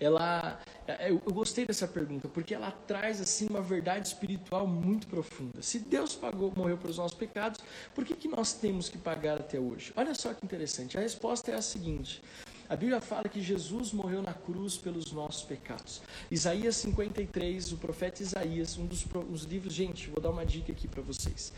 ela 0.00 0.58
é, 0.88 1.10
eu 1.10 1.20
gostei 1.32 1.66
dessa 1.66 1.86
pergunta 1.86 2.28
porque 2.28 2.54
ela 2.54 2.70
traz 2.70 3.20
assim 3.20 3.46
uma 3.48 3.60
verdade 3.60 4.08
espiritual 4.08 4.66
muito 4.66 5.06
profunda. 5.06 5.62
Se 5.62 5.78
Deus 5.78 6.16
pagou, 6.16 6.52
morreu 6.56 6.78
pelos 6.78 6.96
nossos 6.96 7.16
pecados, 7.16 7.60
por 7.94 8.04
que, 8.04 8.14
que 8.16 8.26
nós 8.26 8.54
temos 8.54 8.88
que 8.88 8.98
pagar 8.98 9.38
até 9.38 9.60
hoje? 9.60 9.92
Olha 9.94 10.14
só 10.14 10.32
que 10.34 10.44
interessante. 10.44 10.96
A 10.96 11.00
resposta 11.00 11.50
é 11.50 11.54
a 11.54 11.62
seguinte: 11.62 12.22
a 12.68 12.76
Bíblia 12.76 13.00
fala 13.00 13.28
que 13.28 13.40
Jesus 13.40 13.92
morreu 13.92 14.22
na 14.22 14.32
cruz 14.32 14.76
pelos 14.76 15.12
nossos 15.12 15.42
pecados. 15.42 16.00
Isaías 16.30 16.76
53, 16.76 17.72
o 17.72 17.76
profeta 17.76 18.22
Isaías, 18.22 18.78
um 18.78 18.86
dos 18.86 19.04
os 19.30 19.42
livros, 19.42 19.74
gente, 19.74 20.08
vou 20.08 20.20
dar 20.20 20.30
uma 20.30 20.46
dica 20.46 20.72
aqui 20.72 20.88
para 20.88 21.02
vocês. 21.02 21.52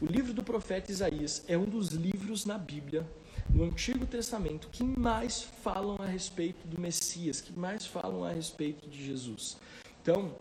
O 0.00 0.06
livro 0.06 0.32
do 0.32 0.42
profeta 0.42 0.92
Isaías 0.92 1.44
é 1.48 1.56
um 1.56 1.64
dos 1.64 1.88
livros 1.88 2.44
na 2.44 2.58
Bíblia 2.58 3.06
no 3.50 3.64
Antigo 3.64 4.06
Testamento 4.06 4.68
que 4.70 4.84
mais 4.84 5.42
falam 5.42 5.96
a 5.98 6.06
respeito 6.06 6.66
do 6.66 6.80
Messias, 6.80 7.40
que 7.40 7.52
mais 7.52 7.86
falam 7.86 8.24
a 8.24 8.32
respeito 8.32 8.88
de 8.88 9.04
Jesus. 9.04 9.56
Então, 10.02 10.34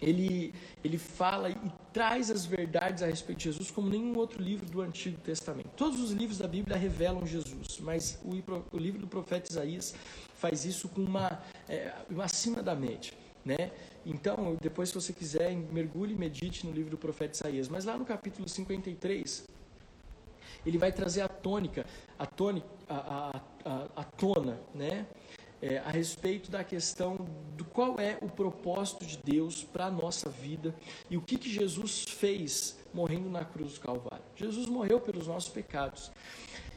ele, 0.00 0.54
ele 0.84 0.98
fala 0.98 1.50
e 1.50 1.56
traz 1.92 2.30
as 2.30 2.44
verdades 2.44 3.02
a 3.02 3.06
respeito 3.06 3.38
de 3.38 3.44
Jesus 3.44 3.70
como 3.70 3.88
nenhum 3.88 4.16
outro 4.16 4.42
livro 4.42 4.66
do 4.66 4.80
Antigo 4.80 5.18
Testamento. 5.20 5.70
Todos 5.76 6.00
os 6.00 6.10
livros 6.10 6.38
da 6.38 6.46
Bíblia 6.46 6.76
revelam 6.76 7.26
Jesus, 7.26 7.78
mas 7.80 8.18
o, 8.22 8.30
o 8.76 8.78
livro 8.78 9.00
do 9.00 9.06
profeta 9.06 9.50
Isaías 9.50 9.94
faz 10.34 10.64
isso 10.64 10.88
com 10.88 11.02
uma, 11.02 11.40
é, 11.68 11.92
acima 12.18 12.62
da 12.62 12.74
média. 12.74 13.12
Né? 13.44 13.70
Então, 14.04 14.56
depois, 14.60 14.88
se 14.88 14.94
você 14.94 15.12
quiser, 15.12 15.54
mergulhe 15.54 16.14
e 16.14 16.18
medite 16.18 16.66
no 16.66 16.72
livro 16.72 16.90
do 16.90 16.98
profeta 16.98 17.34
Isaías. 17.34 17.68
Mas 17.68 17.84
lá 17.84 17.96
no 17.96 18.04
capítulo 18.04 18.48
53, 18.48 19.46
ele 20.66 20.76
vai 20.76 20.90
trazer 20.90 21.22
a 21.22 21.28
tônica, 21.28 21.86
a, 22.18 22.26
tônica, 22.26 22.66
a, 22.88 23.40
a, 23.64 23.88
a, 23.96 24.04
tona, 24.04 24.60
né? 24.74 25.06
É, 25.62 25.78
a 25.78 25.90
respeito 25.90 26.50
da 26.50 26.62
questão 26.62 27.16
do 27.56 27.64
qual 27.64 27.98
é 27.98 28.18
o 28.20 28.28
propósito 28.28 29.06
de 29.06 29.16
Deus 29.16 29.64
para 29.64 29.86
a 29.86 29.90
nossa 29.90 30.28
vida 30.28 30.74
e 31.08 31.16
o 31.16 31.22
que, 31.22 31.38
que 31.38 31.50
Jesus 31.50 32.04
fez 32.04 32.78
morrendo 32.92 33.30
na 33.30 33.42
cruz 33.42 33.74
do 33.74 33.80
Calvário. 33.80 34.24
Jesus 34.34 34.66
morreu 34.66 35.00
pelos 35.00 35.26
nossos 35.26 35.48
pecados. 35.48 36.12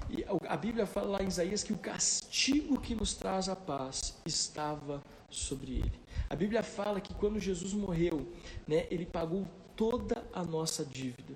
E 0.10 0.24
a 0.48 0.56
Bíblia 0.56 0.86
fala 0.86 1.18
lá 1.18 1.24
em 1.24 1.28
Isaías 1.28 1.62
que 1.62 1.74
o 1.74 1.78
castigo 1.78 2.80
que 2.80 2.96
nos 2.96 3.14
traz 3.16 3.50
a 3.50 3.56
paz 3.56 4.18
estava 4.26 5.04
sobre 5.30 5.74
ele. 5.74 6.00
A 6.30 6.36
Bíblia 6.36 6.64
fala 6.64 7.02
que 7.02 7.14
quando 7.14 7.38
Jesus 7.38 7.74
morreu, 7.74 8.32
né, 8.66 8.88
ele 8.90 9.06
pagou 9.06 9.46
toda 9.76 10.24
a 10.34 10.44
nossa 10.44 10.86
dívida. 10.86 11.36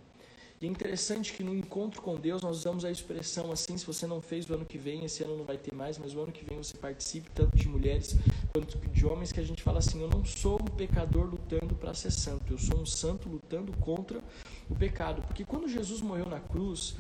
E 0.64 0.66
é 0.66 0.70
interessante 0.70 1.34
que 1.34 1.43
no 1.43 1.53
encontro 1.53 2.01
com 2.01 2.16
Deus 2.16 2.41
nós 2.41 2.59
usamos 2.59 2.86
a 2.86 2.89
expressão 2.89 3.51
assim, 3.51 3.78
se 3.78 3.86
você 3.86 4.07
não 4.07 4.22
fez 4.22 4.49
o 4.49 4.53
ano 4.53 4.64
que 4.64 4.78
vem, 4.78 5.03
esse 5.03 5.22
ano 5.22 5.38
não 5.38 5.43
vai 5.43 5.57
ter 5.57 5.76
mais, 5.76 5.97
mas 5.97 6.16
o 6.16 6.22
ano 6.22 6.32
que 6.32 6.45
vem 6.45 6.57
você 6.57 6.78
participe, 6.78 7.30
tanto 7.32 7.57
de 7.57 7.68
mulheres 7.68 8.16
quanto 8.53 8.78
de 8.78 9.05
homens, 9.05 9.34
que 9.34 9.41
a 9.41 9.43
gente 9.43 9.61
fala 9.61 9.80
assim, 9.80 10.01
eu 10.01 10.07
não 10.07 10.24
sou 10.24 10.61
um 10.61 10.74
pecador 10.74 11.26
lutando 11.26 11.76
para 11.76 11.93
ser 11.93 12.11
santo, 12.11 12.53
eu 12.53 12.57
sou 12.57 12.80
um 12.80 12.86
santo 12.86 13.28
lutando 13.28 13.76
contra 13.80 14.24
o 14.70 14.74
pecado. 14.74 15.22
Porque 15.24 15.43
quando 15.43 15.68
Jesus 15.68 15.99
morreu 15.99 16.28
na 16.28 16.39
cruz, 16.39 16.95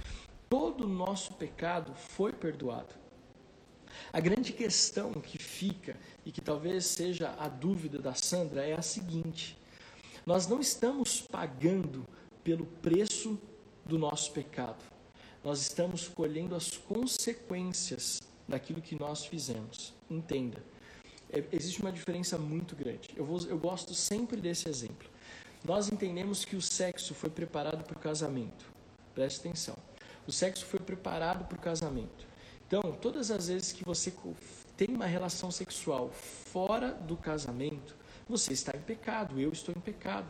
todo 0.49 0.83
o 0.83 0.89
nosso 0.89 1.33
pecado 1.35 1.93
foi 1.95 2.33
perdoado. 2.33 2.93
A 4.11 4.19
grande 4.19 4.51
questão 4.51 5.13
que 5.13 5.37
fica, 5.37 5.95
e 6.25 6.33
que 6.33 6.41
talvez 6.41 6.85
seja 6.85 7.33
a 7.39 7.47
dúvida 7.47 7.97
da 7.97 8.13
Sandra, 8.13 8.65
é 8.65 8.73
a 8.73 8.81
seguinte: 8.81 9.57
nós 10.25 10.47
não 10.47 10.59
estamos 10.59 11.21
pagando 11.21 12.05
pelo 12.43 12.65
preço 12.65 13.39
do 13.85 13.97
nosso 13.97 14.31
pecado. 14.31 14.83
Nós 15.43 15.61
estamos 15.61 16.07
colhendo 16.07 16.55
as 16.55 16.77
consequências 16.77 18.21
daquilo 18.47 18.81
que 18.81 18.97
nós 18.97 19.25
fizemos. 19.25 19.93
Entenda. 20.09 20.63
É, 21.29 21.43
existe 21.51 21.81
uma 21.81 21.91
diferença 21.91 22.37
muito 22.37 22.75
grande. 22.75 23.09
Eu, 23.15 23.25
vou, 23.25 23.41
eu 23.41 23.57
gosto 23.57 23.93
sempre 23.93 24.39
desse 24.39 24.69
exemplo. 24.69 25.09
Nós 25.63 25.91
entendemos 25.91 26.45
que 26.45 26.55
o 26.55 26.61
sexo 26.61 27.13
foi 27.13 27.29
preparado 27.29 27.83
para 27.83 27.97
o 27.97 27.99
casamento. 27.99 28.65
Preste 29.13 29.39
atenção. 29.39 29.75
O 30.27 30.31
sexo 30.31 30.65
foi 30.65 30.79
preparado 30.79 31.45
para 31.45 31.57
o 31.57 31.61
casamento. 31.61 32.27
Então, 32.67 32.81
todas 33.01 33.29
as 33.31 33.47
vezes 33.47 33.71
que 33.71 33.83
você 33.83 34.13
tem 34.77 34.89
uma 34.89 35.05
relação 35.05 35.51
sexual 35.51 36.09
fora 36.11 36.91
do 36.91 37.15
casamento, 37.15 37.95
você 38.27 38.53
está 38.53 38.75
em 38.75 38.81
pecado, 38.81 39.39
eu 39.39 39.51
estou 39.51 39.75
em 39.75 39.79
pecado. 39.79 40.27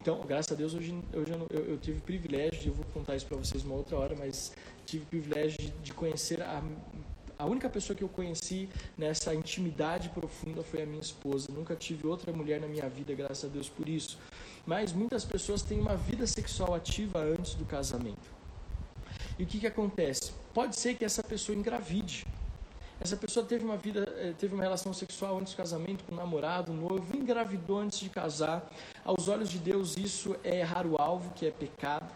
Então, 0.00 0.20
graças 0.26 0.52
a 0.52 0.54
Deus, 0.54 0.74
hoje, 0.74 0.94
hoje 1.12 1.32
eu, 1.32 1.46
eu, 1.50 1.64
eu 1.70 1.78
tive 1.78 1.98
o 1.98 2.02
privilégio, 2.02 2.70
eu 2.70 2.74
vou 2.74 2.84
contar 2.92 3.16
isso 3.16 3.26
para 3.26 3.36
vocês 3.38 3.64
uma 3.64 3.74
outra 3.74 3.96
hora, 3.96 4.14
mas 4.18 4.52
tive 4.84 5.04
o 5.04 5.06
privilégio 5.06 5.58
de, 5.58 5.70
de 5.70 5.92
conhecer 5.94 6.42
a, 6.42 6.62
a 7.38 7.46
única 7.46 7.68
pessoa 7.68 7.96
que 7.96 8.04
eu 8.04 8.08
conheci 8.08 8.68
nessa 8.96 9.34
intimidade 9.34 10.08
profunda 10.10 10.62
foi 10.62 10.82
a 10.82 10.86
minha 10.86 11.00
esposa. 11.00 11.50
Nunca 11.52 11.74
tive 11.74 12.06
outra 12.06 12.32
mulher 12.32 12.60
na 12.60 12.66
minha 12.66 12.88
vida, 12.88 13.14
graças 13.14 13.44
a 13.44 13.48
Deus 13.48 13.68
por 13.68 13.88
isso. 13.88 14.18
Mas 14.66 14.92
muitas 14.92 15.24
pessoas 15.24 15.62
têm 15.62 15.80
uma 15.80 15.96
vida 15.96 16.26
sexual 16.26 16.74
ativa 16.74 17.18
antes 17.20 17.54
do 17.54 17.64
casamento. 17.64 18.32
E 19.38 19.42
o 19.42 19.46
que, 19.46 19.58
que 19.58 19.66
acontece? 19.66 20.32
Pode 20.52 20.76
ser 20.76 20.94
que 20.94 21.04
essa 21.04 21.22
pessoa 21.22 21.56
engravide. 21.56 22.24
Essa 23.00 23.16
pessoa 23.16 23.44
teve 23.44 23.64
uma 23.64 23.76
vida, 23.76 24.08
eh, 24.16 24.32
teve 24.38 24.54
uma 24.54 24.62
relação 24.62 24.92
sexual 24.94 25.36
antes 25.38 25.52
do 25.52 25.56
casamento, 25.56 26.04
com 26.04 26.14
um 26.14 26.16
namorado, 26.16 26.70
um 26.72 26.76
noivo, 26.76 27.16
engravidou 27.16 27.80
antes 27.80 27.98
de 27.98 28.08
casar. 28.08 28.70
Aos 29.04 29.28
olhos 29.28 29.50
de 29.50 29.58
Deus, 29.58 29.96
isso 29.96 30.34
é 30.42 30.60
errar 30.60 30.86
o 30.86 30.96
alvo, 30.96 31.30
que 31.34 31.46
é 31.46 31.50
pecado. 31.50 32.10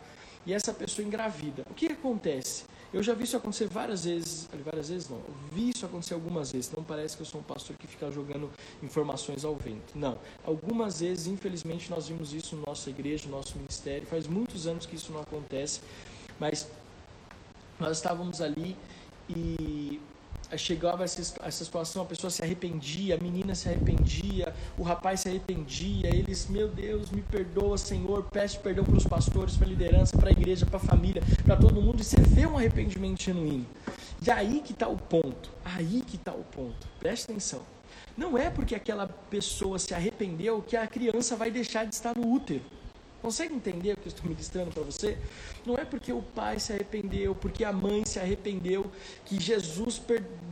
E 0.46 0.52
essa 0.54 0.72
pessoa 0.72 1.06
engravida. 1.06 1.62
O 1.70 1.74
que 1.74 1.86
acontece? 1.86 2.64
Eu 2.92 3.02
já 3.02 3.12
vi 3.12 3.24
isso 3.24 3.36
acontecer 3.36 3.66
várias 3.66 4.04
vezes, 4.04 4.48
várias 4.64 4.88
vezes 4.88 5.10
não, 5.10 5.18
eu 5.18 5.34
vi 5.52 5.68
isso 5.68 5.84
acontecer 5.84 6.14
algumas 6.14 6.50
vezes. 6.52 6.72
Não 6.74 6.82
parece 6.82 7.14
que 7.16 7.22
eu 7.22 7.26
sou 7.26 7.40
um 7.40 7.44
pastor 7.44 7.76
que 7.76 7.86
fica 7.86 8.10
jogando 8.10 8.50
informações 8.82 9.44
ao 9.44 9.54
vento. 9.54 9.92
Não. 9.94 10.16
Algumas 10.42 11.00
vezes, 11.00 11.26
infelizmente, 11.26 11.90
nós 11.90 12.08
vimos 12.08 12.32
isso 12.32 12.56
na 12.56 12.62
nossa 12.68 12.88
igreja, 12.88 13.26
no 13.28 13.36
nosso 13.36 13.58
ministério. 13.58 14.06
Faz 14.06 14.26
muitos 14.26 14.66
anos 14.66 14.86
que 14.86 14.96
isso 14.96 15.12
não 15.12 15.20
acontece, 15.20 15.82
mas 16.40 16.66
nós 17.78 17.98
estávamos 17.98 18.40
ali 18.40 18.74
e 19.28 20.00
chegava 20.56 21.04
essa, 21.04 21.20
essa 21.42 21.64
situação, 21.64 22.02
a 22.02 22.04
pessoa 22.06 22.30
se 22.30 22.42
arrependia, 22.42 23.16
a 23.16 23.18
menina 23.18 23.54
se 23.54 23.68
arrependia, 23.68 24.54
o 24.78 24.82
rapaz 24.82 25.20
se 25.20 25.28
arrependia, 25.28 26.08
eles, 26.08 26.48
meu 26.48 26.68
Deus, 26.68 27.10
me 27.10 27.22
perdoa, 27.22 27.76
Senhor, 27.76 28.24
peço 28.30 28.60
perdão 28.60 28.84
para 28.84 28.96
os 28.96 29.04
pastores, 29.04 29.56
para 29.56 29.66
a 29.66 29.70
liderança, 29.70 30.16
para 30.16 30.28
a 30.28 30.32
igreja, 30.32 30.64
para 30.64 30.76
a 30.76 30.80
família, 30.80 31.22
para 31.44 31.56
todo 31.56 31.82
mundo, 31.82 32.00
e 32.00 32.04
você 32.04 32.20
vê 32.20 32.46
um 32.46 32.56
arrependimento 32.56 33.22
genuíno. 33.22 33.66
E 34.24 34.30
aí 34.30 34.62
que 34.64 34.72
está 34.72 34.88
o 34.88 34.96
ponto, 34.96 35.50
aí 35.64 36.02
que 36.06 36.16
está 36.16 36.32
o 36.32 36.44
ponto, 36.44 36.86
presta 36.98 37.30
atenção. 37.30 37.62
Não 38.16 38.36
é 38.36 38.50
porque 38.50 38.74
aquela 38.74 39.06
pessoa 39.06 39.78
se 39.78 39.94
arrependeu 39.94 40.60
que 40.60 40.76
a 40.76 40.86
criança 40.86 41.36
vai 41.36 41.50
deixar 41.50 41.84
de 41.84 41.94
estar 41.94 42.16
no 42.16 42.26
útero. 42.26 42.62
Consegue 43.20 43.52
entender 43.52 43.94
o 43.94 43.96
que 43.96 44.06
eu 44.06 44.12
estou 44.12 44.28
ministrando 44.28 44.70
para 44.70 44.82
você? 44.82 45.18
Não 45.66 45.74
é 45.74 45.84
porque 45.84 46.12
o 46.12 46.22
pai 46.22 46.60
se 46.60 46.72
arrependeu, 46.72 47.34
porque 47.34 47.64
a 47.64 47.72
mãe 47.72 48.04
se 48.04 48.20
arrependeu, 48.20 48.90
que 49.24 49.40
Jesus 49.40 50.00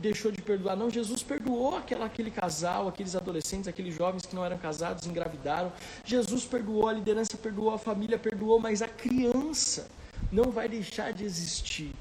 deixou 0.01 0.31
de 0.31 0.41
perdoar. 0.41 0.75
Não, 0.75 0.89
Jesus 0.89 1.23
perdoou 1.23 1.77
aquela, 1.77 2.05
aquele 2.05 2.29
casal, 2.29 2.87
aqueles 2.89 3.15
adolescentes, 3.15 3.69
aqueles 3.69 3.95
jovens 3.95 4.25
que 4.25 4.35
não 4.35 4.43
eram 4.43 4.57
casados, 4.57 5.07
engravidaram. 5.07 5.71
Jesus 6.03 6.43
perdoou, 6.43 6.89
a 6.89 6.93
liderança 6.93 7.37
perdoou, 7.37 7.71
a 7.71 7.77
família 7.77 8.19
perdoou, 8.19 8.59
mas 8.59 8.81
a 8.81 8.87
criança 8.87 9.87
não 10.29 10.51
vai 10.51 10.67
deixar 10.67 11.13
de 11.13 11.23
existir. 11.23 11.93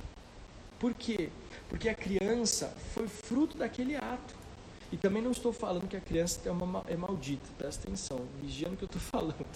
Por 0.81 0.93
quê? 0.95 1.31
Porque 1.69 1.89
a 1.89 1.95
criança 1.95 2.75
foi 2.93 3.07
fruto 3.07 3.57
daquele 3.57 3.95
ato. 3.95 4.35
E 4.93 4.97
também 4.97 5.23
não 5.23 5.33
estou 5.33 5.53
falando 5.53 5.89
que 5.89 5.97
a 5.97 6.01
criança 6.01 6.41
é, 6.45 6.51
uma, 6.51 6.83
é 6.87 6.97
maldita, 6.97 7.47
presta 7.59 7.87
atenção, 7.87 8.21
vigia 8.41 8.69
no 8.69 8.77
que 8.77 8.85
eu 8.85 8.87
estou 8.87 9.01
falando. 9.03 9.47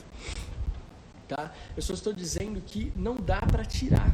Tá? 1.30 1.54
Eu 1.76 1.82
só 1.82 1.92
estou 1.94 2.12
dizendo 2.12 2.60
que 2.60 2.92
não 2.96 3.14
dá 3.14 3.40
para 3.40 3.64
tirar, 3.64 4.12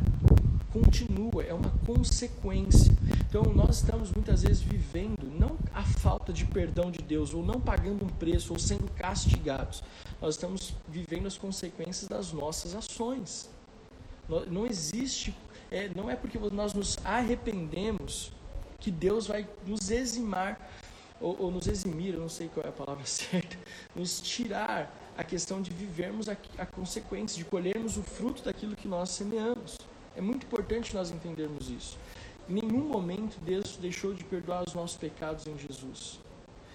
continua, 0.71 1.43
é 1.43 1.55
uma 1.55 1.71
consequência. 1.87 2.95
Então 3.27 3.43
nós 3.55 3.77
estamos 3.79 4.12
muitas 4.12 4.43
vezes 4.43 4.61
vivendo 4.61 5.25
não 5.39 5.57
a 5.73 5.83
falta 5.83 6.31
de 6.31 6.45
perdão 6.45 6.91
de 6.91 6.99
Deus, 6.99 7.33
ou 7.33 7.43
não 7.43 7.59
pagando 7.59 8.05
um 8.05 8.09
preço, 8.09 8.53
ou 8.53 8.59
sendo 8.59 8.93
castigados. 8.93 9.83
Nós 10.21 10.35
estamos 10.35 10.75
vivendo 10.87 11.27
as 11.27 11.39
consequências 11.39 12.07
das 12.07 12.35
nossas 12.35 12.75
ações. 12.75 13.49
Não 14.51 14.67
existe, 14.67 15.35
é, 15.71 15.89
não 15.97 16.11
é 16.11 16.17
porque 16.17 16.39
nós 16.39 16.75
nos 16.75 16.99
arrependemos 17.03 18.31
que 18.79 18.91
Deus 18.91 19.27
vai 19.27 19.49
nos 19.67 19.91
eximar 19.91 20.71
ou, 21.19 21.35
ou, 21.45 21.51
nos 21.51 21.67
eximir, 21.67 22.12
eu 22.12 22.21
não 22.21 22.29
sei 22.29 22.49
qual 22.49 22.67
é 22.67 22.69
a 22.69 22.73
palavra 22.73 23.05
certa, 23.09 23.57
nos 23.95 24.21
tirar 24.21 25.05
a 25.17 25.25
questão 25.25 25.62
de 25.62 25.71
vivermos 25.71 26.29
a, 26.29 26.37
a 26.59 26.67
consequência, 26.67 27.39
de 27.39 27.45
colhermos 27.45 27.97
o 27.97 28.03
fruto 28.03 28.43
daquilo 28.43 28.77
que 28.77 28.87
nós 28.87 29.11
semeamos. 29.11 29.79
É 30.17 30.21
muito 30.21 30.47
importante 30.47 30.95
nós 30.95 31.11
entendermos 31.11 31.71
isso. 31.71 31.99
Em 32.49 32.55
nenhum 32.55 32.89
momento 32.89 33.39
Deus 33.41 33.77
deixou 33.77 34.14
de 34.14 34.23
perdoar 34.25 34.64
os 34.67 34.75
nossos 34.75 34.97
pecados 34.97 35.47
em 35.47 35.59
Jesus. 35.59 36.21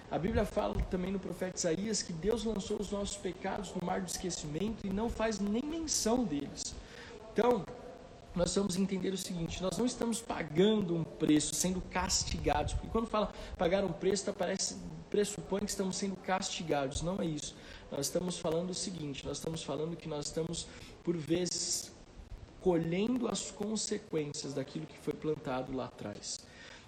A 0.09 0.17
Bíblia 0.17 0.43
fala 0.43 0.75
também 0.89 1.11
no 1.11 1.19
profeta 1.19 1.57
Isaías 1.57 2.01
que 2.01 2.11
Deus 2.11 2.43
lançou 2.43 2.77
os 2.77 2.91
nossos 2.91 3.15
pecados 3.15 3.73
no 3.73 3.85
mar 3.85 4.01
do 4.01 4.07
esquecimento 4.07 4.85
e 4.85 4.89
não 4.89 5.09
faz 5.09 5.39
nem 5.39 5.63
menção 5.63 6.25
deles. 6.25 6.75
Então, 7.31 7.63
nós 8.35 8.53
vamos 8.55 8.75
entender 8.75 9.13
o 9.13 9.17
seguinte: 9.17 9.61
nós 9.61 9.77
não 9.77 9.85
estamos 9.85 10.21
pagando 10.21 10.95
um 10.95 11.03
preço, 11.03 11.55
sendo 11.55 11.79
castigados. 11.81 12.73
Porque 12.73 12.89
quando 12.89 13.07
fala 13.07 13.31
pagar 13.57 13.85
um 13.85 13.91
preço, 13.91 14.25
tá, 14.25 14.33
parece, 14.33 14.75
pressupõe 15.09 15.61
que 15.61 15.69
estamos 15.69 15.95
sendo 15.95 16.17
castigados. 16.17 17.01
Não 17.01 17.21
é 17.21 17.25
isso. 17.25 17.55
Nós 17.91 18.05
estamos 18.05 18.37
falando 18.37 18.69
o 18.69 18.73
seguinte: 18.73 19.25
nós 19.25 19.37
estamos 19.37 19.63
falando 19.63 19.97
que 19.97 20.07
nós 20.07 20.27
estamos, 20.27 20.65
por 21.03 21.17
vezes, 21.17 21.91
colhendo 22.61 23.27
as 23.27 23.51
consequências 23.51 24.53
daquilo 24.53 24.85
que 24.85 24.97
foi 24.97 25.13
plantado 25.13 25.75
lá 25.75 25.85
atrás. 25.85 26.39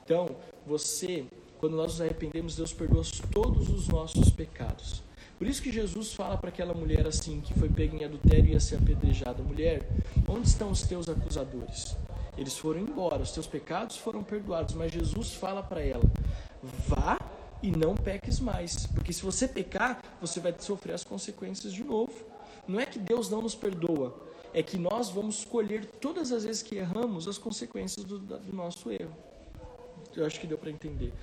Então, 0.06 0.36
você, 0.66 1.26
quando 1.60 1.76
nós 1.76 1.94
nos 1.94 2.02
arrependemos, 2.02 2.56
Deus 2.56 2.74
perdoa 2.74 3.04
todos 3.32 3.70
os 3.70 3.88
nossos 3.88 4.30
pecados. 4.30 5.04
Por 5.38 5.48
isso 5.48 5.62
que 5.62 5.72
Jesus 5.72 6.14
fala 6.14 6.38
para 6.38 6.50
aquela 6.50 6.74
mulher 6.74 7.06
assim, 7.06 7.42
que 7.42 7.54
foi 7.54 7.68
pega 7.68 7.98
em 7.98 8.06
adultério 8.06 8.46
e 8.46 8.52
ia 8.54 8.60
ser 8.60 8.78
apedrejada: 8.78 9.44
Mulher, 9.44 9.86
onde 10.28 10.48
estão 10.48 10.72
os 10.72 10.84
teus 10.84 11.10
acusadores? 11.10 11.98
Eles 12.38 12.58
foram 12.58 12.80
embora, 12.80 13.22
os 13.22 13.32
teus 13.32 13.46
pecados 13.46 13.98
foram 13.98 14.24
perdoados, 14.24 14.74
mas 14.74 14.92
Jesus 14.92 15.34
fala 15.34 15.62
para 15.62 15.82
ela: 15.82 16.04
Vá 16.88 17.20
e 17.64 17.72
não 17.72 17.96
peques 17.96 18.42
mais, 18.42 18.86
porque 18.88 19.14
se 19.14 19.24
você 19.24 19.48
pecar, 19.48 20.04
você 20.20 20.42
vai 20.42 20.54
sofrer 20.60 20.94
as 20.94 21.04
consequências 21.04 21.72
de 21.72 21.84
novo. 21.84 22.14
Não 22.68 22.80
é 22.80 22.86
que 22.86 23.00
Deus 23.00 23.30
não 23.30 23.42
nos 23.42 23.56
perdoa, 23.56 24.14
é 24.54 24.62
que 24.62 24.78
nós 24.78 25.10
vamos 25.10 25.46
colher 25.46 25.86
todas 25.86 26.34
as 26.34 26.44
vezes 26.44 26.62
que 26.62 26.76
erramos 26.76 27.26
as 27.26 27.38
consequências 27.38 28.06
do, 28.06 28.20
do 28.20 28.54
nosso 28.54 28.92
erro. 28.92 29.16
Eu 30.16 30.26
acho 30.26 30.40
que 30.40 30.46
deu 30.46 30.58
para 30.58 30.70
entender. 30.70 31.14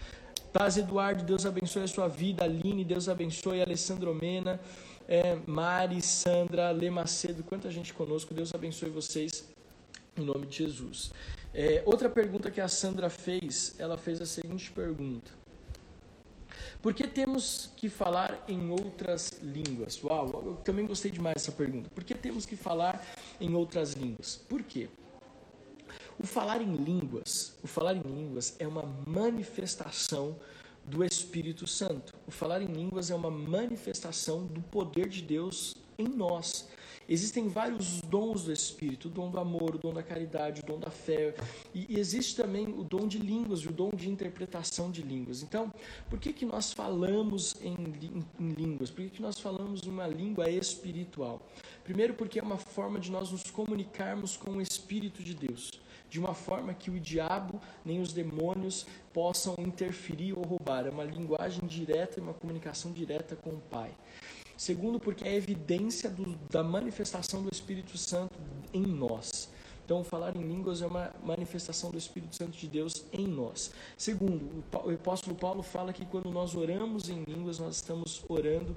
Paz 0.53 0.77
Eduardo, 0.77 1.23
Deus 1.23 1.47
abençoe 1.47 1.83
a 1.83 1.87
sua 1.87 2.09
vida. 2.09 2.43
Aline, 2.43 2.85
Deus 2.85 3.09
abençoe. 3.09 3.63
Alessandro 3.63 4.13
Mena, 4.15 4.59
é, 5.07 5.39
Mari, 5.47 6.03
Sandra, 6.03 6.71
Lê 6.71 6.91
Macedo, 6.91 7.45
quanta 7.45 7.71
gente 7.71 7.93
conosco. 7.93 8.35
Deus 8.35 8.53
abençoe 8.55 8.89
vocês 8.89 9.45
em 10.17 10.25
nome 10.25 10.47
de 10.47 10.57
Jesus. 10.57 11.13
É, 11.53 11.83
outra 11.85 12.09
pergunta 12.09 12.51
que 12.51 12.61
a 12.61 12.69
Sandra 12.69 13.11
fez, 13.11 13.75
ela 13.79 13.97
fez 13.97 14.21
a 14.21 14.27
seguinte 14.27 14.71
pergunta. 14.73 15.40
Por 16.83 16.95
que 16.95 17.07
temos 17.07 17.71
que 17.77 17.89
falar 17.89 18.45
em 18.49 18.71
outras 18.71 19.33
línguas? 19.43 20.03
Uau, 20.03 20.43
eu 20.47 20.57
também 20.65 20.87
gostei 20.87 21.11
demais 21.11 21.35
dessa 21.35 21.53
pergunta. 21.53 21.91
Por 21.95 22.05
que 22.05 22.15
temos 22.15 22.47
que 22.47 22.57
falar 22.57 23.05
em 23.41 23.55
outras 23.55 23.93
línguas? 23.93 24.37
Por 24.49 24.63
quê? 24.63 24.89
O 26.19 26.27
falar 26.27 26.61
em 26.61 26.75
línguas, 26.75 27.55
o 27.63 27.67
falar 27.67 27.95
em 27.95 28.03
línguas 28.03 28.55
é 28.59 28.69
uma 28.69 28.83
manifestação 29.07 30.37
do 30.85 31.05
Espírito 31.05 31.67
Santo. 31.67 32.15
O 32.27 32.31
falar 32.31 32.61
em 32.61 32.67
línguas 32.67 33.11
é 33.11 33.15
uma 33.15 33.31
manifestação 33.31 34.45
do 34.47 34.61
poder 34.61 35.09
de 35.09 35.23
Deus 35.23 35.75
em 35.99 36.09
nós. 36.09 36.69
Existem 37.13 37.49
vários 37.49 38.01
dons 38.03 38.45
do 38.45 38.53
Espírito, 38.53 39.09
o 39.09 39.11
dom 39.11 39.33
do 39.33 39.41
amor, 39.41 39.75
o 39.75 39.79
dom 39.79 39.93
da 39.93 40.01
caridade, 40.01 40.61
o 40.61 40.65
dom 40.65 40.79
da 40.79 40.93
fé, 40.93 41.35
e, 41.75 41.99
existe 41.99 42.37
também 42.37 42.69
o 42.69 42.85
dom 42.85 43.09
de 43.09 43.19
línguas, 43.19 43.67
o 43.67 43.73
dom 43.73 43.91
de 43.91 44.09
interpretação 44.09 44.93
de 44.93 45.03
línguas. 45.03 45.43
Então, 45.43 45.73
por 46.09 46.21
que, 46.21 46.33
que 46.33 46.47
nós 46.47 46.73
falamos 46.73 47.57
em, 47.63 47.75
em, 47.75 48.25
em 48.39 48.53
línguas? 48.53 48.91
Por 48.91 49.03
que, 49.03 49.11
que 49.11 49.23
nós 49.23 49.41
falamos 49.41 49.83
uma 49.83 50.07
língua 50.07 50.49
espiritual? 50.49 51.45
Primeiro, 51.83 52.15
porque 52.15 52.39
é 52.39 52.43
uma 52.45 52.59
forma 52.59 53.01
de 53.01 53.11
nós 53.11 53.33
nos 53.33 53.43
comunicarmos 53.51 54.37
com 54.37 54.53
o 54.53 54.63
Espírito 54.63 55.21
de 55.25 55.35
Deus 55.35 55.69
de 56.09 56.19
uma 56.19 56.35
forma 56.35 56.75
que 56.75 56.91
o 56.91 56.99
diabo 56.99 57.61
nem 57.85 58.01
os 58.01 58.13
demônios 58.13 58.85
possam 59.13 59.55
interferir 59.59 60.37
ou 60.37 60.45
roubar. 60.45 60.85
É 60.87 60.91
uma 60.91 61.05
linguagem 61.05 61.65
direta 61.69 62.19
e 62.19 62.23
uma 62.23 62.35
comunicação 62.35 62.93
direta 62.93 63.37
com 63.37 63.51
o 63.51 63.61
Pai. 63.71 63.93
Segundo, 64.61 65.01
porque 65.01 65.27
é 65.27 65.35
evidência 65.35 66.11
do, 66.11 66.39
da 66.51 66.63
manifestação 66.63 67.43
do 67.43 67.51
Espírito 67.51 67.97
Santo 67.97 68.39
em 68.75 68.83
nós. 68.83 69.49
Então, 69.83 70.05
falar 70.05 70.37
em 70.37 70.43
línguas 70.43 70.83
é 70.83 70.87
uma 70.87 71.11
manifestação 71.25 71.91
do 71.91 71.97
Espírito 71.97 72.37
Santo 72.37 72.59
de 72.59 72.69
Deus 72.69 73.07
em 73.11 73.27
nós. 73.27 73.73
Segundo, 73.97 74.63
o 74.85 74.91
apóstolo 74.91 75.35
Paulo 75.35 75.63
fala 75.63 75.95
que 75.95 76.05
quando 76.05 76.31
nós 76.31 76.55
oramos 76.55 77.09
em 77.09 77.25
línguas, 77.25 77.59
nós 77.59 77.77
estamos 77.77 78.23
orando 78.29 78.77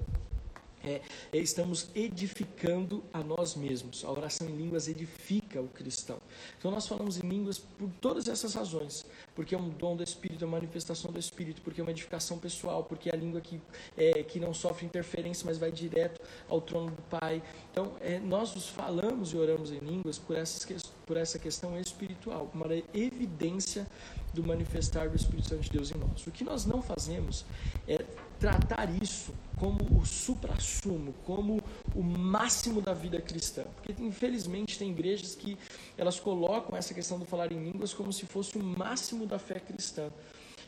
é, 0.83 1.01
é, 1.31 1.37
estamos 1.37 1.89
edificando 1.95 3.03
a 3.13 3.23
nós 3.23 3.55
mesmos. 3.55 4.03
A 4.03 4.11
oração 4.11 4.47
em 4.49 4.55
línguas 4.55 4.87
edifica 4.87 5.61
o 5.61 5.67
cristão. 5.67 6.17
Então 6.57 6.69
nós 6.69 6.87
falamos 6.87 7.17
em 7.17 7.27
línguas 7.27 7.57
por 7.57 7.89
todas 8.01 8.27
essas 8.27 8.53
razões, 8.53 9.05
porque 9.33 9.55
é 9.55 9.57
um 9.57 9.69
dom 9.69 9.95
do 9.95 10.03
Espírito, 10.03 10.43
é 10.43 10.47
uma 10.47 10.57
manifestação 10.57 11.11
do 11.11 11.19
Espírito, 11.19 11.61
porque 11.61 11.79
é 11.79 11.83
uma 11.83 11.91
edificação 11.91 12.37
pessoal, 12.37 12.83
porque 12.83 13.09
é 13.09 13.13
a 13.13 13.17
língua 13.17 13.39
que, 13.39 13.61
é, 13.97 14.23
que 14.23 14.39
não 14.39 14.53
sofre 14.53 14.85
interferência, 14.85 15.45
mas 15.45 15.57
vai 15.57 15.71
direto 15.71 16.21
ao 16.49 16.59
trono 16.59 16.91
do 16.91 17.01
Pai. 17.03 17.41
Então 17.71 17.93
é, 18.01 18.19
nós 18.19 18.53
nos 18.53 18.67
falamos 18.67 19.33
e 19.33 19.37
oramos 19.37 19.71
em 19.71 19.79
línguas 19.79 20.17
por, 20.17 20.35
essas, 20.35 20.83
por 21.05 21.17
essa 21.17 21.39
questão 21.39 21.79
espiritual, 21.79 22.51
uma 22.53 22.67
evidência 22.93 23.87
do 24.33 24.43
manifestar 24.43 25.09
do 25.09 25.15
Espírito 25.15 25.49
Santo 25.49 25.61
de 25.61 25.69
Deus 25.69 25.91
em 25.91 25.97
nós. 25.97 26.25
O 26.25 26.31
que 26.31 26.43
nós 26.43 26.65
não 26.65 26.81
fazemos 26.81 27.45
é 27.87 28.03
tratar 28.43 28.89
isso 29.01 29.33
como 29.57 30.01
o 30.01 30.05
supra-sumo, 30.05 31.13
como 31.25 31.63
o 31.95 32.03
máximo 32.03 32.81
da 32.81 32.93
vida 32.93 33.21
cristã. 33.21 33.63
Porque 33.75 33.95
infelizmente 34.03 34.77
tem 34.77 34.91
igrejas 34.91 35.33
que 35.33 35.57
elas 35.97 36.19
colocam 36.19 36.77
essa 36.77 36.93
questão 36.93 37.17
do 37.17 37.23
falar 37.23 37.53
em 37.53 37.63
línguas 37.63 37.93
como 37.93 38.11
se 38.11 38.25
fosse 38.25 38.57
o 38.57 38.61
máximo 38.61 39.25
da 39.25 39.39
fé 39.39 39.61
cristã. 39.61 40.09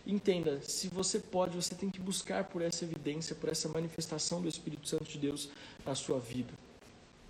Entenda, 0.08 0.62
se 0.62 0.88
você 0.88 1.20
pode, 1.20 1.58
você 1.58 1.76
tem 1.76 1.90
que 1.90 2.00
buscar 2.00 2.46
por 2.46 2.62
essa 2.62 2.86
evidência, 2.86 3.36
por 3.36 3.50
essa 3.50 3.68
manifestação 3.68 4.42
do 4.42 4.48
Espírito 4.48 4.88
Santo 4.88 5.04
de 5.04 5.18
Deus 5.18 5.50
na 5.86 5.96
sua 5.96 6.18
vida. 6.18 6.54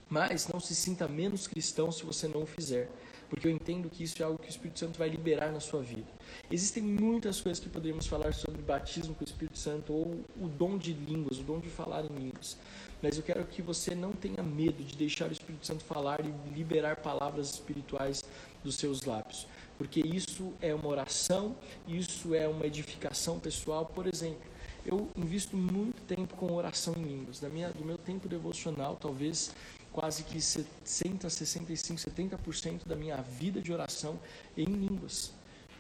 Mas 0.08 0.48
não 0.48 0.60
se 0.60 0.76
sinta 0.76 1.08
menos 1.08 1.48
cristão 1.48 1.92
se 1.92 2.06
você 2.06 2.28
não 2.28 2.44
o 2.44 2.46
fizer 2.46 2.88
porque 3.30 3.48
eu 3.48 3.52
entendo 3.52 3.90
que 3.90 4.04
isso 4.04 4.22
é 4.22 4.26
algo 4.26 4.38
que 4.38 4.48
o 4.48 4.50
Espírito 4.50 4.80
Santo 4.80 4.98
vai 4.98 5.10
liberar 5.10 5.52
na 5.52 5.60
sua 5.60 5.82
vida. 5.82 6.08
Existem 6.52 6.84
muitas 6.84 7.42
coisas 7.42 7.64
que 7.64 7.70
poderíamos 7.70 8.08
falar 8.08 8.34
sobre 8.34 8.62
batismo 8.62 9.16
com 9.16 9.24
o 9.24 9.28
Espírito 9.28 9.58
Santo 9.58 9.94
ou 9.94 10.26
o 10.40 10.48
dom 10.48 10.78
de 10.78 10.94
línguas, 10.94 11.40
o 11.40 11.44
dom 11.44 11.60
de 11.60 11.70
falar 11.70 12.06
em 12.06 12.16
línguas. 12.16 12.58
Mas 13.02 13.18
eu 13.18 13.24
quero 13.24 13.46
que 13.46 13.62
você 13.62 13.94
não 13.94 14.14
tenha 14.14 14.42
medo 14.42 14.84
de 14.84 14.96
deixar 14.96 15.30
o 15.30 15.32
Espírito 15.32 15.66
Santo 15.66 15.84
falar 15.84 16.20
e 16.26 16.34
liberar 16.54 16.98
palavras 16.98 17.52
espirituais 17.54 18.24
dos 18.64 18.76
seus 18.76 19.04
lábios, 19.04 19.46
porque 19.78 20.00
isso 20.00 20.54
é 20.60 20.74
uma 20.74 20.88
oração, 20.88 21.56
isso 21.88 22.34
é 22.34 22.48
uma 22.48 22.66
edificação 22.66 23.40
pessoal. 23.40 23.86
Por 23.86 24.08
exemplo, 24.08 24.50
eu 24.86 25.10
invisto 25.16 25.58
muito 25.58 26.02
tempo 26.04 26.36
com 26.36 26.54
oração 26.54 26.94
em 26.98 27.04
línguas. 27.04 27.40
Da 27.40 27.50
minha, 27.50 27.70
do 27.70 27.84
meu 27.84 27.98
tempo 27.98 28.28
devocional, 28.28 28.96
talvez 28.96 29.54
quase 29.96 30.24
que 30.24 30.42
60, 30.42 31.30
65, 31.30 32.02
70% 32.02 32.86
da 32.86 32.98
minha 32.98 33.16
vida 33.22 33.62
de 33.62 33.72
oração 33.72 34.20
em 34.58 34.66
línguas. 34.66 35.32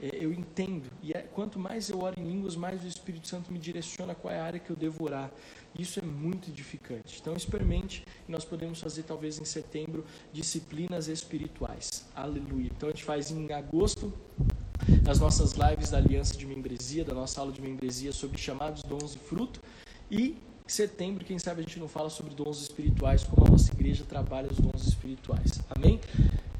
É, 0.01 0.09
eu 0.21 0.31
entendo, 0.31 0.89
e 1.03 1.11
é, 1.11 1.19
quanto 1.19 1.59
mais 1.59 1.89
eu 1.89 2.01
oro 2.01 2.17
em 2.17 2.23
línguas, 2.23 2.55
mais 2.55 2.81
o 2.81 2.87
Espírito 2.87 3.27
Santo 3.27 3.51
me 3.51 3.59
direciona 3.59 4.15
qual 4.15 4.33
é 4.33 4.39
a 4.39 4.45
área 4.45 4.59
que 4.59 4.69
eu 4.69 4.75
devo 4.75 5.03
orar. 5.03 5.29
Isso 5.77 5.99
é 5.99 6.01
muito 6.01 6.49
edificante. 6.49 7.19
Então 7.19 7.33
experimente 7.35 8.05
e 8.27 8.31
nós 8.31 8.45
podemos 8.45 8.79
fazer 8.79 9.03
talvez 9.03 9.37
em 9.37 9.45
setembro 9.45 10.05
disciplinas 10.31 11.09
espirituais. 11.09 12.05
Aleluia. 12.15 12.71
Então 12.73 12.87
a 12.87 12.93
gente 12.93 13.03
faz 13.03 13.31
em 13.31 13.51
agosto 13.51 14.13
as 15.09 15.19
nossas 15.19 15.53
lives 15.53 15.89
da 15.89 15.97
Aliança 15.97 16.37
de 16.37 16.45
Membresia, 16.45 17.03
da 17.03 17.13
nossa 17.13 17.41
aula 17.41 17.51
de 17.51 17.61
membresia 17.61 18.13
sobre 18.13 18.37
chamados 18.37 18.81
dons 18.83 19.15
e 19.15 19.19
fruto. 19.19 19.61
E 20.09 20.37
em 20.65 20.69
setembro, 20.69 21.23
quem 21.23 21.37
sabe 21.37 21.61
a 21.61 21.63
gente 21.63 21.79
não 21.79 21.87
fala 21.87 22.09
sobre 22.09 22.33
dons 22.33 22.59
espirituais, 22.59 23.23
como 23.23 23.45
a 23.45 23.51
nossa 23.51 23.71
igreja 23.71 24.03
trabalha 24.03 24.49
os 24.51 24.57
dons 24.57 24.87
espirituais. 24.87 25.61
Amém? 25.69 25.99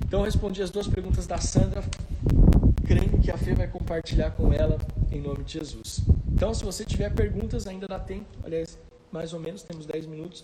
Então 0.05 0.21
respondi 0.21 0.61
as 0.61 0.69
duas 0.69 0.87
perguntas 0.87 1.25
da 1.25 1.39
Sandra, 1.39 1.83
crendo 2.85 3.17
que 3.17 3.31
a 3.31 3.37
Fê 3.37 3.55
vai 3.55 3.67
compartilhar 3.67 4.29
com 4.31 4.53
ela 4.53 4.77
em 5.11 5.19
nome 5.19 5.43
de 5.43 5.53
Jesus. 5.53 6.01
Então, 6.31 6.53
se 6.53 6.63
você 6.63 6.85
tiver 6.85 7.11
perguntas, 7.15 7.65
ainda 7.65 7.87
dá 7.87 7.97
tempo. 7.97 8.27
Aliás, 8.43 8.77
mais 9.11 9.33
ou 9.33 9.39
menos, 9.39 9.63
temos 9.63 9.85
10 9.85 10.05
minutos. 10.05 10.43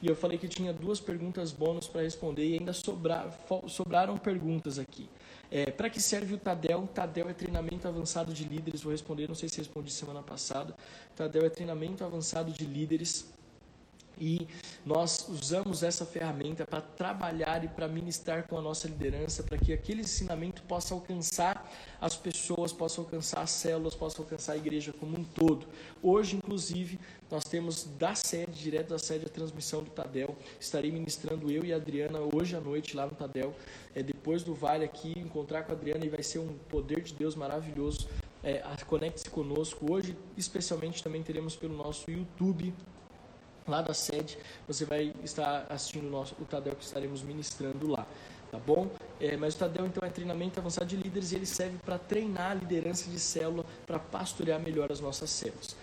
E 0.00 0.06
eu 0.06 0.14
falei 0.14 0.38
que 0.38 0.46
tinha 0.46 0.72
duas 0.72 1.00
perguntas 1.00 1.50
bônus 1.50 1.88
para 1.88 2.02
responder 2.02 2.46
e 2.46 2.58
ainda 2.58 2.72
sobrar, 2.72 3.36
sobraram 3.66 4.16
perguntas 4.18 4.78
aqui. 4.78 5.08
É, 5.50 5.70
para 5.70 5.90
que 5.90 6.00
serve 6.00 6.34
o 6.34 6.38
Tadel? 6.38 6.86
Tadel 6.94 7.28
é 7.28 7.32
treinamento 7.32 7.88
avançado 7.88 8.32
de 8.32 8.44
líderes. 8.44 8.82
Vou 8.82 8.92
responder, 8.92 9.28
não 9.28 9.34
sei 9.34 9.48
se 9.48 9.58
respondi 9.58 9.90
semana 9.90 10.22
passada. 10.22 10.74
Tadel 11.16 11.44
é 11.44 11.50
treinamento 11.50 12.04
avançado 12.04 12.52
de 12.52 12.64
líderes 12.64 13.32
e 14.20 14.46
nós 14.84 15.26
usamos 15.28 15.82
essa 15.82 16.04
ferramenta 16.04 16.66
para 16.66 16.80
trabalhar 16.82 17.64
e 17.64 17.68
para 17.68 17.88
ministrar 17.88 18.46
com 18.46 18.58
a 18.58 18.60
nossa 18.60 18.86
liderança, 18.86 19.42
para 19.42 19.56
que 19.56 19.72
aquele 19.72 20.02
ensinamento 20.02 20.62
possa 20.62 20.92
alcançar 20.92 21.68
as 22.00 22.16
pessoas, 22.16 22.72
possa 22.72 23.00
alcançar 23.00 23.40
as 23.40 23.50
células, 23.50 23.94
possa 23.94 24.20
alcançar 24.20 24.52
a 24.52 24.56
igreja 24.56 24.92
como 24.92 25.18
um 25.18 25.24
todo. 25.24 25.66
Hoje, 26.02 26.36
inclusive, 26.36 26.98
nós 27.30 27.44
temos 27.44 27.84
da 27.98 28.14
sede, 28.14 28.52
direto 28.52 28.88
da 28.88 28.98
sede, 28.98 29.24
a 29.26 29.28
transmissão 29.28 29.82
do 29.82 29.90
Tadel. 29.90 30.36
Estarei 30.58 30.90
ministrando 30.90 31.50
eu 31.50 31.64
e 31.64 31.72
a 31.72 31.76
Adriana 31.76 32.18
hoje 32.34 32.54
à 32.54 32.60
noite 32.60 32.96
lá 32.96 33.06
no 33.06 33.12
Tadel. 33.12 33.54
É, 33.94 34.02
depois 34.02 34.42
do 34.42 34.54
vale 34.54 34.84
aqui, 34.84 35.18
encontrar 35.18 35.62
com 35.62 35.72
a 35.72 35.74
Adriana 35.74 36.04
e 36.04 36.08
vai 36.08 36.22
ser 36.22 36.40
um 36.40 36.54
poder 36.68 37.00
de 37.02 37.14
Deus 37.14 37.34
maravilhoso. 37.34 38.08
É, 38.42 38.62
Conecte-se 38.86 39.30
conosco. 39.30 39.92
Hoje, 39.92 40.16
especialmente, 40.36 41.02
também 41.02 41.22
teremos 41.22 41.54
pelo 41.54 41.76
nosso 41.76 42.10
YouTube 42.10 42.74
lá 43.70 43.80
da 43.80 43.94
sede, 43.94 44.36
você 44.66 44.84
vai 44.84 45.14
estar 45.22 45.66
assistindo 45.70 46.06
o, 46.06 46.10
nosso, 46.10 46.34
o 46.40 46.44
Tadel 46.44 46.74
que 46.74 46.84
estaremos 46.84 47.22
ministrando 47.22 47.88
lá, 47.88 48.06
tá 48.50 48.58
bom? 48.58 48.90
É, 49.20 49.36
mas 49.36 49.54
o 49.54 49.58
Tadel 49.58 49.86
então 49.86 50.06
é 50.06 50.10
treinamento 50.10 50.58
avançado 50.58 50.86
de 50.86 50.96
líderes 50.96 51.32
e 51.32 51.36
ele 51.36 51.46
serve 51.46 51.78
para 51.78 51.98
treinar 51.98 52.50
a 52.50 52.54
liderança 52.54 53.08
de 53.10 53.18
célula, 53.18 53.64
para 53.86 53.98
pastorear 53.98 54.60
melhor 54.60 54.90
as 54.90 55.00
nossas 55.00 55.30
células. 55.30 55.76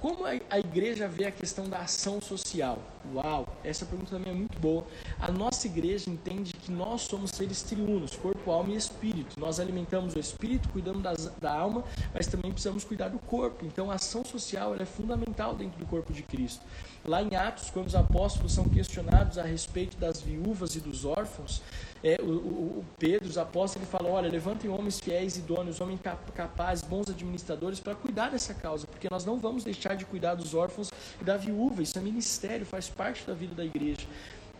Como 0.00 0.24
a 0.24 0.58
igreja 0.58 1.06
vê 1.06 1.26
a 1.26 1.30
questão 1.30 1.68
da 1.68 1.80
ação 1.80 2.22
social? 2.22 2.78
Uau, 3.14 3.46
essa 3.62 3.84
pergunta 3.84 4.12
também 4.12 4.32
é 4.32 4.34
muito 4.34 4.58
boa. 4.58 4.82
A 5.18 5.30
nossa 5.30 5.66
igreja 5.66 6.08
entende 6.08 6.54
que 6.54 6.72
nós 6.72 7.02
somos 7.02 7.32
seres 7.32 7.60
triunos, 7.60 8.16
corpo, 8.16 8.50
alma 8.50 8.72
e 8.72 8.76
espírito. 8.76 9.38
Nós 9.38 9.60
alimentamos 9.60 10.14
o 10.14 10.18
espírito, 10.18 10.70
cuidamos 10.70 11.02
das, 11.02 11.26
da 11.38 11.52
alma, 11.52 11.84
mas 12.14 12.26
também 12.26 12.50
precisamos 12.50 12.82
cuidar 12.82 13.08
do 13.08 13.18
corpo. 13.18 13.66
Então 13.66 13.90
a 13.90 13.96
ação 13.96 14.24
social 14.24 14.74
é 14.74 14.86
fundamental 14.86 15.54
dentro 15.54 15.78
do 15.78 15.84
corpo 15.84 16.14
de 16.14 16.22
Cristo. 16.22 16.64
Lá 17.04 17.22
em 17.22 17.34
Atos, 17.34 17.70
quando 17.70 17.86
os 17.86 17.94
apóstolos 17.94 18.52
são 18.52 18.68
questionados 18.68 19.38
a 19.38 19.42
respeito 19.42 19.96
das 19.96 20.20
viúvas 20.20 20.74
e 20.76 20.80
dos 20.80 21.04
órfãos, 21.06 21.62
é, 22.04 22.20
o, 22.20 22.26
o, 22.26 22.84
Pedro, 22.98 23.28
os 23.28 23.38
apóstolos, 23.38 23.88
ele 23.88 23.98
fala: 23.98 24.10
olha, 24.10 24.30
levantem 24.30 24.70
homens 24.70 25.00
fiéis, 25.00 25.36
idôneos, 25.36 25.80
homens 25.80 26.00
capazes, 26.34 26.84
bons 26.84 27.08
administradores 27.08 27.80
para 27.80 27.94
cuidar 27.94 28.30
dessa 28.30 28.52
causa, 28.52 28.86
porque 28.86 29.08
nós 29.10 29.24
não 29.24 29.38
vamos 29.38 29.64
deixar 29.64 29.94
de 29.94 30.04
cuidar 30.04 30.34
dos 30.34 30.54
órfãos 30.54 30.90
e 31.20 31.24
da 31.24 31.36
viúva. 31.36 31.82
Isso 31.82 31.98
é 31.98 32.02
ministério, 32.02 32.66
faz 32.66 32.88
parte 32.88 33.26
da 33.26 33.32
vida 33.32 33.54
da 33.54 33.64
igreja. 33.64 34.06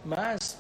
Mas 0.02 0.56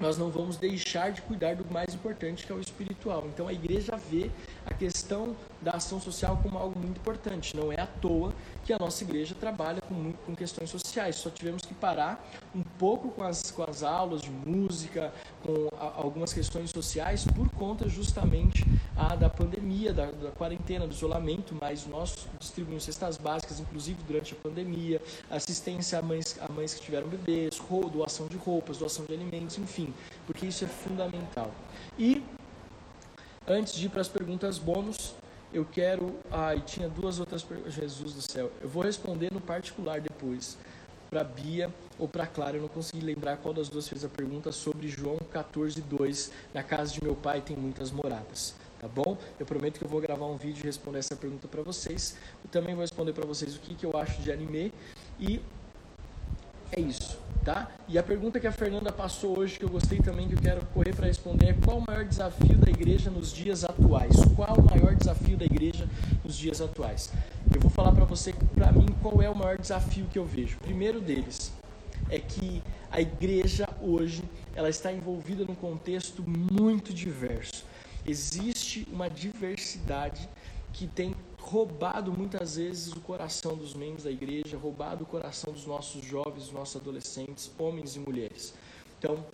nós 0.00 0.18
não 0.18 0.30
vamos 0.30 0.56
deixar 0.56 1.12
de 1.12 1.22
cuidar 1.22 1.54
do 1.54 1.64
mais 1.72 1.94
importante, 1.94 2.44
que 2.44 2.52
é 2.52 2.54
o 2.54 2.60
espiritual. 2.60 3.24
Então 3.32 3.46
a 3.46 3.52
igreja 3.52 3.96
vê 4.10 4.30
a 4.66 4.74
questão 4.74 5.36
da 5.62 5.72
ação 5.72 6.00
social 6.00 6.38
como 6.42 6.58
algo 6.58 6.78
muito 6.78 6.98
importante. 6.98 7.56
Não 7.56 7.72
é 7.72 7.80
à 7.80 7.86
toa 7.86 8.32
que 8.64 8.72
a 8.72 8.78
nossa 8.78 9.04
igreja 9.04 9.34
trabalha 9.38 9.80
com, 9.82 10.12
com 10.12 10.34
questões 10.34 10.70
sociais. 10.70 11.16
Só 11.16 11.30
tivemos 11.30 11.62
que 11.62 11.74
parar 11.74 12.24
um 12.54 12.62
pouco 12.62 13.10
com 13.10 13.22
as, 13.22 13.50
com 13.50 13.62
as 13.62 13.82
aulas 13.82 14.22
de 14.22 14.30
música, 14.30 15.12
com 15.42 15.68
a, 15.78 16.00
algumas 16.00 16.32
questões 16.32 16.70
sociais, 16.70 17.24
por 17.24 17.48
conta 17.50 17.88
justamente 17.88 18.64
a, 18.96 19.14
da 19.14 19.28
pandemia, 19.28 19.92
da, 19.92 20.06
da, 20.10 20.30
quarentena, 20.30 20.86
do 20.86 20.94
isolamento, 20.94 21.56
mas 21.60 21.86
nós 21.86 22.26
distribuímos 22.40 22.84
cestas 22.84 23.16
básicas, 23.16 23.60
inclusive 23.60 24.02
durante 24.06 24.32
a 24.32 24.36
pandemia, 24.36 25.00
assistência 25.30 25.98
a 25.98 26.02
mães, 26.02 26.38
a 26.40 26.50
mães 26.50 26.74
que 26.74 26.80
tiveram 26.80 27.08
bebês, 27.08 27.60
doação 27.92 28.26
de 28.26 28.36
roupas, 28.36 28.78
doação 28.78 29.04
de 29.04 29.12
alimentos, 29.12 29.58
enfim, 29.58 29.92
porque 30.26 30.46
isso 30.46 30.64
é 30.64 30.68
fundamental. 30.68 31.50
E 31.98 32.22
Antes 33.46 33.74
de 33.74 33.86
ir 33.86 33.88
para 33.90 34.00
as 34.00 34.08
perguntas 34.08 34.56
bônus, 34.56 35.14
eu 35.54 35.64
quero. 35.64 36.14
Ah, 36.30 36.54
e 36.54 36.60
tinha 36.60 36.88
duas 36.88 37.20
outras 37.20 37.42
perguntas. 37.42 37.72
Jesus 37.72 38.12
do 38.12 38.20
céu. 38.20 38.50
Eu 38.60 38.68
vou 38.68 38.82
responder 38.82 39.32
no 39.32 39.40
particular 39.40 40.00
depois. 40.00 40.58
Para 41.08 41.22
Bia 41.22 41.72
ou 41.98 42.08
para 42.08 42.26
Clara. 42.26 42.56
Eu 42.56 42.62
não 42.62 42.68
consegui 42.68 43.04
lembrar 43.04 43.36
qual 43.36 43.54
das 43.54 43.68
duas 43.68 43.88
fez 43.88 44.04
a 44.04 44.08
pergunta 44.08 44.50
sobre 44.50 44.88
João 44.88 45.16
14, 45.32 45.80
2. 45.80 46.32
Na 46.52 46.62
casa 46.62 46.92
de 46.92 47.02
meu 47.02 47.14
pai 47.14 47.40
tem 47.40 47.56
muitas 47.56 47.92
moradas. 47.92 48.54
Tá 48.80 48.88
bom? 48.88 49.16
Eu 49.38 49.46
prometo 49.46 49.78
que 49.78 49.84
eu 49.84 49.88
vou 49.88 50.00
gravar 50.00 50.26
um 50.26 50.36
vídeo 50.36 50.62
e 50.64 50.66
responder 50.66 50.98
essa 50.98 51.14
pergunta 51.14 51.46
para 51.46 51.62
vocês. 51.62 52.16
Eu 52.44 52.50
também 52.50 52.74
vou 52.74 52.82
responder 52.82 53.12
para 53.12 53.24
vocês 53.24 53.54
o 53.54 53.60
que, 53.60 53.74
que 53.74 53.86
eu 53.86 53.96
acho 53.96 54.20
de 54.20 54.32
anime. 54.32 54.72
E 55.18 55.40
é 56.72 56.80
isso 56.80 57.23
tá? 57.44 57.70
E 57.86 57.98
a 57.98 58.02
pergunta 58.02 58.40
que 58.40 58.46
a 58.46 58.52
Fernanda 58.52 58.90
passou 58.90 59.38
hoje, 59.38 59.58
que 59.58 59.64
eu 59.64 59.68
gostei 59.68 59.98
também, 59.98 60.26
que 60.26 60.34
eu 60.34 60.40
quero 60.40 60.64
correr 60.66 60.94
para 60.94 61.06
responder, 61.06 61.50
é 61.50 61.52
qual 61.52 61.78
o 61.78 61.84
maior 61.86 62.04
desafio 62.04 62.56
da 62.56 62.70
igreja 62.70 63.10
nos 63.10 63.32
dias 63.32 63.64
atuais? 63.64 64.16
Qual 64.34 64.56
o 64.56 64.62
maior 64.64 64.94
desafio 64.94 65.36
da 65.36 65.44
igreja 65.44 65.86
nos 66.24 66.36
dias 66.36 66.60
atuais? 66.60 67.12
Eu 67.54 67.60
vou 67.60 67.70
falar 67.70 67.92
para 67.92 68.06
você, 68.06 68.32
para 68.54 68.72
mim, 68.72 68.86
qual 69.02 69.20
é 69.20 69.28
o 69.28 69.36
maior 69.36 69.58
desafio 69.58 70.06
que 70.10 70.18
eu 70.18 70.24
vejo. 70.24 70.56
O 70.56 70.60
primeiro 70.60 71.00
deles 71.00 71.52
é 72.08 72.18
que 72.18 72.62
a 72.90 73.00
igreja 73.00 73.68
hoje, 73.80 74.22
ela 74.54 74.70
está 74.70 74.90
envolvida 74.90 75.44
num 75.44 75.54
contexto 75.54 76.24
muito 76.26 76.94
diverso. 76.94 77.64
Existe 78.06 78.86
uma 78.90 79.08
diversidade 79.08 80.28
que 80.72 80.86
tem 80.86 81.14
roubado 81.44 82.10
muitas 82.10 82.56
vezes 82.56 82.92
o 82.92 83.00
coração 83.00 83.54
dos 83.54 83.74
membros 83.74 84.04
da 84.04 84.10
igreja, 84.10 84.56
roubado 84.56 85.04
o 85.04 85.06
coração 85.06 85.52
dos 85.52 85.66
nossos 85.66 86.04
jovens, 86.04 86.44
dos 86.44 86.52
nossos 86.52 86.80
adolescentes, 86.80 87.50
homens 87.58 87.96
e 87.96 87.98
mulheres. 87.98 88.54
Então, 88.98 89.24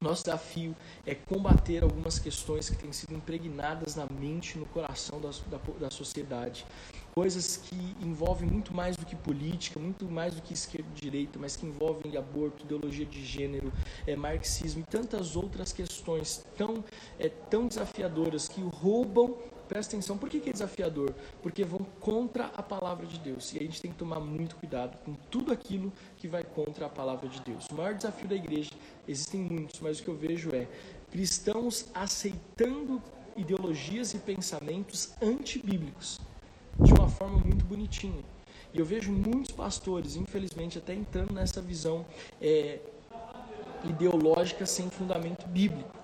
nosso 0.00 0.24
desafio 0.24 0.76
é 1.06 1.14
combater 1.14 1.82
algumas 1.82 2.18
questões 2.18 2.68
que 2.68 2.76
têm 2.76 2.92
sido 2.92 3.14
impregnadas 3.14 3.96
na 3.96 4.06
mente, 4.06 4.58
no 4.58 4.66
coração 4.66 5.20
da, 5.20 5.30
da, 5.50 5.58
da 5.80 5.90
sociedade. 5.90 6.64
Coisas 7.14 7.56
que 7.56 7.76
envolvem 8.02 8.48
muito 8.48 8.74
mais 8.74 8.96
do 8.96 9.06
que 9.06 9.16
política, 9.16 9.80
muito 9.80 10.04
mais 10.04 10.34
do 10.34 10.42
que 10.42 10.52
esquerda 10.52 10.88
e 10.96 11.00
direita, 11.00 11.38
mas 11.38 11.56
que 11.56 11.64
envolvem 11.64 12.16
aborto, 12.16 12.64
ideologia 12.64 13.06
de 13.06 13.24
gênero, 13.24 13.72
é, 14.06 14.14
marxismo 14.14 14.82
e 14.82 14.84
tantas 14.84 15.36
outras 15.36 15.72
questões 15.72 16.44
tão, 16.56 16.84
é, 17.18 17.28
tão 17.28 17.66
desafiadoras 17.66 18.48
que 18.48 18.60
roubam 18.60 19.36
presta 19.68 19.94
atenção, 19.94 20.16
por 20.16 20.28
que, 20.28 20.40
que 20.40 20.50
é 20.50 20.52
desafiador? 20.52 21.12
Porque 21.42 21.64
vão 21.64 21.80
contra 22.00 22.46
a 22.46 22.62
palavra 22.62 23.06
de 23.06 23.18
Deus. 23.18 23.52
E 23.52 23.58
a 23.58 23.62
gente 23.62 23.80
tem 23.80 23.90
que 23.90 23.96
tomar 23.96 24.20
muito 24.20 24.56
cuidado 24.56 24.96
com 25.04 25.14
tudo 25.30 25.52
aquilo 25.52 25.92
que 26.16 26.28
vai 26.28 26.44
contra 26.44 26.86
a 26.86 26.88
palavra 26.88 27.28
de 27.28 27.40
Deus. 27.40 27.66
O 27.70 27.74
maior 27.74 27.94
desafio 27.94 28.28
da 28.28 28.34
igreja, 28.34 28.70
existem 29.06 29.40
muitos, 29.40 29.80
mas 29.80 29.98
o 29.98 30.02
que 30.02 30.08
eu 30.08 30.16
vejo 30.16 30.54
é 30.54 30.68
cristãos 31.10 31.86
aceitando 31.94 33.02
ideologias 33.36 34.14
e 34.14 34.18
pensamentos 34.18 35.12
antibíblicos 35.20 36.20
de 36.80 36.92
uma 36.92 37.08
forma 37.08 37.38
muito 37.38 37.64
bonitinha. 37.64 38.24
E 38.72 38.78
eu 38.78 38.84
vejo 38.84 39.12
muitos 39.12 39.52
pastores, 39.52 40.16
infelizmente, 40.16 40.78
até 40.78 40.92
entrando 40.92 41.32
nessa 41.32 41.60
visão 41.60 42.04
é, 42.40 42.80
ideológica 43.84 44.66
sem 44.66 44.90
fundamento 44.90 45.46
bíblico. 45.46 46.03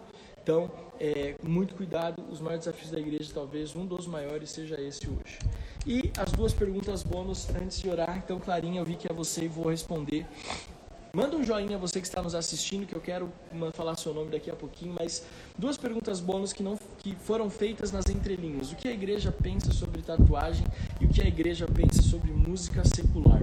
Então, 0.51 0.69
é, 0.99 1.37
muito 1.45 1.77
cuidado, 1.77 2.25
os 2.29 2.41
maiores 2.41 2.65
desafios 2.65 2.91
da 2.91 2.99
igreja, 2.99 3.31
talvez 3.33 3.77
um 3.77 3.87
dos 3.87 4.09
maiores 4.09 4.51
seja 4.51 4.81
esse 4.81 5.09
hoje. 5.09 5.39
E 5.87 6.11
as 6.19 6.33
duas 6.33 6.53
perguntas 6.53 7.05
bônus 7.05 7.49
antes 7.51 7.79
de 7.79 7.89
orar. 7.89 8.19
Então, 8.19 8.41
Clarinha, 8.41 8.81
eu 8.81 8.85
vi 8.85 8.97
que 8.97 9.09
é 9.09 9.15
você 9.15 9.45
e 9.45 9.49
vou 9.49 9.71
responder. 9.71 10.27
Manda 11.13 11.37
um 11.37 11.45
joinha 11.45 11.79
você 11.79 12.01
que 12.01 12.07
está 12.09 12.21
nos 12.21 12.35
assistindo, 12.35 12.85
que 12.85 12.97
eu 12.97 13.01
quero 13.01 13.33
falar 13.75 13.97
seu 13.97 14.13
nome 14.13 14.33
daqui 14.33 14.51
a 14.51 14.57
pouquinho, 14.57 14.97
mas 14.99 15.25
duas 15.57 15.77
perguntas 15.77 16.19
bônus 16.19 16.53
que, 16.53 16.65
não, 16.65 16.77
que 16.99 17.15
foram 17.15 17.49
feitas 17.49 17.93
nas 17.93 18.07
entrelinhas. 18.07 18.73
O 18.73 18.75
que 18.75 18.89
a 18.89 18.93
igreja 18.93 19.31
pensa 19.31 19.73
sobre 19.73 20.03
tatuagem 20.03 20.67
e 21.01 21.05
o 21.05 21.09
que 21.09 21.23
a 21.23 21.27
igreja 21.27 21.69
pensa 21.73 22.03
sobre 22.03 22.33
música 22.33 22.83
secular? 22.85 23.41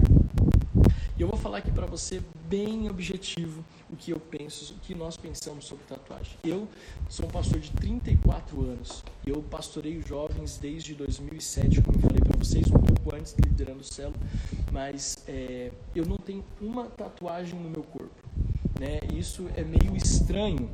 E 1.18 1.22
eu 1.22 1.26
vou 1.26 1.36
falar 1.36 1.58
aqui 1.58 1.72
para 1.72 1.84
você 1.84 2.22
bem 2.48 2.88
objetivo 2.88 3.64
o 3.90 3.96
que 3.96 4.12
eu 4.12 4.20
penso, 4.20 4.72
o 4.74 4.78
que 4.78 4.94
nós 4.94 5.16
pensamos 5.16 5.64
sobre 5.64 5.82
tatuagem. 5.84 6.38
Eu 6.44 6.68
sou 7.08 7.26
um 7.26 7.28
pastor 7.28 7.58
de 7.58 7.72
34 7.72 8.60
anos. 8.62 9.02
Eu 9.26 9.42
pastoreio 9.42 10.00
jovens 10.06 10.58
desde 10.58 10.94
2007, 10.94 11.82
como 11.82 11.98
eu 11.98 12.02
falei 12.02 12.20
para 12.20 12.38
vocês 12.38 12.68
um 12.68 12.78
pouco 12.78 13.16
antes 13.16 13.34
liderando 13.34 13.80
o 13.80 13.84
celo, 13.84 14.14
mas 14.70 15.16
é, 15.26 15.72
eu 15.92 16.06
não 16.06 16.18
tenho 16.18 16.44
uma 16.60 16.84
tatuagem 16.86 17.58
no 17.58 17.68
meu 17.68 17.82
corpo, 17.82 18.14
né? 18.78 19.00
Isso 19.12 19.48
é 19.56 19.64
meio 19.64 19.96
estranho 19.96 20.70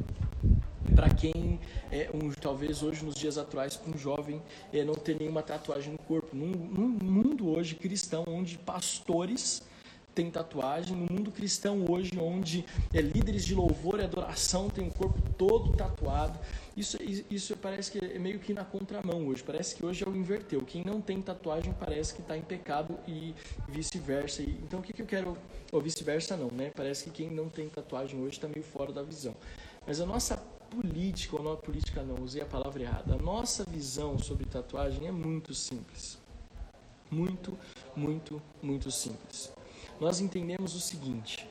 para 0.95 1.09
quem 1.09 1.59
é 1.90 2.11
um, 2.12 2.30
talvez 2.32 2.82
hoje 2.82 3.03
nos 3.03 3.14
dias 3.14 3.38
atuais 3.38 3.80
um 3.88 3.97
jovem 3.97 4.42
é, 4.74 4.84
não 4.84 4.95
ter 4.95 5.18
nenhuma 5.18 5.42
tatuagem 5.42 5.92
no 5.92 5.99
corpo 5.99 6.36
num, 6.36 6.53
num 6.53 6.88
mundo 6.88 7.49
hoje 7.49 7.74
cristão 7.74 8.24
onde 8.28 8.59
pastores 8.59 9.62
tem 10.15 10.31
tatuagem, 10.31 10.97
no 10.97 11.12
mundo 11.12 11.31
cristão 11.31 11.85
hoje, 11.89 12.12
onde 12.19 12.65
é, 12.93 13.01
líderes 13.01 13.45
de 13.45 13.55
louvor 13.55 13.99
e 13.99 14.05
adoração 14.05 14.71
têm 14.71 14.87
o 14.87 14.91
corpo 14.91 15.21
todo 15.37 15.77
tatuado. 15.77 16.39
Isso, 16.77 16.97
isso 17.31 17.57
parece 17.57 17.91
que 17.91 17.99
é 17.99 18.19
meio 18.19 18.39
que 18.39 18.55
na 18.55 18.65
contramão 18.65 19.27
hoje. 19.27 19.43
Parece 19.43 19.75
que 19.75 19.85
hoje 19.85 20.05
é 20.05 20.09
o 20.09 20.17
inverteu. 20.17 20.61
Quem 20.62 20.85
não 20.85 21.01
tem 21.01 21.21
tatuagem 21.21 21.75
parece 21.79 22.15
que 22.15 22.21
está 22.21 22.37
em 22.37 22.43
pecado 22.43 22.99
e 23.07 23.35
vice-versa. 23.69 24.43
Então 24.43 24.81
o 24.81 24.83
que, 24.83 24.93
que 24.93 25.03
eu 25.03 25.07
quero. 25.07 25.37
Ou 25.73 25.81
vice-versa 25.81 26.37
não, 26.37 26.51
né? 26.51 26.71
Parece 26.75 27.05
que 27.05 27.11
quem 27.11 27.31
não 27.31 27.49
tem 27.49 27.69
tatuagem 27.69 28.21
hoje 28.21 28.37
está 28.37 28.49
meio 28.49 28.65
fora 28.65 28.93
da 28.93 29.03
visão. 29.03 29.35
Mas 29.87 30.01
a 30.01 30.07
nossa 30.07 30.37
política, 30.71 31.37
ou 31.37 31.43
não 31.43 31.57
política 31.57 32.03
não, 32.03 32.23
usei 32.23 32.43
a 32.43 32.47
palavra 32.47 32.83
errada. 32.83 33.15
A 33.15 33.19
nossa 33.19 33.65
visão 33.65 34.19
sobre 34.19 34.45
tatuagem 34.47 35.07
é 35.07 35.12
muito 35.12 35.55
simples. 35.55 36.19
Muito, 37.11 37.57
muito, 37.95 38.43
muito 38.61 38.91
simples 38.91 39.53
nós 40.01 40.20
entendemos 40.20 40.74
o 40.74 40.80
seguinte: 40.80 41.49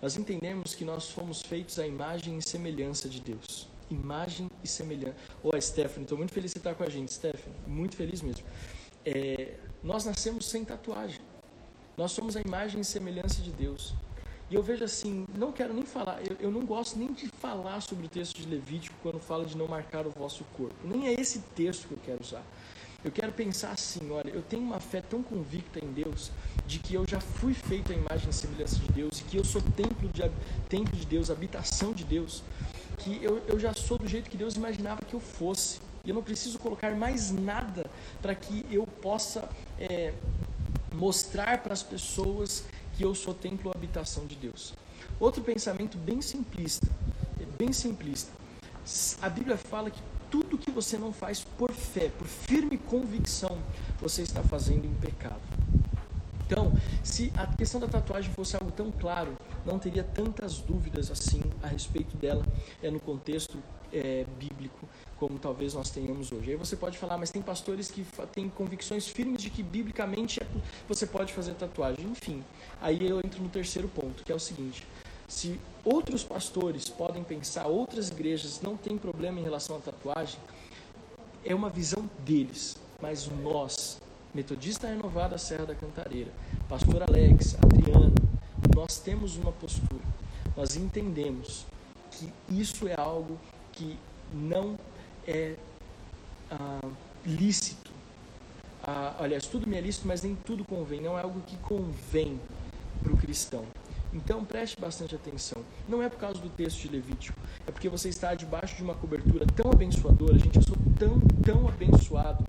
nós 0.00 0.16
entendemos 0.16 0.74
que 0.74 0.84
nós 0.84 1.10
fomos 1.10 1.42
feitos 1.42 1.78
à 1.78 1.86
imagem 1.86 2.38
e 2.38 2.42
semelhança 2.42 3.08
de 3.08 3.20
Deus. 3.20 3.68
Imagem 3.90 4.50
e 4.62 4.68
semelhança. 4.68 5.16
Ô, 5.42 5.50
oh, 5.54 5.60
Stephanie, 5.60 6.02
estou 6.02 6.18
muito 6.18 6.32
feliz 6.32 6.52
de 6.52 6.58
estar 6.58 6.74
com 6.74 6.82
a 6.82 6.88
gente, 6.88 7.12
Stephanie. 7.12 7.56
Muito 7.66 7.96
feliz 7.96 8.20
mesmo. 8.20 8.44
É, 9.04 9.54
nós 9.82 10.04
nascemos 10.04 10.46
sem 10.46 10.64
tatuagem. 10.64 11.20
Nós 11.96 12.12
somos 12.12 12.36
a 12.36 12.40
imagem 12.40 12.80
e 12.80 12.84
semelhança 12.84 13.40
de 13.40 13.50
Deus. 13.50 13.94
E 14.50 14.54
eu 14.54 14.62
vejo 14.62 14.84
assim, 14.84 15.24
não 15.34 15.50
quero 15.50 15.74
nem 15.74 15.84
falar, 15.84 16.20
eu, 16.24 16.36
eu, 16.38 16.50
não 16.52 16.64
gosto 16.64 16.96
nem 16.96 17.12
de 17.12 17.26
falar 17.26 17.80
sobre 17.80 18.06
o 18.06 18.08
texto 18.08 18.36
de 18.40 18.48
Levítico 18.48 18.94
quando 19.02 19.18
fala 19.18 19.44
de 19.44 19.56
não 19.56 19.66
marcar 19.66 20.06
o 20.06 20.10
vosso 20.10 20.44
corpo. 20.56 20.76
Nem 20.84 21.08
é 21.08 21.12
esse 21.12 21.40
texto 21.56 21.88
que 21.88 21.94
eu 21.94 21.98
quero 22.04 22.22
usar. 22.22 22.44
Eu 23.04 23.10
quero 23.10 23.32
pensar 23.32 23.70
assim, 23.70 24.08
olha, 24.10 24.30
eu 24.30 24.42
tenho 24.42 24.62
uma 24.62 24.78
fé 24.78 25.00
tão 25.00 25.22
convicta 25.22 25.84
em 25.84 25.92
Deus 25.92 26.30
de 26.66 26.78
que 26.78 26.94
eu 26.94 27.06
já 27.06 27.20
fui 27.20 27.54
feito 27.54 27.92
a 27.92 27.94
imagem 27.94 28.28
e 28.28 28.32
semelhança 28.32 28.76
de 28.76 28.88
Deus 28.92 29.20
e 29.20 29.24
que 29.24 29.36
eu 29.36 29.44
sou 29.44 29.62
templo 29.62 30.08
de, 30.08 30.22
templo 30.68 30.96
de 30.96 31.06
Deus, 31.06 31.30
habitação 31.30 31.92
de 31.92 32.04
Deus, 32.04 32.42
que 32.98 33.22
eu, 33.22 33.42
eu 33.46 33.58
já 33.58 33.72
sou 33.72 33.98
do 33.98 34.08
jeito 34.08 34.28
que 34.28 34.36
Deus 34.36 34.54
imaginava 34.54 35.02
que 35.04 35.14
eu 35.14 35.20
fosse. 35.20 35.80
E 36.04 36.10
eu 36.10 36.14
não 36.14 36.22
preciso 36.22 36.58
colocar 36.58 36.94
mais 36.94 37.30
nada 37.30 37.86
para 38.22 38.34
que 38.34 38.64
eu 38.70 38.86
possa 38.86 39.48
é, 39.78 40.12
mostrar 40.92 41.62
para 41.62 41.72
as 41.72 41.82
pessoas 41.82 42.64
que 42.96 43.04
eu 43.04 43.14
sou 43.14 43.34
templo 43.34 43.68
ou 43.68 43.72
habitação 43.76 44.26
de 44.26 44.34
Deus. 44.36 44.72
Outro 45.18 45.42
pensamento 45.42 45.96
bem 45.98 46.20
simplista, 46.20 46.86
bem 47.58 47.72
simplista. 47.72 48.30
A 49.20 49.28
Bíblia 49.28 49.56
fala 49.56 49.90
que 49.90 50.00
tudo 50.30 50.58
que 50.58 50.70
você 50.70 50.98
não 50.98 51.12
faz 51.12 51.44
por 51.56 51.72
fé, 51.72 52.10
por 52.10 52.26
firme 52.26 52.76
convicção, 52.78 53.58
você 54.00 54.22
está 54.22 54.42
fazendo 54.42 54.84
em 54.84 54.94
pecado. 54.94 55.40
Então, 56.46 56.72
se 57.02 57.32
a 57.36 57.46
questão 57.46 57.80
da 57.80 57.88
tatuagem 57.88 58.30
fosse 58.32 58.54
algo 58.56 58.70
tão 58.70 58.92
claro, 58.92 59.36
não 59.64 59.78
teria 59.78 60.04
tantas 60.04 60.58
dúvidas 60.58 61.10
assim 61.10 61.42
a 61.62 61.66
respeito 61.66 62.16
dela 62.16 62.44
é 62.80 62.90
no 62.90 63.00
contexto 63.00 63.58
é, 63.92 64.24
bíblico 64.38 64.88
como 65.18 65.38
talvez 65.38 65.74
nós 65.74 65.90
tenhamos 65.90 66.30
hoje. 66.30 66.50
Aí 66.50 66.56
você 66.56 66.76
pode 66.76 66.98
falar, 66.98 67.16
mas 67.18 67.30
tem 67.30 67.42
pastores 67.42 67.90
que 67.90 68.06
têm 68.32 68.48
convicções 68.48 69.08
firmes 69.08 69.42
de 69.42 69.50
que 69.50 69.62
biblicamente 69.62 70.42
é 70.42 70.46
você 70.88 71.06
pode 71.06 71.32
fazer 71.32 71.54
tatuagem. 71.54 72.04
Enfim, 72.04 72.44
aí 72.80 73.08
eu 73.08 73.18
entro 73.18 73.42
no 73.42 73.48
terceiro 73.48 73.88
ponto, 73.88 74.22
que 74.22 74.30
é 74.30 74.34
o 74.34 74.38
seguinte: 74.38 74.86
se 75.26 75.58
outros 75.84 76.22
pastores 76.22 76.88
podem 76.88 77.24
pensar, 77.24 77.66
outras 77.66 78.10
igrejas 78.10 78.60
não 78.60 78.76
têm 78.76 78.98
problema 78.98 79.40
em 79.40 79.42
relação 79.42 79.76
à 79.76 79.80
tatuagem, 79.80 80.38
é 81.44 81.54
uma 81.54 81.70
visão 81.70 82.08
deles. 82.24 82.76
Mas 83.00 83.26
nós, 83.42 84.00
Metodista 84.36 84.86
Renovada 84.86 85.38
Serra 85.38 85.64
da 85.64 85.74
Cantareira, 85.74 86.30
Pastor 86.68 87.02
Alex, 87.02 87.54
Adriano, 87.54 88.14
nós 88.74 88.98
temos 88.98 89.34
uma 89.38 89.50
postura. 89.50 90.04
Nós 90.54 90.76
entendemos 90.76 91.64
que 92.10 92.30
isso 92.50 92.86
é 92.86 92.94
algo 92.94 93.38
que 93.72 93.98
não 94.34 94.78
é 95.26 95.56
ah, 96.50 96.86
lícito. 97.24 97.90
Ah, 98.82 99.16
aliás, 99.20 99.46
tudo 99.46 99.66
me 99.66 99.74
é 99.74 99.80
lícito, 99.80 100.06
mas 100.06 100.20
nem 100.20 100.34
tudo 100.34 100.66
convém. 100.66 101.00
Não 101.00 101.18
é 101.18 101.22
algo 101.22 101.40
que 101.40 101.56
convém 101.56 102.38
para 103.02 103.14
o 103.14 103.16
cristão. 103.16 103.64
Então 104.12 104.44
preste 104.44 104.78
bastante 104.78 105.14
atenção. 105.14 105.64
Não 105.88 106.02
é 106.02 106.10
por 106.10 106.18
causa 106.18 106.38
do 106.38 106.50
texto 106.50 106.82
de 106.82 106.88
Levítico, 106.88 107.38
é 107.66 107.70
porque 107.70 107.88
você 107.88 108.10
está 108.10 108.34
debaixo 108.34 108.76
de 108.76 108.82
uma 108.82 108.94
cobertura 108.94 109.46
tão 109.46 109.70
abençoadora. 109.70 110.38
Gente, 110.38 110.56
eu 110.56 110.62
sou 110.62 110.76
tão, 110.98 111.18
tão 111.42 111.68
abençoado 111.68 112.44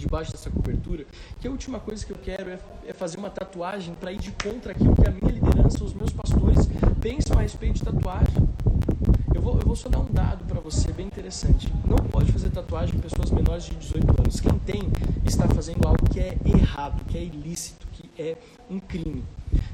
debaixo 0.00 0.32
dessa 0.32 0.50
cobertura 0.50 1.04
que 1.40 1.46
a 1.46 1.50
última 1.50 1.78
coisa 1.78 2.04
que 2.04 2.12
eu 2.12 2.16
quero 2.16 2.50
é, 2.50 2.58
é 2.86 2.92
fazer 2.92 3.18
uma 3.18 3.30
tatuagem 3.30 3.94
para 3.94 4.12
ir 4.12 4.18
de 4.18 4.32
contra 4.32 4.72
aquilo 4.72 4.96
que 4.96 5.06
a 5.06 5.10
minha 5.10 5.30
liderança, 5.30 5.84
os 5.84 5.94
meus 5.94 6.10
pastores 6.10 6.66
pensam 7.00 7.38
a 7.38 7.42
respeito 7.42 7.74
de 7.74 7.84
tatuagem. 7.84 8.48
Eu 9.34 9.40
vou, 9.40 9.54
eu 9.54 9.66
vou 9.66 9.76
só 9.76 9.88
dar 9.88 10.00
um 10.00 10.10
dado 10.10 10.44
para 10.44 10.60
você 10.60 10.92
bem 10.92 11.06
interessante. 11.06 11.72
Não 11.86 11.96
pode 11.96 12.32
fazer 12.32 12.50
tatuagem 12.50 12.94
com 12.94 13.00
pessoas 13.00 13.30
menores 13.30 13.64
de 13.64 13.74
18 13.76 14.20
anos. 14.20 14.40
Quem 14.40 14.58
tem 14.60 14.82
está 15.24 15.46
fazendo 15.48 15.86
algo 15.86 16.08
que 16.10 16.20
é 16.20 16.36
errado, 16.44 17.04
que 17.06 17.16
é 17.16 17.22
ilícito, 17.22 17.86
que 17.92 18.10
é 18.20 18.36
um 18.68 18.80
crime. 18.80 19.24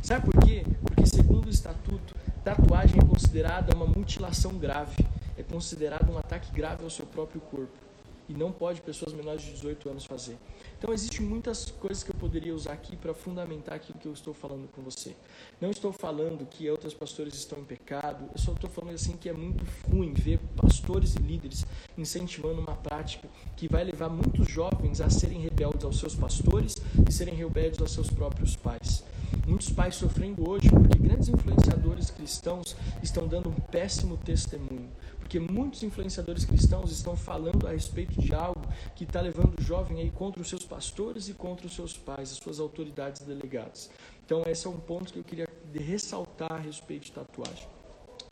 Sabe 0.03 0.31
por 0.31 0.45
quê? 0.45 0.64
Porque, 0.83 1.07
segundo 1.07 1.47
o 1.47 1.51
estatuto, 1.51 2.14
tatuagem 2.45 3.01
é 3.01 3.05
considerada 3.05 3.74
uma 3.74 3.87
mutilação 3.87 4.57
grave, 4.57 5.05
é 5.37 5.43
considerado 5.43 6.11
um 6.12 6.18
ataque 6.18 6.53
grave 6.53 6.85
ao 6.85 6.91
seu 6.91 7.07
próprio 7.07 7.41
corpo 7.41 7.87
e 8.29 8.35
não 8.35 8.53
pode 8.53 8.81
pessoas 8.81 9.12
menores 9.12 9.43
de 9.43 9.53
18 9.53 9.89
anos 9.89 10.05
fazer. 10.05 10.37
Então 10.79 10.93
existem 10.93 11.24
muitas 11.24 11.70
coisas 11.70 12.03
que 12.03 12.11
eu 12.11 12.14
poderia 12.14 12.55
usar 12.55 12.72
aqui 12.72 12.97
para 12.97 13.14
fundamentar 13.14 13.77
aquilo 13.77 13.99
que 13.99 14.07
eu 14.07 14.12
estou 14.12 14.35
falando 14.35 14.68
com 14.68 14.83
você. 14.83 15.14
Não 15.61 15.70
estou 15.70 15.93
falando 15.93 16.47
que 16.47 16.68
outros 16.70 16.95
pastores 16.95 17.35
estão 17.35 17.59
em 17.59 17.64
pecado, 17.64 18.29
eu 18.33 18.39
só 18.39 18.53
estou 18.53 18.68
falando 18.68 18.95
assim 18.95 19.16
que 19.16 19.29
é 19.29 19.33
muito 19.33 19.64
ruim 19.91 20.12
ver 20.12 20.39
pastores 20.57 21.14
e 21.14 21.18
líderes 21.18 21.64
incentivando 21.97 22.61
uma 22.61 22.77
prática 22.77 23.29
que 23.57 23.68
vai 23.68 23.85
levar 23.85 24.09
muitos 24.09 24.49
jovens 24.49 25.01
a 25.01 25.09
serem 25.09 25.41
rebeldes 25.41 25.85
aos 25.85 25.99
seus 25.99 26.14
pastores 26.14 26.77
e 27.09 27.12
serem 27.12 27.35
rebeldes 27.35 27.81
aos 27.81 27.93
seus 27.93 28.11
próprios 28.11 28.57
pais. 28.57 29.05
Muitos 29.47 29.70
pais 29.70 29.97
sofrendo 29.97 30.49
hoje 30.49 30.68
porque 30.70 30.99
grandes 30.99 31.29
influenciadores 31.29 32.11
cristãos 32.11 32.77
estão 33.03 33.27
dando 33.27 33.49
um 33.49 33.55
péssimo 33.55 34.16
testemunho 34.16 34.89
porque 35.27 35.41
muitos 35.41 35.83
influenciadores 35.83 36.45
cristãos 36.45 36.93
estão 36.93 37.16
falando 37.16 37.66
a 37.66 37.72
respeito 37.72 38.20
de 38.20 38.33
algo 38.33 38.62
que 38.95 39.03
está 39.03 39.20
levando 39.20 39.59
o 39.59 39.62
jovem 39.62 40.01
aí 40.01 40.09
contra 40.09 40.41
os 40.41 40.49
seus 40.49 40.64
pastores 40.64 41.29
e 41.29 41.35
contra 41.35 41.66
os 41.66 41.74
seus 41.74 41.97
pais, 41.97 42.31
as 42.31 42.39
suas 42.39 42.61
autoridades 42.61 43.22
delegadas. 43.22 43.91
Então 44.24 44.45
esse 44.47 44.68
é 44.68 44.70
um 44.70 44.79
ponto 44.79 45.12
que 45.12 45.18
eu 45.18 45.24
queria 45.24 45.49
ressaltar 45.74 46.53
a 46.53 46.59
respeito 46.59 47.07
de 47.07 47.12
tatuagem. 47.12 47.66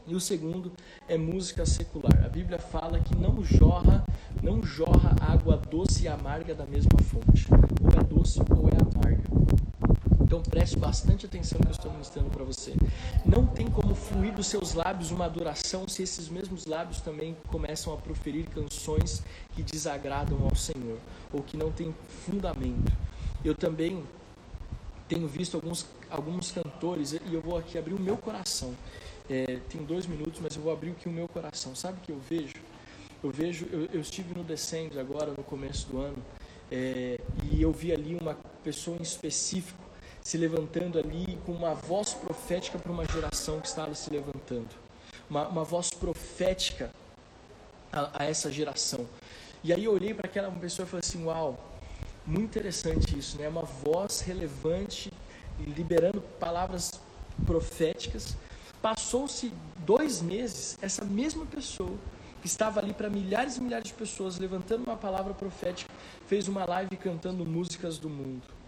E 0.06 0.14
o 0.14 0.20
segundo 0.20 0.70
é 1.08 1.18
música 1.18 1.66
secular. 1.66 2.24
A 2.24 2.28
Bíblia 2.28 2.60
fala 2.60 3.00
que 3.00 3.16
não 3.16 3.42
jorra, 3.42 4.06
não 4.40 4.62
jorra 4.62 5.16
água 5.20 5.56
doce 5.56 6.04
e 6.04 6.08
amarga 6.08 6.54
da 6.54 6.64
mesma 6.64 6.96
fonte. 7.02 7.48
Ou 7.82 8.00
é 8.00 8.04
doce 8.04 8.38
ou 8.38 8.68
é 8.68 8.76
amarga. 8.80 9.63
Então 10.34 10.42
preste 10.50 10.76
bastante 10.76 11.26
atenção 11.26 11.60
no 11.60 11.66
que 11.66 11.70
eu 11.70 11.76
estou 11.76 11.92
mostrando 11.92 12.28
para 12.28 12.42
você. 12.42 12.74
Não 13.24 13.46
tem 13.46 13.70
como 13.70 13.94
fluir 13.94 14.34
dos 14.34 14.48
seus 14.48 14.74
lábios 14.74 15.12
uma 15.12 15.26
adoração 15.26 15.86
se 15.86 16.02
esses 16.02 16.28
mesmos 16.28 16.66
lábios 16.66 17.00
também 17.00 17.36
começam 17.46 17.94
a 17.94 17.96
proferir 17.96 18.46
canções 18.46 19.22
que 19.54 19.62
desagradam 19.62 20.36
ao 20.42 20.56
Senhor 20.56 20.98
ou 21.32 21.40
que 21.40 21.56
não 21.56 21.70
têm 21.70 21.94
fundamento. 22.26 22.92
Eu 23.44 23.54
também 23.54 24.02
tenho 25.08 25.28
visto 25.28 25.54
alguns, 25.54 25.86
alguns 26.10 26.50
cantores 26.50 27.12
e 27.12 27.20
eu 27.32 27.40
vou 27.40 27.56
aqui 27.56 27.78
abrir 27.78 27.94
o 27.94 28.00
meu 28.00 28.16
coração. 28.16 28.74
É, 29.30 29.60
tem 29.68 29.84
dois 29.84 30.04
minutos, 30.04 30.40
mas 30.42 30.56
eu 30.56 30.62
vou 30.62 30.72
abrir 30.72 30.90
aqui 30.90 31.08
o 31.08 31.12
meu 31.12 31.28
coração. 31.28 31.76
Sabe 31.76 31.98
o 31.98 32.00
que 32.00 32.10
eu 32.10 32.18
vejo? 32.28 32.56
Eu 33.22 33.30
vejo, 33.30 33.68
eu, 33.70 33.88
eu 33.92 34.00
estive 34.00 34.34
no 34.34 34.42
Descende 34.42 34.98
agora 34.98 35.30
no 35.30 35.44
começo 35.44 35.86
do 35.86 36.00
ano 36.00 36.18
é, 36.72 37.20
e 37.52 37.62
eu 37.62 37.70
vi 37.70 37.92
ali 37.92 38.16
uma 38.20 38.34
pessoa 38.64 38.96
em 38.98 39.02
específico 39.02 39.83
se 40.26 40.38
levantando 40.38 40.98
ali 40.98 41.38
com 41.44 41.52
uma 41.52 41.74
voz 41.74 42.14
profética 42.14 42.78
para 42.78 42.90
uma 42.90 43.04
geração 43.04 43.60
que 43.60 43.68
estava 43.68 43.94
se 43.94 44.08
levantando. 44.08 44.70
Uma, 45.28 45.46
uma 45.48 45.64
voz 45.64 45.90
profética 45.90 46.90
a, 47.92 48.22
a, 48.22 48.24
essa 48.24 48.50
geração. 48.50 49.06
E 49.62 49.70
aí 49.70 49.84
eu 49.84 49.92
olhei 49.92 50.14
para 50.14 50.26
aquela 50.26 50.50
pessoa 50.50 50.86
e 50.86 50.88
falei 50.88 51.02
assim: 51.06 51.24
Uau, 51.26 51.62
muito 52.24 52.46
interessante 52.46 53.18
isso, 53.18 53.36
né? 53.36 53.46
Uma 53.46 53.64
voz 53.64 54.20
relevante, 54.20 55.12
liberando 55.60 56.22
palavras 56.40 56.92
proféticas. 57.44 58.34
Passou-se 58.80 59.52
dois 59.84 60.22
meses, 60.22 60.78
essa 60.80 61.04
mesma 61.04 61.44
pessoa 61.44 61.96
que 62.40 62.46
estava 62.46 62.80
ali 62.80 62.94
para 62.94 63.10
milhares 63.10 63.58
e 63.58 63.60
milhares 63.60 63.88
de 63.88 63.94
pessoas, 63.94 64.38
levantando 64.38 64.84
uma 64.84 64.96
palavra 64.96 65.34
profética, 65.34 65.92
fez 66.26 66.48
uma 66.48 66.64
live 66.64 66.96
cantando 66.96 67.44
músicas 67.44 67.98
do 67.98 68.08
mundo. 68.08 68.63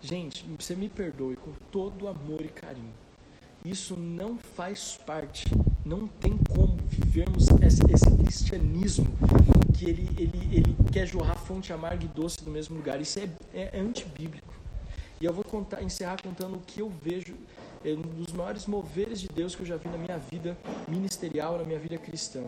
Gente, 0.00 0.44
você 0.58 0.76
me 0.76 0.88
perdoe 0.88 1.36
com 1.36 1.52
todo 1.72 2.06
amor 2.06 2.40
e 2.40 2.48
carinho. 2.48 2.94
Isso 3.64 3.96
não 3.96 4.38
faz 4.38 4.96
parte, 5.04 5.44
não 5.84 6.06
tem 6.06 6.38
como 6.54 6.76
vivermos 6.88 7.48
esse, 7.60 7.80
esse 7.92 8.16
cristianismo 8.16 9.06
que 9.76 9.90
ele, 9.90 10.08
ele, 10.16 10.56
ele 10.56 10.76
quer 10.92 11.06
jorrar 11.06 11.36
fonte 11.36 11.72
amarga 11.72 12.04
e 12.04 12.08
doce 12.08 12.42
do 12.44 12.50
mesmo 12.50 12.76
lugar. 12.76 13.00
Isso 13.00 13.18
é, 13.18 13.28
é, 13.52 13.70
é 13.72 13.80
antibíblico. 13.80 14.54
E 15.20 15.24
eu 15.24 15.32
vou 15.32 15.42
contar, 15.42 15.82
encerrar 15.82 16.22
contando 16.22 16.56
o 16.56 16.60
que 16.60 16.80
eu 16.80 16.88
vejo, 16.88 17.34
é 17.84 17.90
um 17.90 18.00
dos 18.00 18.32
maiores 18.32 18.66
moveres 18.66 19.20
de 19.20 19.26
Deus 19.26 19.56
que 19.56 19.62
eu 19.62 19.66
já 19.66 19.76
vi 19.76 19.88
na 19.88 19.98
minha 19.98 20.16
vida 20.16 20.56
ministerial, 20.86 21.58
na 21.58 21.64
minha 21.64 21.78
vida 21.78 21.98
cristã. 21.98 22.44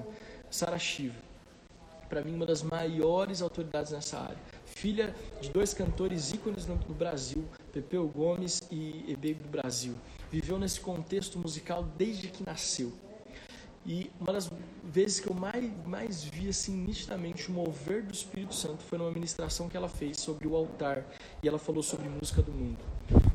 Sara 0.48 0.78
Shiva. 0.78 1.18
Para 2.09 2.22
mim, 2.22 2.34
uma 2.34 2.46
das 2.46 2.62
maiores 2.62 3.42
autoridades 3.42 3.90
nessa 3.90 4.18
área. 4.20 4.38
Filha 4.81 5.14
de 5.43 5.51
dois 5.51 5.74
cantores 5.74 6.33
ícones 6.33 6.66
no, 6.66 6.74
Brasil, 6.95 7.45
Pepeu 7.70 8.09
Gomes 8.09 8.62
e 8.70 9.12
Ebe 9.12 9.35
do 9.35 9.47
Brasil. 9.47 9.95
Viveu 10.31 10.59
nesse 10.59 10.81
contexto 10.81 11.39
musical 11.39 11.83
desde 11.99 12.28
que 12.28 12.43
nasceu. 12.43 12.91
E 13.85 14.11
uma 14.18 14.33
das 14.33 14.51
vezes 14.83 15.20
que 15.20 15.28
eu 15.28 15.35
mais, 15.35 15.70
mais 15.87 16.24
vi 16.24 16.49
assim 16.49 16.74
nitidamente 16.74 17.51
o 17.51 17.53
mover 17.53 18.03
do 18.03 18.14
Espírito 18.14 18.55
Santo 18.55 18.83
foi 18.83 18.97
numa 18.97 19.11
ministração 19.11 19.68
que 19.68 19.76
ela 19.76 19.87
fez 19.87 20.18
sobre 20.18 20.49
o 20.49 20.57
altar 20.57 21.05
e 21.43 21.49
ela 21.49 21.59
falou 21.59 21.83
sobre 21.83 22.09
música 22.09 22.41
do 22.41 22.51
mundo. 22.51 22.78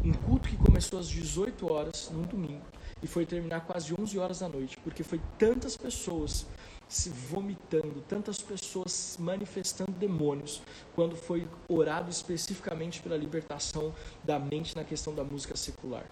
Um 0.03 0.13
culto 0.13 0.49
que 0.49 0.57
começou 0.57 0.97
às 0.97 1.07
18 1.07 1.71
horas 1.71 2.09
num 2.11 2.23
domingo 2.23 2.65
e 3.01 3.07
foi 3.07 3.25
terminar 3.25 3.61
quase 3.65 3.93
11 3.93 4.17
horas 4.17 4.39
da 4.39 4.49
noite, 4.49 4.77
porque 4.83 5.03
foi 5.03 5.19
tantas 5.37 5.75
pessoas 5.75 6.45
se 6.87 7.09
vomitando, 7.09 8.03
tantas 8.07 8.39
pessoas 8.39 9.17
manifestando 9.19 9.91
demônios, 9.91 10.61
quando 10.93 11.15
foi 11.15 11.47
orado 11.67 12.09
especificamente 12.09 13.01
pela 13.01 13.17
libertação 13.17 13.93
da 14.23 14.37
mente 14.39 14.75
na 14.75 14.83
questão 14.83 15.13
da 15.13 15.23
música 15.23 15.55
secular. 15.55 16.05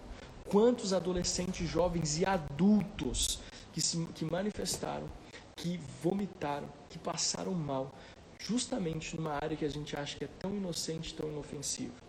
Quantos 0.48 0.92
adolescentes, 0.92 1.68
jovens 1.68 2.18
e 2.18 2.26
adultos 2.26 3.40
que 3.72 3.80
se 3.80 4.04
que 4.14 4.24
manifestaram, 4.24 5.08
que 5.56 5.80
vomitaram, 6.02 6.68
que 6.90 6.98
passaram 6.98 7.52
mal, 7.52 7.92
justamente 8.38 9.16
numa 9.16 9.32
área 9.32 9.56
que 9.56 9.64
a 9.64 9.70
gente 9.70 9.96
acha 9.96 10.18
que 10.18 10.24
é 10.24 10.28
tão 10.38 10.54
inocente, 10.54 11.14
tão 11.14 11.28
inofensiva. 11.30 12.03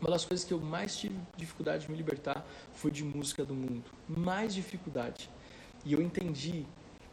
Uma 0.00 0.10
das 0.10 0.24
coisas 0.24 0.46
que 0.46 0.52
eu 0.52 0.60
mais 0.60 0.96
tive 0.96 1.16
dificuldade 1.36 1.86
de 1.86 1.90
me 1.90 1.96
libertar 1.96 2.46
foi 2.72 2.90
de 2.90 3.02
música 3.02 3.44
do 3.44 3.54
mundo. 3.54 3.84
Mais 4.06 4.54
dificuldade. 4.54 5.28
E 5.84 5.92
eu 5.92 6.00
entendi 6.00 6.64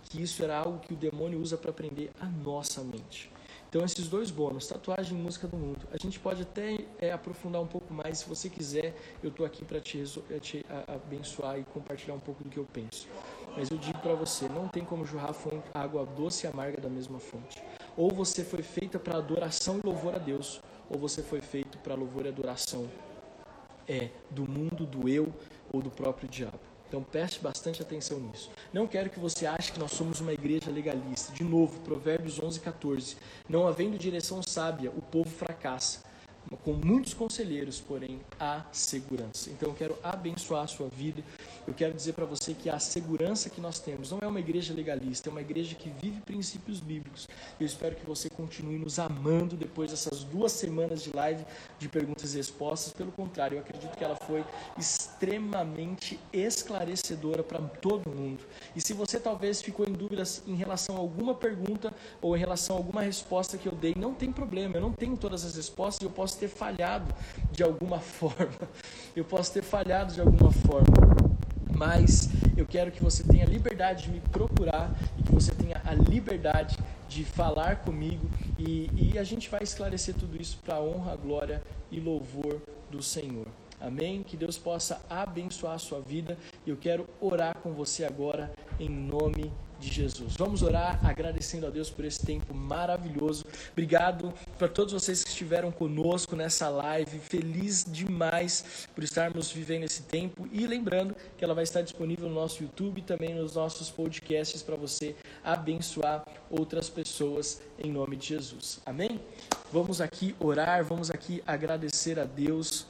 que 0.03 0.21
isso 0.21 0.43
era 0.43 0.57
algo 0.57 0.79
que 0.79 0.93
o 0.93 0.95
demônio 0.95 1.39
usa 1.39 1.57
para 1.57 1.73
prender 1.73 2.11
a 2.19 2.25
nossa 2.25 2.83
mente. 2.83 3.31
Então, 3.67 3.83
esses 3.83 4.07
dois 4.07 4.31
bônus, 4.31 4.67
tatuagem 4.67 5.17
e 5.17 5.21
música 5.21 5.47
do 5.47 5.57
mundo, 5.57 5.85
a 5.91 5.97
gente 5.97 6.17
pode 6.19 6.43
até 6.43 6.77
é, 6.99 7.11
aprofundar 7.11 7.61
um 7.61 7.67
pouco 7.67 7.93
mais. 7.93 8.19
Se 8.19 8.29
você 8.29 8.49
quiser, 8.49 8.95
eu 9.21 9.29
estou 9.29 9.45
aqui 9.45 9.65
para 9.65 9.81
te, 9.81 10.01
te 10.39 10.65
abençoar 10.87 11.59
e 11.59 11.63
compartilhar 11.65 12.13
um 12.13 12.19
pouco 12.19 12.43
do 12.43 12.49
que 12.49 12.57
eu 12.57 12.65
penso. 12.71 13.07
Mas 13.57 13.69
eu 13.69 13.77
digo 13.77 13.97
para 13.99 14.13
você, 14.13 14.47
não 14.47 14.67
tem 14.69 14.85
como 14.85 15.05
jorrar 15.05 15.35
água 15.73 16.05
doce 16.05 16.45
e 16.45 16.49
amarga 16.49 16.79
da 16.79 16.89
mesma 16.89 17.19
fonte. 17.19 17.61
Ou 17.97 18.11
você 18.11 18.45
foi 18.45 18.61
feita 18.61 18.99
para 18.99 19.17
adoração 19.17 19.79
e 19.79 19.85
louvor 19.85 20.15
a 20.15 20.19
Deus, 20.19 20.61
ou 20.89 20.97
você 20.97 21.21
foi 21.21 21.41
feito 21.41 21.77
para 21.79 21.95
louvor 21.95 22.25
e 22.25 22.29
adoração 22.29 22.87
é 23.87 24.09
do 24.29 24.49
mundo, 24.49 24.85
do 24.85 25.07
eu 25.07 25.33
ou 25.71 25.81
do 25.81 25.91
próprio 25.91 26.27
diabo. 26.27 26.59
Então 26.87 27.03
preste 27.03 27.39
bastante 27.39 27.81
atenção 27.81 28.19
nisso. 28.19 28.49
Não 28.71 28.87
quero 28.87 29.09
que 29.09 29.19
você 29.19 29.45
ache 29.45 29.71
que 29.71 29.79
nós 29.79 29.91
somos 29.91 30.21
uma 30.21 30.33
igreja 30.33 30.69
legalista. 30.71 31.33
De 31.33 31.43
novo, 31.43 31.79
Provérbios 31.81 32.39
11, 32.41 32.59
14. 32.59 33.17
Não 33.49 33.67
havendo 33.67 33.97
direção 33.97 34.41
sábia, 34.41 34.91
o 34.91 35.01
povo 35.01 35.29
fracassa 35.29 36.03
com 36.63 36.73
muitos 36.73 37.13
conselheiros, 37.13 37.79
porém 37.79 38.19
há 38.39 38.65
segurança. 38.71 39.49
Então 39.49 39.69
eu 39.69 39.75
quero 39.75 39.97
abençoar 40.03 40.63
a 40.63 40.67
sua 40.67 40.87
vida. 40.87 41.23
Eu 41.67 41.73
quero 41.73 41.93
dizer 41.93 42.13
para 42.13 42.25
você 42.25 42.53
que 42.53 42.69
a 42.69 42.79
segurança 42.79 43.49
que 43.49 43.59
nós 43.59 43.79
temos 43.79 44.11
não 44.11 44.19
é 44.21 44.27
uma 44.27 44.39
igreja 44.39 44.73
legalista, 44.73 45.29
é 45.29 45.31
uma 45.31 45.41
igreja 45.41 45.75
que 45.75 45.89
vive 45.89 46.21
princípios 46.21 46.79
bíblicos. 46.79 47.27
Eu 47.59 47.65
espero 47.65 47.95
que 47.95 48.05
você 48.05 48.29
continue 48.29 48.77
nos 48.77 48.99
amando 48.99 49.55
depois 49.55 49.91
dessas 49.91 50.23
duas 50.23 50.51
semanas 50.51 51.01
de 51.01 51.15
live 51.15 51.43
de 51.79 51.89
perguntas 51.89 52.33
e 52.33 52.37
respostas. 52.37 52.93
Pelo 52.93 53.11
contrário, 53.11 53.55
eu 53.55 53.61
acredito 53.61 53.97
que 53.97 54.03
ela 54.03 54.15
foi 54.15 54.43
extremamente 54.77 56.19
esclarecedora 56.31 57.43
para 57.43 57.59
todo 57.59 58.09
mundo. 58.09 58.43
E 58.75 58.81
se 58.81 58.93
você 58.93 59.19
talvez 59.19 59.61
ficou 59.61 59.87
em 59.87 59.93
dúvidas 59.93 60.43
em 60.45 60.55
relação 60.55 60.95
a 60.95 60.99
alguma 60.99 61.33
pergunta 61.33 61.93
ou 62.21 62.35
em 62.35 62.39
relação 62.39 62.75
a 62.75 62.79
alguma 62.79 63.01
resposta 63.01 63.57
que 63.57 63.67
eu 63.67 63.73
dei, 63.73 63.95
não 63.97 64.13
tem 64.13 64.31
problema. 64.31 64.75
Eu 64.75 64.81
não 64.81 64.91
tenho 64.91 65.17
todas 65.17 65.43
as 65.43 65.55
respostas 65.55 66.01
e 66.01 66.05
eu 66.05 66.11
posso 66.11 66.34
posso 66.35 66.39
ter 66.39 66.47
falhado 66.47 67.13
de 67.51 67.63
alguma 67.63 67.99
forma. 68.19 68.69
Eu 69.15 69.23
posso 69.23 69.53
ter 69.53 69.63
falhado 69.63 70.13
de 70.13 70.19
alguma 70.19 70.51
forma. 70.51 71.15
Mas 71.73 72.29
eu 72.55 72.65
quero 72.65 72.91
que 72.91 73.03
você 73.03 73.23
tenha 73.23 73.45
liberdade 73.45 74.03
de 74.03 74.11
me 74.11 74.19
procurar 74.19 74.93
e 75.17 75.23
que 75.23 75.31
você 75.31 75.53
tenha 75.53 75.81
a 75.83 75.93
liberdade 75.93 76.77
de 77.07 77.23
falar 77.23 77.77
comigo 77.77 78.29
e, 78.57 78.89
e 78.95 79.19
a 79.19 79.23
gente 79.23 79.49
vai 79.49 79.61
esclarecer 79.61 80.15
tudo 80.15 80.41
isso 80.41 80.57
para 80.63 80.75
a 80.75 80.81
honra, 80.81 81.15
glória 81.15 81.61
e 81.91 81.99
louvor 81.99 82.61
do 82.89 83.01
Senhor. 83.01 83.47
Amém? 83.79 84.23
Que 84.23 84.37
Deus 84.37 84.57
possa 84.57 85.01
abençoar 85.09 85.73
a 85.73 85.77
sua 85.77 85.99
vida. 85.99 86.37
E 86.65 86.69
eu 86.69 86.77
quero 86.77 87.05
orar 87.19 87.57
com 87.57 87.73
você 87.73 88.05
agora 88.05 88.53
em 88.79 88.89
nome 88.89 89.43
de 89.43 89.64
de 89.85 89.93
Jesus. 89.93 90.35
Vamos 90.35 90.61
orar 90.61 90.99
agradecendo 91.05 91.67
a 91.67 91.69
Deus 91.69 91.89
por 91.89 92.03
esse 92.03 92.25
tempo 92.25 92.53
maravilhoso. 92.53 93.45
Obrigado 93.71 94.33
para 94.57 94.67
todos 94.67 94.93
vocês 94.93 95.23
que 95.23 95.29
estiveram 95.29 95.71
conosco 95.71 96.35
nessa 96.35 96.67
live. 96.69 97.19
Feliz 97.19 97.85
demais 97.87 98.87
por 98.93 99.03
estarmos 99.03 99.51
vivendo 99.51 99.83
esse 99.83 100.03
tempo 100.03 100.47
e 100.51 100.65
lembrando 100.65 101.15
que 101.37 101.43
ela 101.43 101.53
vai 101.53 101.63
estar 101.63 101.81
disponível 101.81 102.27
no 102.27 102.35
nosso 102.35 102.63
YouTube 102.63 102.99
e 102.99 103.03
também 103.03 103.35
nos 103.35 103.53
nossos 103.55 103.89
podcasts 103.89 104.63
para 104.63 104.75
você 104.75 105.15
abençoar 105.43 106.25
outras 106.49 106.89
pessoas 106.89 107.61
em 107.77 107.91
nome 107.91 108.15
de 108.15 108.27
Jesus. 108.27 108.81
Amém? 108.85 109.21
Vamos 109.71 110.01
aqui 110.01 110.35
orar, 110.39 110.83
vamos 110.83 111.11
aqui 111.11 111.43
agradecer 111.45 112.19
a 112.19 112.25
Deus. 112.25 112.87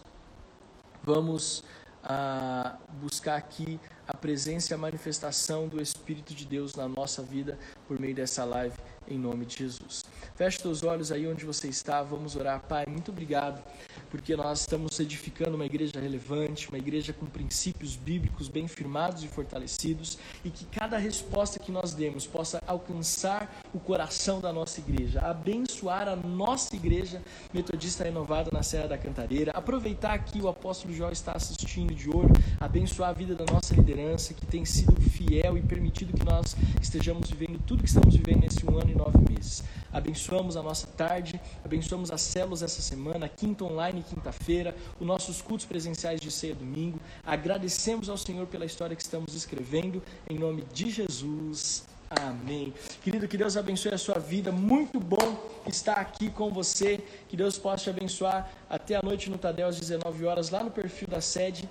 Vamos 1.03 1.63
uh, 2.03 2.77
buscar 2.99 3.35
aqui 3.35 3.79
a 4.07 4.15
presença 4.15 4.71
e 4.71 4.75
a 4.75 4.77
manifestação 4.77 5.67
do 5.67 5.81
Espírito 5.81 6.33
de 6.33 6.45
Deus 6.45 6.75
na 6.75 6.87
nossa 6.87 7.21
vida 7.21 7.57
por 7.87 7.99
meio 7.99 8.15
dessa 8.15 8.43
live, 8.43 8.75
em 9.07 9.17
nome 9.17 9.45
de 9.45 9.57
Jesus. 9.57 10.05
Feche 10.35 10.59
seus 10.59 10.83
olhos 10.83 11.11
aí 11.11 11.27
onde 11.27 11.45
você 11.45 11.67
está, 11.67 12.03
vamos 12.03 12.35
orar. 12.35 12.61
Pai, 12.61 12.85
muito 12.87 13.11
obrigado, 13.11 13.63
porque 14.09 14.35
nós 14.35 14.61
estamos 14.61 14.99
edificando 14.99 15.55
uma 15.55 15.65
igreja 15.65 15.99
relevante, 15.99 16.67
uma 16.69 16.77
igreja 16.77 17.13
com 17.13 17.25
princípios 17.25 17.95
bíblicos 17.95 18.47
bem 18.47 18.67
firmados 18.67 19.23
e 19.23 19.27
fortalecidos, 19.27 20.17
e 20.43 20.49
que 20.49 20.65
cada 20.65 20.97
resposta 20.97 21.59
que 21.59 21.71
nós 21.71 21.93
demos 21.93 22.27
possa 22.27 22.61
alcançar 22.67 23.61
o 23.73 23.79
coração 23.79 24.39
da 24.39 24.51
nossa 24.51 24.79
igreja, 24.79 25.21
abençoar 25.21 26.07
a 26.07 26.15
nossa 26.15 26.75
igreja 26.75 27.21
metodista 27.53 28.03
renovada 28.03 28.49
na 28.51 28.63
Serra 28.63 28.87
da 28.87 28.97
Cantareira, 28.97 29.51
aproveitar 29.51 30.17
que 30.19 30.41
o 30.41 30.47
apóstolo 30.47 30.93
Jó 30.93 31.09
está 31.09 31.33
assistindo 31.33 31.93
de 31.93 32.09
olho, 32.09 32.33
abençoar 32.59 33.09
a 33.09 33.13
vida 33.13 33.35
da 33.35 33.45
nossa 33.45 33.73
liderança 33.73 34.33
que 34.33 34.45
tem 34.45 34.65
sido 34.65 34.99
fiel 34.99 35.57
e 35.57 35.61
permitido 35.61 36.13
que 36.13 36.25
nós 36.25 36.55
estejamos 36.81 37.29
vivendo 37.29 37.59
tudo 37.65 37.83
que 37.83 37.89
estamos 37.89 38.15
vivendo 38.15 38.41
nesse 38.41 38.65
um 38.65 38.77
ano 38.77 38.94
nove 38.95 39.17
meses. 39.29 39.63
Abençoamos 39.91 40.57
a 40.57 40.63
nossa 40.63 40.87
tarde, 40.87 41.39
abençoamos 41.63 42.11
as 42.11 42.21
células 42.21 42.61
essa 42.61 42.81
semana, 42.81 43.29
quinta 43.29 43.63
online, 43.63 44.03
quinta-feira, 44.03 44.75
os 44.99 45.05
nossos 45.05 45.41
cultos 45.41 45.65
presenciais 45.65 46.19
de 46.19 46.31
ceia 46.31 46.55
domingo. 46.55 46.99
Agradecemos 47.25 48.09
ao 48.09 48.17
Senhor 48.17 48.47
pela 48.47 48.65
história 48.65 48.95
que 48.95 49.01
estamos 49.01 49.33
escrevendo, 49.35 50.01
em 50.29 50.37
nome 50.37 50.63
de 50.73 50.89
Jesus. 50.89 51.85
Amém. 52.09 52.73
Querido, 53.01 53.27
que 53.27 53.37
Deus 53.37 53.57
abençoe 53.57 53.93
a 53.93 53.97
sua 53.97 54.19
vida. 54.19 54.51
Muito 54.51 54.99
bom 54.99 55.37
estar 55.67 55.95
aqui 55.95 56.29
com 56.29 56.51
você. 56.51 57.03
Que 57.27 57.35
Deus 57.35 57.57
possa 57.57 57.85
te 57.85 57.89
abençoar 57.89 58.51
até 58.69 58.95
a 58.95 59.01
noite 59.01 59.29
no 59.29 59.37
Tadel 59.37 59.67
às 59.67 59.79
19 59.79 60.25
horas, 60.25 60.49
lá 60.49 60.63
no 60.63 60.71
perfil 60.71 61.07
da 61.07 61.19
sede. 61.19 61.67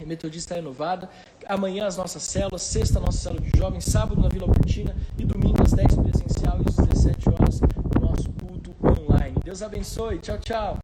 Metodista 0.00 0.54
Renovada. 0.54 1.08
Amanhã 1.48 1.86
as 1.86 1.96
nossas 1.96 2.22
células, 2.22 2.62
sexta 2.62 3.00
nossa 3.00 3.18
célula 3.18 3.40
de 3.42 3.58
jovens, 3.58 3.84
sábado 3.84 4.20
na 4.20 4.28
Vila 4.28 4.46
Albertina 4.46 4.94
e 5.18 5.24
domingo 5.24 5.62
às 5.62 5.72
10 5.72 5.94
presencial 5.94 6.58
e 6.58 6.68
às 6.68 6.76
17 6.76 7.28
horas 7.28 7.60
o 7.60 8.00
nosso 8.00 8.30
culto 8.32 8.74
online. 8.82 9.36
Deus 9.44 9.62
abençoe. 9.62 10.18
Tchau, 10.18 10.38
tchau. 10.38 10.83